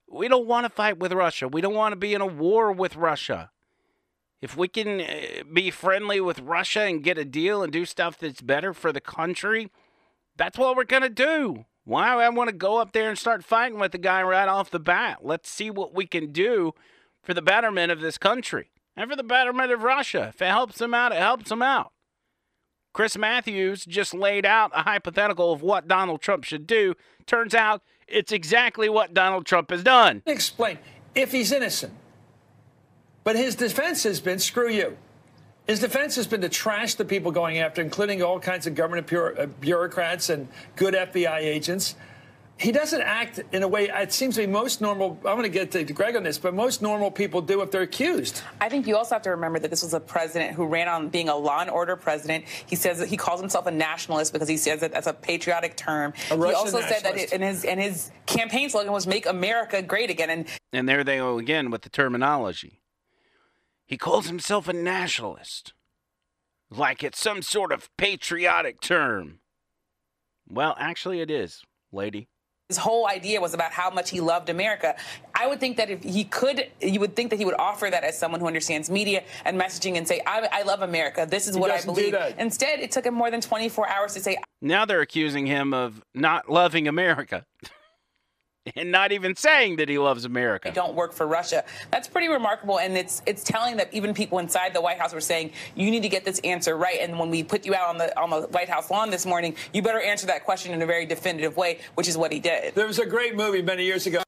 we 0.07 0.27
don't 0.27 0.45
want 0.45 0.65
to 0.65 0.69
fight 0.69 0.99
with 0.99 1.11
Russia. 1.13 1.47
We 1.47 1.61
don't 1.61 1.73
want 1.73 1.93
to 1.93 1.95
be 1.95 2.13
in 2.13 2.21
a 2.21 2.27
war 2.27 2.71
with 2.71 2.95
Russia. 2.95 3.49
If 4.41 4.57
we 4.57 4.67
can 4.67 5.01
uh, 5.01 5.43
be 5.51 5.69
friendly 5.69 6.19
with 6.19 6.39
Russia 6.39 6.81
and 6.81 7.03
get 7.03 7.17
a 7.17 7.25
deal 7.25 7.61
and 7.61 7.71
do 7.71 7.85
stuff 7.85 8.17
that's 8.17 8.41
better 8.41 8.73
for 8.73 8.91
the 8.91 9.01
country, 9.01 9.69
that's 10.35 10.57
what 10.57 10.75
we're 10.75 10.83
gonna 10.83 11.09
do. 11.09 11.65
Why 11.83 12.23
I 12.23 12.29
want 12.29 12.49
to 12.49 12.55
go 12.55 12.77
up 12.77 12.91
there 12.91 13.09
and 13.09 13.17
start 13.17 13.43
fighting 13.43 13.79
with 13.79 13.91
the 13.91 13.97
guy 13.97 14.21
right 14.21 14.47
off 14.47 14.69
the 14.69 14.79
bat? 14.79 15.19
Let's 15.21 15.49
see 15.49 15.69
what 15.69 15.93
we 15.93 16.05
can 16.05 16.31
do 16.31 16.73
for 17.23 17.33
the 17.33 17.41
betterment 17.41 17.91
of 17.91 18.01
this 18.01 18.17
country 18.17 18.71
and 18.95 19.09
for 19.09 19.15
the 19.15 19.23
betterment 19.23 19.71
of 19.71 19.83
Russia. 19.83 20.31
If 20.33 20.41
it 20.41 20.47
helps 20.47 20.77
them 20.77 20.93
out, 20.93 21.11
it 21.11 21.17
helps 21.17 21.49
them 21.49 21.61
out. 21.61 21.91
Chris 22.93 23.17
Matthews 23.17 23.85
just 23.85 24.13
laid 24.13 24.45
out 24.45 24.71
a 24.75 24.83
hypothetical 24.83 25.53
of 25.53 25.61
what 25.61 25.87
Donald 25.87 26.21
Trump 26.21 26.43
should 26.43 26.67
do. 26.67 26.95
Turns 27.25 27.55
out 27.55 27.81
it's 28.07 28.31
exactly 28.31 28.89
what 28.89 29.13
Donald 29.13 29.45
Trump 29.45 29.71
has 29.71 29.83
done. 29.83 30.21
explain 30.25 30.77
if 31.15 31.31
he's 31.31 31.51
innocent. 31.51 31.93
But 33.23 33.35
his 33.35 33.55
defense 33.55 34.03
has 34.03 34.19
been 34.19 34.39
screw 34.39 34.69
you. 34.69 34.97
His 35.67 35.79
defense 35.79 36.15
has 36.15 36.27
been 36.27 36.41
to 36.41 36.49
trash 36.49 36.95
the 36.95 37.05
people 37.05 37.31
going 37.31 37.59
after, 37.59 37.81
including 37.81 38.23
all 38.23 38.39
kinds 38.39 38.65
of 38.65 38.75
government 38.75 39.11
uh, 39.13 39.45
bureaucrats 39.59 40.29
and 40.29 40.47
good 40.75 40.95
FBI 40.95 41.39
agents. 41.39 41.95
he 42.59 42.71
doesn't 42.71 43.01
act 43.01 43.39
in 43.51 43.63
a 43.63 43.67
way 43.67 43.89
it 43.89 44.11
seems 44.11 44.35
to 44.35 44.41
be 44.41 44.47
most 44.47 44.81
normal. 44.81 45.17
I'm 45.25 45.37
going 45.37 45.43
to 45.43 45.49
get 45.49 45.71
to 45.71 45.83
Greg 45.83 46.15
on 46.15 46.23
this, 46.23 46.37
but 46.37 46.53
most 46.53 46.81
normal 46.81 47.09
people 47.09 47.41
do 47.41 47.61
if 47.61 47.71
they're 47.71 47.83
accused. 47.83 48.41
I 48.59 48.69
think 48.69 48.85
you 48.87 48.97
also 48.97 49.15
have 49.15 49.21
to 49.23 49.29
remember 49.31 49.59
that 49.59 49.69
this 49.69 49.83
was 49.83 49.93
a 49.93 49.99
president 49.99 50.55
who 50.55 50.65
ran 50.65 50.87
on 50.87 51.09
being 51.09 51.29
a 51.29 51.35
law 51.35 51.61
and 51.61 51.69
order 51.69 51.95
president. 51.95 52.45
He 52.65 52.75
says 52.75 52.99
that 52.99 53.07
he 53.07 53.17
calls 53.17 53.39
himself 53.39 53.65
a 53.67 53.71
nationalist 53.71 54.33
because 54.33 54.47
he 54.47 54.57
says 54.57 54.81
that 54.81 54.91
that's 54.91 55.07
a 55.07 55.13
patriotic 55.13 55.75
term. 55.75 56.13
A 56.31 56.35
he 56.35 56.41
Russian 56.41 56.55
also 56.55 56.81
said 56.81 57.03
that 57.03 57.15
nationalist. 57.15 57.33
it, 57.33 57.35
and 57.35 57.43
his 57.43 57.65
and 57.65 57.79
his 57.79 58.11
campaign 58.25 58.69
slogan 58.69 58.91
was 58.91 59.07
"Make 59.07 59.25
America 59.27 59.81
Great 59.81 60.09
Again." 60.09 60.29
And 60.29 60.47
And 60.73 60.89
there 60.89 61.03
they 61.03 61.17
go 61.17 61.37
again 61.37 61.71
with 61.71 61.83
the 61.83 61.89
terminology. 61.89 62.80
He 63.91 63.97
calls 63.97 64.27
himself 64.27 64.69
a 64.69 64.73
nationalist, 64.73 65.73
like 66.69 67.03
it's 67.03 67.19
some 67.19 67.41
sort 67.41 67.73
of 67.73 67.89
patriotic 67.97 68.79
term. 68.79 69.39
Well, 70.47 70.77
actually, 70.79 71.19
it 71.19 71.29
is, 71.29 71.61
lady. 71.91 72.29
his 72.69 72.77
whole 72.77 73.05
idea 73.05 73.41
was 73.41 73.53
about 73.53 73.73
how 73.73 73.89
much 73.89 74.09
he 74.09 74.21
loved 74.21 74.47
America. 74.49 74.95
I 75.35 75.45
would 75.45 75.59
think 75.59 75.75
that 75.75 75.89
if 75.89 76.03
he 76.03 76.23
could, 76.23 76.71
you 76.79 77.01
would 77.01 77.17
think 77.17 77.31
that 77.31 77.35
he 77.39 77.43
would 77.43 77.59
offer 77.59 77.89
that 77.89 78.05
as 78.05 78.17
someone 78.17 78.39
who 78.39 78.47
understands 78.47 78.89
media 78.89 79.23
and 79.43 79.59
messaging 79.59 79.97
and 79.97 80.07
say, 80.07 80.21
"I, 80.25 80.47
I 80.49 80.61
love 80.61 80.81
America. 80.83 81.27
This 81.29 81.49
is 81.49 81.55
He 81.55 81.59
what 81.61 81.69
I 81.69 81.75
doesn't 81.75 81.93
do 81.93 81.99
believe." 81.99 82.13
that. 82.13 82.39
Instead, 82.39 82.79
it 82.79 82.91
took 82.91 83.05
him 83.05 83.13
more 83.13 83.29
than 83.29 83.41
24 83.41 83.89
hours 83.89 84.13
to 84.13 84.21
say, 84.21 84.37
Now 84.61 84.85
they're 84.85 85.01
accusing 85.01 85.47
him 85.47 85.73
of 85.73 86.01
not 86.13 86.49
loving 86.49 86.87
America 86.87 87.45
and 88.75 88.91
not 88.91 89.11
even 89.11 89.35
saying 89.35 89.77
that 89.77 89.89
he 89.89 89.97
loves 89.97 90.25
I 90.25 90.27
America. 90.27 90.71
don't 90.71 90.95
work 90.95 91.13
for 91.13 91.27
Russia. 91.27 91.63
That's 91.91 92.07
pretty 92.07 92.27
remarkable, 92.27 92.79
and 92.79 92.97
it's 92.97 93.21
it's 93.25 93.43
telling 93.43 93.77
that 93.77 93.93
even 93.93 94.13
people 94.13 94.39
inside 94.39 94.73
the 94.73 94.81
White 94.81 94.99
House 94.99 95.13
were 95.13 95.21
saying 95.21 95.51
you 95.75 95.89
need 95.91 96.03
to 96.03 96.09
get 96.09 96.25
this 96.25 96.39
answer 96.43 96.75
right. 96.77 96.99
And 97.01 97.19
when 97.19 97.29
we 97.29 97.43
put 97.43 97.65
you 97.65 97.75
out 97.75 97.89
on 97.89 97.97
the 97.97 98.17
on 98.19 98.29
the 98.29 98.41
White 98.47 98.69
House 98.69 98.89
lawn 98.89 99.09
this 99.09 99.25
morning, 99.25 99.55
you 99.73 99.81
better 99.81 100.01
answer 100.01 100.27
that 100.27 100.43
question 100.45 100.73
in 100.73 100.81
a 100.81 100.85
very 100.85 101.05
definitive 101.05 101.57
way, 101.57 101.79
which 101.95 102.07
is 102.07 102.17
what 102.17 102.31
he 102.31 102.39
did. 102.39 102.75
There 102.75 102.87
was 102.87 102.99
a 102.99 103.05
great 103.05 103.35
movie 103.35 103.61
many 103.61 103.85
years 103.85 104.07
ago. 104.07 104.21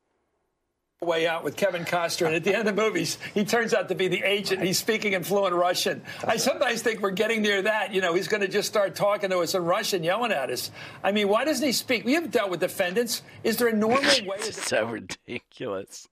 Way 1.04 1.28
out 1.28 1.44
with 1.44 1.56
Kevin 1.56 1.86
Costner, 1.86 2.28
and 2.28 2.36
at 2.36 2.44
the 2.44 2.56
end 2.56 2.68
of 2.68 2.76
the 2.76 2.82
movies, 2.82 3.18
he 3.34 3.44
turns 3.44 3.74
out 3.74 3.90
to 3.90 3.96
be 3.96 4.08
the 4.08 4.24
agent. 4.24 4.62
He's 4.62 4.78
speaking 4.78 5.14
in 5.14 5.24
fluent 5.24 5.54
Russian. 5.54 6.02
I 6.26 6.38
sometimes 6.38 6.82
think 6.82 7.02
we're 7.02 7.12
getting 7.12 7.42
near 7.42 7.62
that. 7.62 7.94
You 7.94 8.02
know, 8.02 8.14
he's 8.14 8.28
going 8.28 8.42
to 8.42 8.48
just 8.48 8.68
start 8.68 8.96
talking 8.96 9.30
to 9.30 9.40
us 9.40 9.54
in 9.54 9.64
Russian, 9.64 10.04
yelling 10.04 10.32
at 10.32 10.50
us. 10.50 10.72
I 11.04 11.12
mean, 11.12 11.28
why 11.28 11.46
doesn't 11.46 11.66
he 11.66 11.74
speak? 11.74 12.06
We 12.06 12.14
have 12.14 12.32
dealt 12.32 12.50
with 12.50 12.60
defendants. 12.60 13.22
Is 13.44 13.58
there 13.58 13.68
a 13.68 13.76
normal 13.76 14.00
way? 14.26 14.38
It's 14.40 14.68
so 14.68 14.86
ridiculous. 14.86 16.08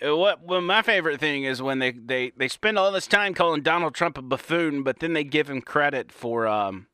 What 0.00 0.42
well, 0.42 0.60
my 0.60 0.82
favorite 0.82 1.20
thing 1.20 1.44
is 1.44 1.62
when 1.62 1.78
they, 1.78 1.92
they, 1.92 2.32
they 2.36 2.48
spend 2.48 2.76
all 2.76 2.90
this 2.90 3.06
time 3.06 3.34
calling 3.34 3.62
Donald 3.62 3.94
Trump 3.94 4.18
a 4.18 4.22
buffoon, 4.22 4.82
but 4.82 4.98
then 4.98 5.12
they 5.12 5.22
give 5.22 5.48
him 5.48 5.60
credit 5.60 6.10
for 6.10 6.48
um, 6.48 6.88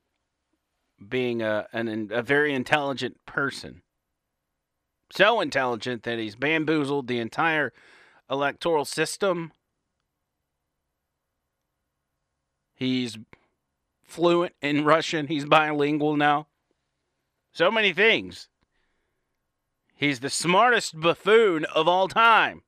being 1.06 1.40
a 1.40 1.66
an, 1.72 2.10
a 2.12 2.22
very 2.22 2.52
intelligent 2.52 3.16
person. 3.24 3.82
So 5.10 5.40
intelligent 5.40 6.02
that 6.02 6.18
he's 6.18 6.36
bamboozled 6.36 7.06
the 7.08 7.18
entire 7.18 7.72
electoral 8.30 8.84
system. 8.84 9.52
He's 12.74 13.18
fluent 14.02 14.54
in 14.60 14.84
Russian. 14.84 15.26
He's 15.26 15.44
bilingual 15.44 16.16
now. 16.16 16.46
So 17.52 17.70
many 17.70 17.92
things. 17.92 18.48
He's 19.94 20.20
the 20.20 20.30
smartest 20.30 21.00
buffoon 21.00 21.64
of 21.64 21.88
all 21.88 22.06
time, 22.06 22.62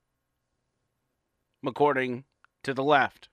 according 1.65 2.25
to 2.65 2.75
the 2.75 2.83
left. 2.83 3.29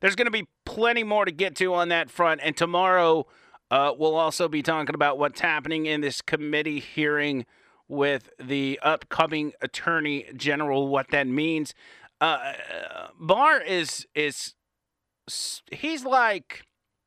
There's 0.00 0.14
going 0.14 0.26
to 0.26 0.30
be 0.30 0.46
plenty 0.64 1.02
more 1.02 1.24
to 1.24 1.32
get 1.32 1.56
to 1.56 1.74
on 1.74 1.88
that 1.88 2.10
front, 2.10 2.40
and 2.44 2.56
tomorrow 2.56 3.26
uh, 3.70 3.92
we'll 3.96 4.16
also 4.16 4.48
be 4.48 4.62
talking 4.62 4.94
about 4.94 5.18
what's 5.18 5.40
happening 5.40 5.86
in 5.86 6.00
this 6.00 6.22
committee 6.22 6.80
hearing 6.80 7.44
with 7.86 8.30
the 8.38 8.78
upcoming 8.82 9.52
attorney 9.60 10.26
general, 10.36 10.88
what 10.88 11.08
that 11.10 11.26
means. 11.26 11.74
Uh, 12.20 12.54
Barr 13.18 13.60
is 13.60 14.06
is 14.14 14.54
he's 15.70 16.04
like 16.04 16.62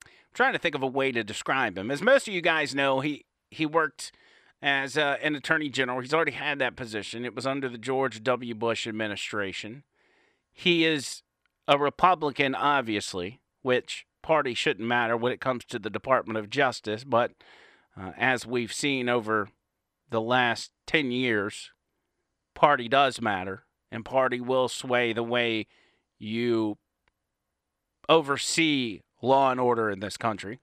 I'm 0.05 0.11
trying 0.33 0.53
to 0.53 0.59
think 0.59 0.75
of 0.75 0.83
a 0.83 0.87
way 0.87 1.11
to 1.11 1.23
describe 1.23 1.77
him. 1.77 1.91
As 1.91 2.01
most 2.01 2.27
of 2.27 2.33
you 2.33 2.41
guys 2.41 2.73
know, 2.73 2.99
he 3.01 3.25
he 3.49 3.65
worked 3.65 4.11
as 4.61 4.97
uh, 4.97 5.17
an 5.21 5.35
attorney 5.35 5.69
general. 5.69 5.99
He's 5.99 6.13
already 6.13 6.31
had 6.31 6.59
that 6.59 6.75
position. 6.75 7.25
It 7.25 7.35
was 7.35 7.45
under 7.45 7.67
the 7.67 7.77
George 7.77 8.23
W. 8.23 8.55
Bush 8.55 8.87
administration. 8.87 9.83
He 10.53 10.85
is 10.85 11.23
a 11.67 11.77
Republican, 11.77 12.55
obviously, 12.55 13.41
which 13.61 14.05
party 14.21 14.53
shouldn't 14.53 14.87
matter 14.87 15.17
when 15.17 15.31
it 15.31 15.41
comes 15.41 15.65
to 15.65 15.79
the 15.79 15.89
Department 15.89 16.37
of 16.37 16.49
Justice. 16.49 17.03
But 17.03 17.31
uh, 17.99 18.11
as 18.17 18.45
we've 18.45 18.73
seen 18.73 19.09
over 19.09 19.49
the 20.09 20.21
last 20.21 20.71
10 20.87 21.11
years, 21.11 21.71
party 22.53 22.87
does 22.87 23.21
matter, 23.21 23.63
and 23.91 24.05
party 24.05 24.39
will 24.39 24.67
sway 24.67 25.13
the 25.13 25.23
way 25.23 25.67
you 26.19 26.77
oversee 28.07 29.01
law 29.21 29.51
and 29.51 29.59
order 29.59 29.89
in 29.89 29.99
this 29.99 30.17
country. 30.17 30.59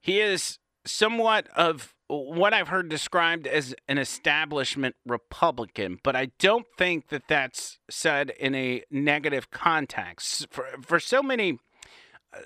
He 0.00 0.20
is 0.20 0.58
somewhat 0.86 1.48
of 1.54 1.94
what 2.10 2.52
I've 2.52 2.68
heard 2.68 2.88
described 2.88 3.46
as 3.46 3.74
an 3.88 3.98
establishment 3.98 4.96
Republican, 5.06 6.00
but 6.02 6.16
I 6.16 6.32
don't 6.38 6.66
think 6.76 7.08
that 7.08 7.28
that's 7.28 7.78
said 7.88 8.30
in 8.30 8.54
a 8.54 8.82
negative 8.90 9.50
context. 9.50 10.48
For, 10.50 10.66
for 10.82 10.98
so 10.98 11.22
many 11.22 11.58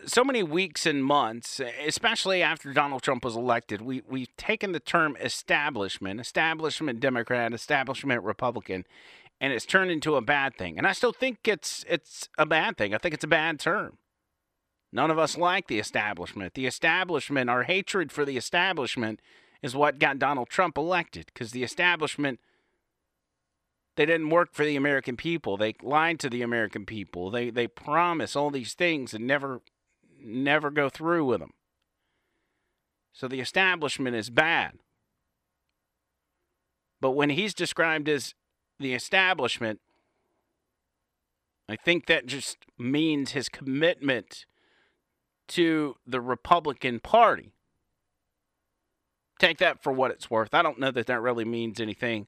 so 0.07 0.25
many 0.25 0.43
weeks 0.43 0.87
and 0.87 1.05
months, 1.05 1.61
especially 1.85 2.43
after 2.43 2.73
Donald 2.73 3.03
Trump 3.03 3.25
was 3.25 3.37
elected, 3.37 3.83
we 3.83 4.03
we've 4.09 4.35
taken 4.37 4.73
the 4.73 4.81
term 4.81 5.17
establishment, 5.21 6.21
establishment 6.21 7.01
Democrat, 7.01 7.53
establishment 7.53 8.23
Republican, 8.23 8.85
and 9.41 9.53
it's 9.53 9.67
turned 9.67 9.91
into 9.91 10.17
a 10.17 10.23
bad 10.23 10.57
thing. 10.57 10.79
And 10.79 10.87
I 10.87 10.93
still 10.93 11.13
think 11.13 11.39
it's 11.45 11.85
it's 11.89 12.29
a 12.39 12.47
bad 12.47 12.77
thing. 12.77 12.95
I 12.95 12.99
think 12.99 13.15
it's 13.15 13.25
a 13.25 13.29
bad 13.29 13.59
term. 13.61 13.99
None 14.93 15.11
of 15.11 15.19
us 15.19 15.37
like 15.37 15.67
the 15.67 15.81
establishment. 15.81 16.55
The 16.55 16.67
establishment, 16.67 17.51
our 17.51 17.65
hatred 17.65 18.13
for 18.13 18.25
the 18.25 18.37
establishment 18.37 19.21
is 19.65 19.75
what 19.75 19.99
got 19.99 20.19
Donald 20.19 20.51
Trump 20.51 20.77
elected 20.77 21.25
because 21.33 21.53
the 21.53 21.65
establishment 21.65 22.39
they 23.97 24.05
didn't 24.05 24.29
work 24.29 24.51
for 24.53 24.65
the 24.65 24.77
American 24.77 25.17
people. 25.17 25.57
They 25.57 25.75
lied 25.81 26.19
to 26.21 26.29
the 26.29 26.43
American 26.43 26.85
people. 26.85 27.31
They 27.31 27.49
they 27.49 27.67
promise 27.67 28.37
all 28.37 28.51
these 28.51 28.75
things 28.75 29.15
and 29.15 29.27
never 29.27 29.63
never 30.21 30.71
go 30.71 30.91
through 30.91 31.25
with 31.25 31.41
them. 31.41 31.55
So 33.15 33.27
the 33.27 33.41
establishment 33.41 34.15
is 34.15 34.29
bad. 34.29 34.73
But 37.01 37.13
when 37.13 37.31
he's 37.31 37.55
described 37.55 38.09
as 38.09 38.35
the 38.79 38.93
establishment, 38.93 39.81
I 41.71 41.77
think 41.77 42.05
that 42.07 42.27
just 42.27 42.59
means 42.77 43.31
his 43.31 43.49
commitment 43.49 44.45
to 45.49 45.95
the 46.07 46.21
Republican 46.21 47.01
Party. 47.01 47.54
Take 49.39 49.59
that 49.59 49.83
for 49.83 49.93
what 49.93 50.11
it's 50.11 50.31
worth. 50.31 50.55
I 50.55 50.63
don't 50.63 50.79
know 50.79 50.91
that 50.91 51.07
that 51.07 51.21
really 51.21 51.45
means 51.45 51.81
anything. 51.81 52.27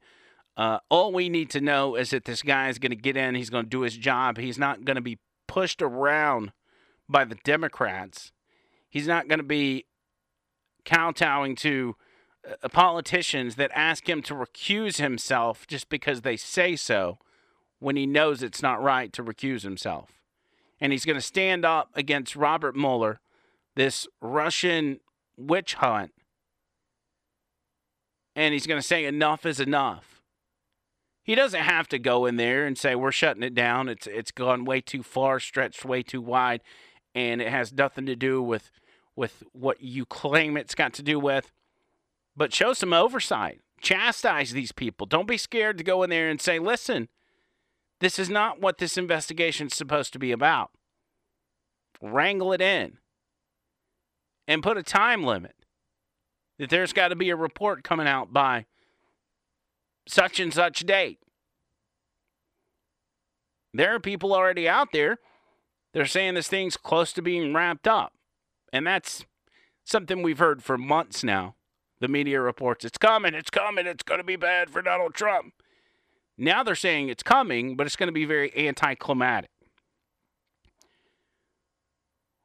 Uh, 0.56 0.78
all 0.88 1.12
we 1.12 1.28
need 1.28 1.50
to 1.50 1.60
know 1.60 1.94
is 1.94 2.10
that 2.10 2.24
this 2.24 2.42
guy 2.42 2.68
is 2.68 2.78
going 2.78 2.90
to 2.90 2.96
get 2.96 3.16
in. 3.16 3.34
He's 3.34 3.50
going 3.50 3.64
to 3.64 3.70
do 3.70 3.82
his 3.82 3.96
job. 3.96 4.38
He's 4.38 4.58
not 4.58 4.84
going 4.84 4.96
to 4.96 5.02
be 5.02 5.18
pushed 5.46 5.82
around 5.82 6.52
by 7.08 7.24
the 7.24 7.36
Democrats. 7.44 8.32
He's 8.88 9.06
not 9.06 9.28
going 9.28 9.38
to 9.38 9.44
be 9.44 9.84
kowtowing 10.84 11.54
to 11.56 11.96
uh, 12.62 12.68
politicians 12.68 13.56
that 13.56 13.70
ask 13.74 14.08
him 14.08 14.22
to 14.22 14.34
recuse 14.34 14.96
himself 14.98 15.66
just 15.66 15.88
because 15.88 16.22
they 16.22 16.36
say 16.36 16.76
so 16.76 17.18
when 17.78 17.96
he 17.96 18.06
knows 18.06 18.42
it's 18.42 18.62
not 18.62 18.82
right 18.82 19.12
to 19.12 19.22
recuse 19.22 19.62
himself. 19.62 20.12
And 20.80 20.92
he's 20.92 21.04
going 21.04 21.16
to 21.16 21.22
stand 21.22 21.64
up 21.64 21.90
against 21.94 22.36
Robert 22.36 22.76
Mueller, 22.76 23.20
this 23.74 24.06
Russian 24.20 25.00
witch 25.36 25.74
hunt, 25.74 26.12
and 28.36 28.52
he's 28.52 28.66
going 28.66 28.80
to 28.80 28.86
say 28.86 29.06
enough 29.06 29.46
is 29.46 29.58
enough. 29.58 30.20
He 31.24 31.34
doesn't 31.34 31.62
have 31.62 31.88
to 31.88 31.98
go 31.98 32.26
in 32.26 32.36
there 32.36 32.66
and 32.66 32.78
say 32.78 32.94
we're 32.94 33.10
shutting 33.10 33.42
it 33.42 33.54
down. 33.54 33.88
It's 33.88 34.06
it's 34.06 34.30
gone 34.30 34.64
way 34.64 34.80
too 34.80 35.02
far, 35.02 35.40
stretched 35.40 35.84
way 35.84 36.02
too 36.04 36.20
wide, 36.20 36.60
and 37.16 37.42
it 37.42 37.48
has 37.48 37.72
nothing 37.72 38.06
to 38.06 38.14
do 38.14 38.40
with 38.40 38.70
with 39.16 39.42
what 39.52 39.80
you 39.80 40.04
claim 40.04 40.56
it's 40.56 40.76
got 40.76 40.92
to 40.92 41.02
do 41.02 41.18
with. 41.18 41.50
But 42.36 42.52
show 42.52 42.74
some 42.74 42.92
oversight. 42.92 43.60
Chastise 43.80 44.52
these 44.52 44.72
people. 44.72 45.06
Don't 45.06 45.26
be 45.26 45.38
scared 45.38 45.78
to 45.78 45.84
go 45.84 46.02
in 46.04 46.10
there 46.10 46.28
and 46.28 46.40
say, 46.40 46.60
"Listen, 46.60 47.08
this 48.00 48.18
is 48.20 48.30
not 48.30 48.60
what 48.60 48.78
this 48.78 48.96
investigation 48.96 49.66
is 49.66 49.74
supposed 49.74 50.12
to 50.12 50.18
be 50.20 50.30
about." 50.30 50.70
Wrangle 52.00 52.52
it 52.52 52.60
in 52.60 52.98
and 54.46 54.62
put 54.62 54.76
a 54.76 54.82
time 54.82 55.24
limit 55.24 55.56
that 56.58 56.70
there's 56.70 56.92
got 56.92 57.08
to 57.08 57.16
be 57.16 57.30
a 57.30 57.36
report 57.36 57.84
coming 57.84 58.06
out 58.06 58.32
by 58.32 58.66
such 60.06 60.40
and 60.40 60.52
such 60.52 60.80
date. 60.80 61.18
There 63.74 63.94
are 63.94 64.00
people 64.00 64.32
already 64.32 64.68
out 64.68 64.92
there. 64.92 65.18
They're 65.92 66.06
saying 66.06 66.34
this 66.34 66.48
thing's 66.48 66.76
close 66.76 67.12
to 67.14 67.22
being 67.22 67.52
wrapped 67.52 67.86
up. 67.86 68.12
And 68.72 68.86
that's 68.86 69.24
something 69.84 70.22
we've 70.22 70.38
heard 70.38 70.62
for 70.62 70.78
months 70.78 71.22
now. 71.22 71.54
The 72.00 72.08
media 72.08 72.40
reports 72.40 72.84
it's 72.84 72.98
coming, 72.98 73.32
it's 73.32 73.48
coming, 73.48 73.86
it's 73.86 74.02
going 74.02 74.18
to 74.18 74.24
be 74.24 74.36
bad 74.36 74.68
for 74.68 74.82
Donald 74.82 75.14
Trump. 75.14 75.54
Now 76.36 76.62
they're 76.62 76.74
saying 76.74 77.08
it's 77.08 77.22
coming, 77.22 77.74
but 77.74 77.86
it's 77.86 77.96
going 77.96 78.08
to 78.08 78.12
be 78.12 78.26
very 78.26 78.54
anticlimactic. 78.54 79.50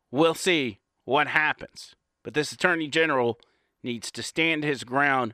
We'll 0.09 0.35
see 0.35 0.79
what 1.03 1.27
happens. 1.27 1.95
But 2.23 2.33
this 2.33 2.51
attorney 2.53 2.87
general 2.87 3.39
needs 3.83 4.11
to 4.11 4.23
stand 4.23 4.63
his 4.63 4.83
ground 4.83 5.33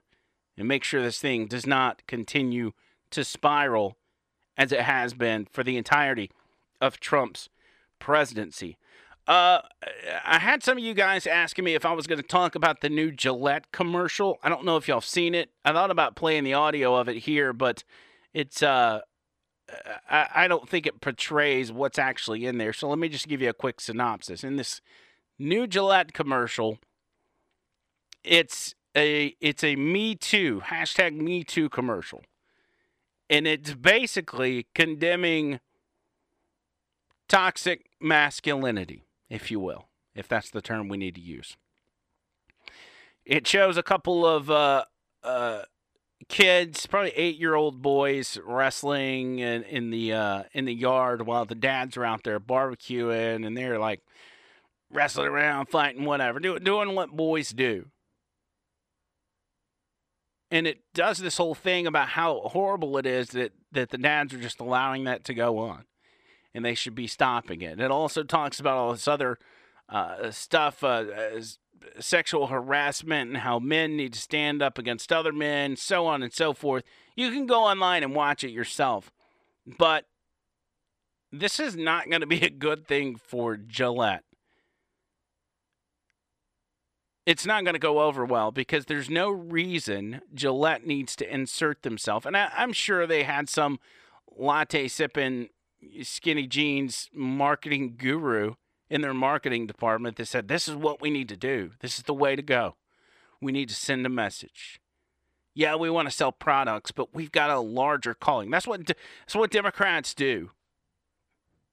and 0.58 0.68
make 0.68 0.84
sure 0.84 1.02
this 1.02 1.20
thing 1.20 1.48
does 1.48 1.66
not 1.66 2.02
continue 2.08 2.72
to 3.12 3.24
spiral 3.24 3.98
as 4.58 4.72
it 4.72 4.82
has 4.82 5.14
been 5.14 5.48
for 5.52 5.64
the 5.64 5.78
entirety 5.78 6.32
of 6.82 7.00
Trump's 7.00 7.50
presidency. 8.00 8.78
Uh, 9.28 9.60
I 10.26 10.40
had 10.40 10.64
some 10.64 10.78
of 10.78 10.84
you 10.84 10.94
guys 10.94 11.28
asking 11.28 11.66
me 11.66 11.76
if 11.76 11.86
I 11.86 11.92
was 11.92 12.08
going 12.08 12.22
to 12.22 12.28
talk 12.28 12.56
about 12.56 12.80
the 12.80 12.90
new 12.90 13.12
Gillette 13.12 13.72
commercial. 13.74 14.40
I 14.42 14.48
don't 14.48 14.64
know 14.64 14.78
if 14.78 14.88
y'all 14.88 15.02
have 15.02 15.06
seen 15.06 15.36
it. 15.36 15.50
I 15.66 15.74
thought 15.74 15.92
about 15.92 16.16
playing 16.16 16.46
the 16.46 16.54
audio 16.54 16.96
of 16.96 17.10
it 17.10 17.18
here, 17.18 17.52
but 17.52 17.84
it's 18.34 18.64
uh, 18.64 19.02
I, 20.10 20.28
I 20.34 20.48
don't 20.48 20.70
think 20.70 20.88
it 20.88 21.02
portrays 21.02 21.74
what's 21.74 22.00
actually 22.00 22.46
in 22.46 22.58
there. 22.58 22.72
So 22.72 22.88
let 22.88 23.00
me 23.00 23.10
just 23.10 23.28
give 23.28 23.42
you 23.42 23.50
a 23.50 23.54
quick 23.54 23.82
synopsis. 23.82 24.46
In 24.46 24.56
this 24.56 24.82
new 25.38 25.68
Gillette 25.68 26.14
commercial, 26.14 26.80
it's 28.24 28.76
a 28.96 29.36
it's 29.40 29.64
a 29.64 29.76
Me 29.76 30.16
Too 30.16 30.62
hashtag 30.66 31.16
Me 31.16 31.44
Too 31.44 31.70
commercial, 31.70 32.24
and 33.30 33.48
it's 33.48 33.74
basically 33.74 34.68
condemning 34.74 35.60
toxic 37.28 37.86
masculinity, 38.00 39.04
if 39.30 39.52
you 39.52 39.60
will, 39.60 39.88
if 40.16 40.28
that's 40.28 40.50
the 40.50 40.62
term 40.62 40.88
we 40.88 40.98
need 40.98 41.16
to 41.16 41.22
use. 41.22 41.58
It 43.26 43.46
shows 43.46 43.78
a 43.78 43.84
couple 43.84 44.26
of 44.26 44.50
uh, 44.50 44.86
uh, 45.22 45.64
kids, 46.30 46.86
probably 46.86 47.12
eight-year-old 47.12 47.82
boys, 47.82 48.38
wrestling 48.46 49.40
in, 49.40 49.64
in 49.64 49.90
the 49.90 50.14
uh, 50.14 50.44
in 50.54 50.66
the 50.66 50.74
yard 50.74 51.26
while 51.26 51.46
the 51.46 51.56
dads 51.56 51.98
are 51.98 52.06
out 52.06 52.24
there 52.24 52.40
barbecuing, 52.40 53.46
and 53.46 53.56
they're 53.58 53.80
like 53.80 54.02
wrestling 54.90 55.28
around, 55.28 55.68
fighting, 55.68 56.06
whatever, 56.06 56.40
doing 56.40 56.64
doing 56.64 56.96
what 56.96 57.12
boys 57.12 57.50
do. 57.50 57.88
And 60.50 60.66
it 60.66 60.80
does 60.94 61.18
this 61.18 61.38
whole 61.38 61.56
thing 61.56 61.88
about 61.88 62.10
how 62.10 62.42
horrible 62.46 62.98
it 62.98 63.06
is 63.06 63.30
that 63.30 63.52
that 63.72 63.90
the 63.90 63.98
dads 63.98 64.34
are 64.34 64.40
just 64.40 64.60
allowing 64.60 65.04
that 65.04 65.24
to 65.26 65.34
go 65.34 65.58
on 65.58 65.86
and 66.54 66.66
they 66.66 66.74
should 66.74 66.96
be 66.96 67.06
stopping 67.06 67.62
it. 67.62 67.80
It 67.80 67.92
also 67.92 68.24
talks 68.24 68.60
about 68.60 68.78
all 68.78 68.92
this 68.92 69.08
other 69.08 69.38
uh, 69.90 70.32
stuff, 70.32 70.84
uh, 70.84 71.06
sexual 72.00 72.48
harassment, 72.48 73.30
and 73.30 73.38
how 73.40 73.60
men 73.60 73.96
need 73.96 74.14
to 74.14 74.20
stand 74.20 74.62
up 74.62 74.78
against 74.78 75.14
other 75.14 75.32
men, 75.32 75.76
so 75.76 76.08
on 76.08 76.24
and 76.24 76.34
so 76.34 76.54
forth. 76.54 76.84
You 77.16 77.30
can 77.30 77.46
go 77.46 77.64
online 77.64 78.02
and 78.02 78.16
watch 78.16 78.44
it 78.44 78.50
yourself, 78.50 79.12
but 79.78 80.06
this 81.32 81.60
is 81.60 81.76
not 81.76 82.10
going 82.10 82.22
to 82.22 82.28
be 82.28 82.42
a 82.42 82.50
good 82.50 82.88
thing 82.88 83.18
for 83.18 83.56
Gillette. 83.56 84.24
It's 87.28 87.46
not 87.46 87.66
going 87.66 87.74
to 87.74 87.80
go 87.80 88.00
over 88.00 88.24
well 88.24 88.54
because 88.54 88.86
there's 88.86 89.10
no 89.10 89.30
reason 89.30 90.22
Gillette 90.34 90.88
needs 90.88 91.14
to 91.18 91.30
insert 91.30 91.82
themselves. 91.82 92.26
And 92.26 92.38
I, 92.38 92.50
I'm 92.56 92.72
sure 92.72 93.06
they 93.06 93.24
had 93.24 93.50
some 93.50 93.82
latte 94.38 94.88
sipping 94.88 95.50
skinny 96.04 96.48
jeans 96.48 97.10
marketing 97.14 97.96
guru 97.98 98.54
in 98.90 99.02
their 99.02 99.14
marketing 99.14 99.68
department 99.68 100.16
that 100.16 100.28
said, 100.28 100.48
This 100.48 100.70
is 100.70 100.76
what 100.78 101.02
we 101.02 101.10
need 101.10 101.28
to 101.28 101.36
do. 101.36 101.72
This 101.82 101.98
is 101.98 102.06
the 102.06 102.14
way 102.14 102.38
to 102.38 102.42
go. 102.42 102.78
We 103.42 103.52
need 103.52 103.68
to 103.68 103.76
send 103.76 104.06
a 104.06 104.10
message. 104.10 104.80
Yeah, 105.54 105.76
we 105.76 105.90
want 105.90 106.08
to 106.08 106.16
sell 106.16 106.32
products, 106.32 106.92
but 106.92 107.14
we've 107.14 107.34
got 107.34 107.50
a 107.50 107.60
larger 107.60 108.14
calling. 108.14 108.52
That's 108.52 108.66
what 108.68 108.86
that's 108.88 109.36
what 109.36 109.52
Democrats 109.52 110.14
do. 110.14 110.52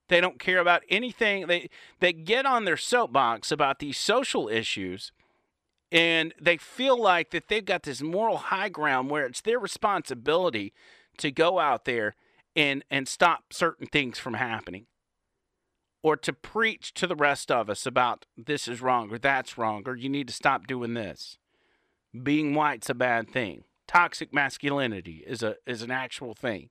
They 0.08 0.20
don't 0.20 0.40
care 0.40 0.58
about 0.58 0.82
anything. 0.88 1.46
They 1.46 1.70
they 2.00 2.12
get 2.12 2.44
on 2.44 2.64
their 2.64 2.76
soapbox 2.76 3.52
about 3.52 3.78
these 3.78 3.98
social 3.98 4.48
issues 4.48 5.12
and 5.94 6.34
they 6.40 6.56
feel 6.56 7.00
like 7.00 7.30
that 7.30 7.46
they've 7.46 7.64
got 7.64 7.84
this 7.84 8.02
moral 8.02 8.36
high 8.36 8.68
ground 8.68 9.10
where 9.10 9.24
it's 9.24 9.40
their 9.40 9.60
responsibility 9.60 10.74
to 11.16 11.30
go 11.30 11.60
out 11.60 11.84
there 11.84 12.16
and 12.56 12.84
and 12.90 13.08
stop 13.08 13.52
certain 13.52 13.86
things 13.86 14.18
from 14.18 14.34
happening 14.34 14.86
or 16.02 16.16
to 16.16 16.32
preach 16.32 16.92
to 16.94 17.06
the 17.06 17.16
rest 17.16 17.50
of 17.50 17.70
us 17.70 17.86
about 17.86 18.26
this 18.36 18.66
is 18.66 18.82
wrong 18.82 19.10
or 19.10 19.18
that's 19.18 19.56
wrong 19.56 19.84
or 19.86 19.94
you 19.94 20.08
need 20.08 20.26
to 20.26 20.34
stop 20.34 20.66
doing 20.66 20.94
this. 20.94 21.38
Being 22.22 22.54
white's 22.54 22.90
a 22.90 22.94
bad 22.94 23.30
thing. 23.30 23.64
Toxic 23.86 24.34
masculinity 24.34 25.22
is 25.26 25.42
a 25.44 25.56
is 25.64 25.82
an 25.82 25.92
actual 25.92 26.34
thing. 26.34 26.70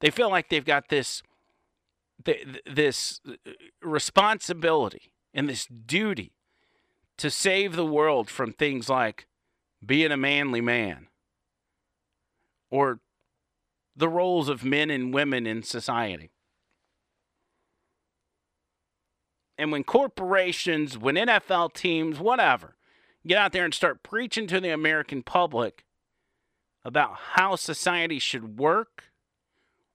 They 0.00 0.10
feel 0.10 0.30
like 0.30 0.48
they've 0.48 0.64
got 0.64 0.88
this 0.88 1.22
this 2.66 3.20
responsibility 3.82 5.12
and 5.34 5.48
this 5.48 5.66
duty 5.66 6.32
to 7.18 7.30
save 7.30 7.76
the 7.76 7.86
world 7.86 8.28
from 8.28 8.52
things 8.52 8.88
like 8.88 9.26
being 9.84 10.10
a 10.10 10.16
manly 10.16 10.60
man 10.60 11.08
or 12.70 13.00
the 13.96 14.08
roles 14.08 14.48
of 14.48 14.64
men 14.64 14.90
and 14.90 15.14
women 15.14 15.46
in 15.46 15.62
society. 15.62 16.30
And 19.56 19.70
when 19.70 19.84
corporations, 19.84 20.98
when 20.98 21.14
NFL 21.14 21.74
teams, 21.74 22.18
whatever, 22.18 22.74
get 23.24 23.38
out 23.38 23.52
there 23.52 23.64
and 23.64 23.72
start 23.72 24.02
preaching 24.02 24.48
to 24.48 24.60
the 24.60 24.70
American 24.70 25.22
public 25.22 25.84
about 26.84 27.14
how 27.34 27.54
society 27.54 28.18
should 28.18 28.58
work 28.58 29.04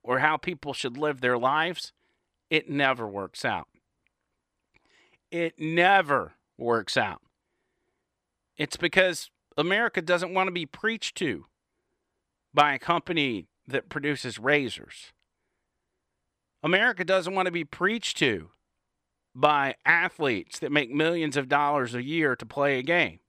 or 0.02 0.20
how 0.20 0.36
people 0.38 0.72
should 0.72 0.96
live 0.96 1.20
their 1.20 1.36
lives, 1.36 1.92
it 2.48 2.70
never 2.70 3.06
works 3.06 3.44
out. 3.44 3.68
It 5.30 5.54
never 5.58 6.32
works 6.60 6.96
out. 6.96 7.22
It's 8.56 8.76
because 8.76 9.30
America 9.56 10.02
doesn't 10.02 10.34
want 10.34 10.48
to 10.48 10.52
be 10.52 10.66
preached 10.66 11.16
to 11.18 11.46
by 12.52 12.74
a 12.74 12.78
company 12.78 13.46
that 13.66 13.88
produces 13.88 14.38
razors. 14.38 15.12
America 16.62 17.04
doesn't 17.04 17.34
want 17.34 17.46
to 17.46 17.52
be 17.52 17.64
preached 17.64 18.18
to 18.18 18.50
by 19.34 19.76
athletes 19.84 20.58
that 20.58 20.72
make 20.72 20.90
millions 20.90 21.36
of 21.36 21.48
dollars 21.48 21.94
a 21.94 22.02
year 22.02 22.36
to 22.36 22.44
play 22.44 22.78
a 22.78 22.82
game. 22.82 23.20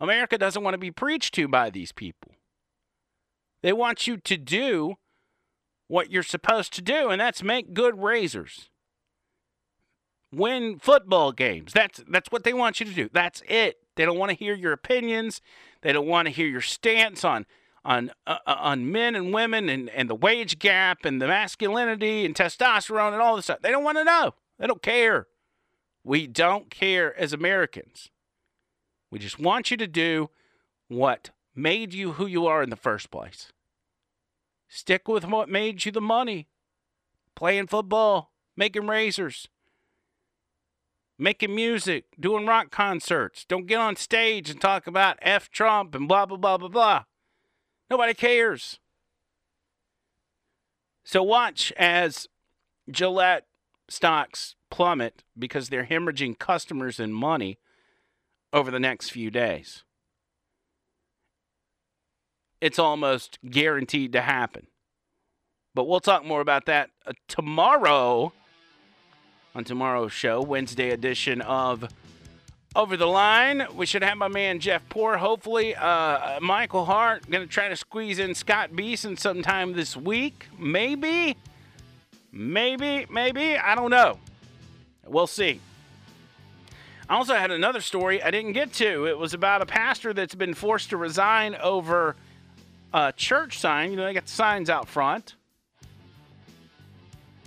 America 0.00 0.36
doesn't 0.36 0.64
want 0.64 0.74
to 0.74 0.78
be 0.78 0.90
preached 0.90 1.34
to 1.34 1.46
by 1.46 1.70
these 1.70 1.92
people. 1.92 2.32
They 3.62 3.72
want 3.72 4.06
you 4.06 4.16
to 4.16 4.36
do 4.36 4.96
what 5.86 6.10
you're 6.10 6.24
supposed 6.24 6.72
to 6.72 6.82
do, 6.82 7.10
and 7.10 7.20
that's 7.20 7.42
make 7.42 7.74
good 7.74 8.02
razors. 8.02 8.70
Win 10.32 10.78
football 10.78 11.32
games. 11.32 11.72
That's 11.72 12.02
that's 12.08 12.30
what 12.30 12.44
they 12.44 12.54
want 12.54 12.80
you 12.80 12.86
to 12.86 12.92
do. 12.92 13.10
That's 13.12 13.42
it. 13.48 13.78
They 13.96 14.04
don't 14.04 14.18
want 14.18 14.30
to 14.30 14.36
hear 14.36 14.54
your 14.54 14.72
opinions. 14.72 15.42
They 15.82 15.92
don't 15.92 16.06
want 16.06 16.26
to 16.26 16.32
hear 16.32 16.46
your 16.46 16.62
stance 16.62 17.24
on 17.24 17.44
on 17.84 18.10
uh, 18.26 18.38
on 18.46 18.90
men 18.90 19.14
and 19.14 19.34
women 19.34 19.68
and, 19.68 19.90
and 19.90 20.08
the 20.08 20.14
wage 20.14 20.58
gap 20.58 21.04
and 21.04 21.20
the 21.20 21.26
masculinity 21.26 22.24
and 22.24 22.34
testosterone 22.34 23.12
and 23.12 23.20
all 23.20 23.36
this 23.36 23.46
stuff. 23.46 23.60
They 23.60 23.70
don't 23.70 23.84
want 23.84 23.98
to 23.98 24.04
know. 24.04 24.34
They 24.58 24.66
don't 24.66 24.82
care. 24.82 25.26
We 26.04 26.26
don't 26.26 26.70
care 26.70 27.18
as 27.18 27.32
Americans. 27.32 28.10
We 29.10 29.18
just 29.18 29.38
want 29.38 29.70
you 29.70 29.76
to 29.76 29.86
do 29.86 30.30
what 30.88 31.30
made 31.54 31.92
you 31.92 32.12
who 32.12 32.26
you 32.26 32.46
are 32.46 32.62
in 32.62 32.70
the 32.70 32.76
first 32.76 33.10
place. 33.10 33.52
Stick 34.68 35.06
with 35.06 35.26
what 35.26 35.48
made 35.48 35.84
you 35.84 35.92
the 35.92 36.00
money. 36.00 36.48
Playing 37.34 37.66
football, 37.66 38.32
making 38.56 38.86
razors, 38.86 39.48
making 41.18 41.54
music, 41.54 42.04
doing 42.18 42.46
rock 42.46 42.70
concerts. 42.70 43.44
Don't 43.44 43.66
get 43.66 43.78
on 43.78 43.96
stage 43.96 44.50
and 44.50 44.60
talk 44.60 44.86
about 44.86 45.18
F 45.22 45.50
Trump 45.50 45.94
and 45.94 46.08
blah, 46.08 46.26
blah, 46.26 46.36
blah, 46.36 46.58
blah, 46.58 46.68
blah. 46.68 47.04
Nobody 47.90 48.14
cares. 48.14 48.78
So 51.04 51.22
watch 51.22 51.72
as 51.76 52.28
Gillette 52.90 53.46
stocks 53.88 54.54
plummet 54.70 55.22
because 55.38 55.68
they're 55.68 55.86
hemorrhaging 55.86 56.38
customers 56.38 56.98
and 56.98 57.14
money 57.14 57.58
over 58.52 58.70
the 58.70 58.80
next 58.80 59.10
few 59.10 59.30
days. 59.30 59.84
It's 62.60 62.78
almost 62.78 63.38
guaranteed 63.48 64.12
to 64.12 64.22
happen. 64.22 64.68
But 65.74 65.88
we'll 65.88 66.00
talk 66.00 66.24
more 66.24 66.40
about 66.40 66.66
that 66.66 66.90
uh, 67.06 67.12
tomorrow 67.28 68.32
on 69.54 69.64
tomorrow's 69.64 70.12
show, 70.12 70.40
Wednesday 70.40 70.90
edition 70.90 71.42
of 71.42 71.86
Over 72.74 72.96
the 72.96 73.06
Line. 73.06 73.66
We 73.74 73.84
should 73.84 74.02
have 74.02 74.16
my 74.16 74.28
man 74.28 74.60
Jeff 74.60 74.82
Poor. 74.88 75.18
Hopefully, 75.18 75.74
uh, 75.74 76.40
Michael 76.40 76.86
Hart 76.86 77.30
going 77.30 77.46
to 77.46 77.52
try 77.52 77.68
to 77.68 77.76
squeeze 77.76 78.18
in 78.18 78.34
Scott 78.34 78.74
Beason 78.74 79.16
sometime 79.16 79.74
this 79.74 79.94
week. 79.96 80.46
Maybe, 80.58 81.36
maybe, 82.32 83.06
maybe. 83.10 83.56
I 83.56 83.74
don't 83.74 83.90
know. 83.90 84.18
We'll 85.06 85.26
see. 85.26 85.60
I 87.10 87.16
also 87.16 87.34
had 87.34 87.50
another 87.50 87.82
story 87.82 88.22
I 88.22 88.30
didn't 88.30 88.52
get 88.52 88.72
to. 88.74 89.06
It 89.06 89.18
was 89.18 89.34
about 89.34 89.60
a 89.60 89.66
pastor 89.66 90.14
that's 90.14 90.34
been 90.34 90.54
forced 90.54 90.90
to 90.90 90.96
resign 90.96 91.56
over 91.56 92.16
a 92.94 93.12
church 93.12 93.58
sign. 93.58 93.90
You 93.90 93.98
know, 93.98 94.04
they 94.04 94.14
got 94.14 94.24
the 94.24 94.32
signs 94.32 94.70
out 94.70 94.88
front. 94.88 95.34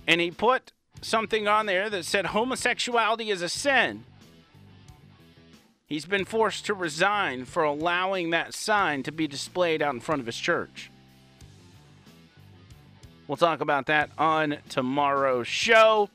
And 0.07 0.21
he 0.21 0.29
put 0.29 0.71
something 1.05 1.47
on 1.47 1.67
there 1.67 1.89
that 1.89 2.03
said 2.05 2.27
homosexuality 2.27 3.29
is 3.29 3.41
a 3.41 3.49
sin. 3.49 4.05
He's 5.85 6.05
been 6.05 6.23
forced 6.25 6.65
to 6.65 6.73
resign 6.73 7.45
for 7.45 7.63
allowing 7.63 8.31
that 8.31 8.55
sign 8.55 9.03
to 9.03 9.11
be 9.11 9.27
displayed 9.27 9.83
out 9.83 9.93
in 9.93 9.99
front 9.99 10.19
of 10.19 10.25
his 10.25 10.37
church. 10.37 10.89
We'll 13.27 13.37
talk 13.37 13.61
about 13.61 13.85
that 13.87 14.11
on 14.17 14.57
tomorrow's 14.67 15.47
show. 15.47 16.09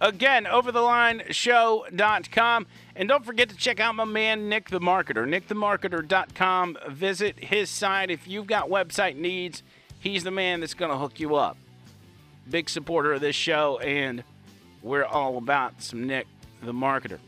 Again, 0.00 0.44
overthelineshow.com. 0.44 2.66
And 2.96 3.08
don't 3.08 3.24
forget 3.24 3.48
to 3.50 3.56
check 3.56 3.78
out 3.78 3.94
my 3.94 4.04
man, 4.04 4.48
Nick 4.48 4.70
the 4.70 4.80
Marketer. 4.80 5.28
NickTheMarketer.com. 5.28 6.78
Visit 6.90 7.44
his 7.44 7.70
site. 7.70 8.10
If 8.10 8.26
you've 8.26 8.46
got 8.46 8.68
website 8.68 9.16
needs, 9.16 9.62
he's 10.00 10.24
the 10.24 10.30
man 10.30 10.60
that's 10.60 10.74
going 10.74 10.90
to 10.90 10.98
hook 10.98 11.20
you 11.20 11.36
up. 11.36 11.56
Big 12.50 12.68
supporter 12.68 13.12
of 13.12 13.20
this 13.20 13.36
show, 13.36 13.78
and 13.78 14.24
we're 14.82 15.04
all 15.04 15.36
about 15.36 15.82
some 15.82 16.06
Nick 16.06 16.26
the 16.62 16.72
Marketer. 16.72 17.18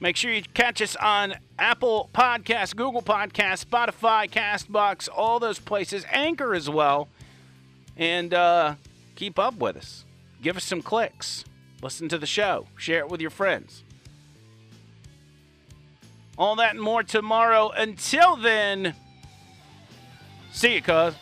Make 0.00 0.16
sure 0.16 0.32
you 0.32 0.42
catch 0.54 0.80
us 0.80 0.96
on 0.96 1.34
Apple 1.58 2.08
Podcasts, 2.14 2.74
Google 2.74 3.02
Podcasts, 3.02 3.66
Spotify, 3.66 4.30
Castbox, 4.30 5.08
all 5.14 5.38
those 5.38 5.58
places, 5.58 6.06
Anchor 6.10 6.54
as 6.54 6.70
well. 6.70 7.08
And 7.98 8.32
uh, 8.32 8.76
keep 9.14 9.38
up 9.38 9.56
with 9.58 9.76
us. 9.76 10.06
Give 10.40 10.56
us 10.56 10.64
some 10.64 10.80
clicks. 10.80 11.44
Listen 11.82 12.08
to 12.08 12.16
the 12.16 12.26
show. 12.26 12.66
Share 12.76 13.00
it 13.00 13.10
with 13.10 13.20
your 13.20 13.30
friends. 13.30 13.84
All 16.38 16.56
that 16.56 16.70
and 16.70 16.80
more 16.80 17.02
tomorrow. 17.02 17.68
Until 17.68 18.36
then, 18.36 18.94
see 20.50 20.76
you, 20.76 20.82
cuz. 20.82 21.14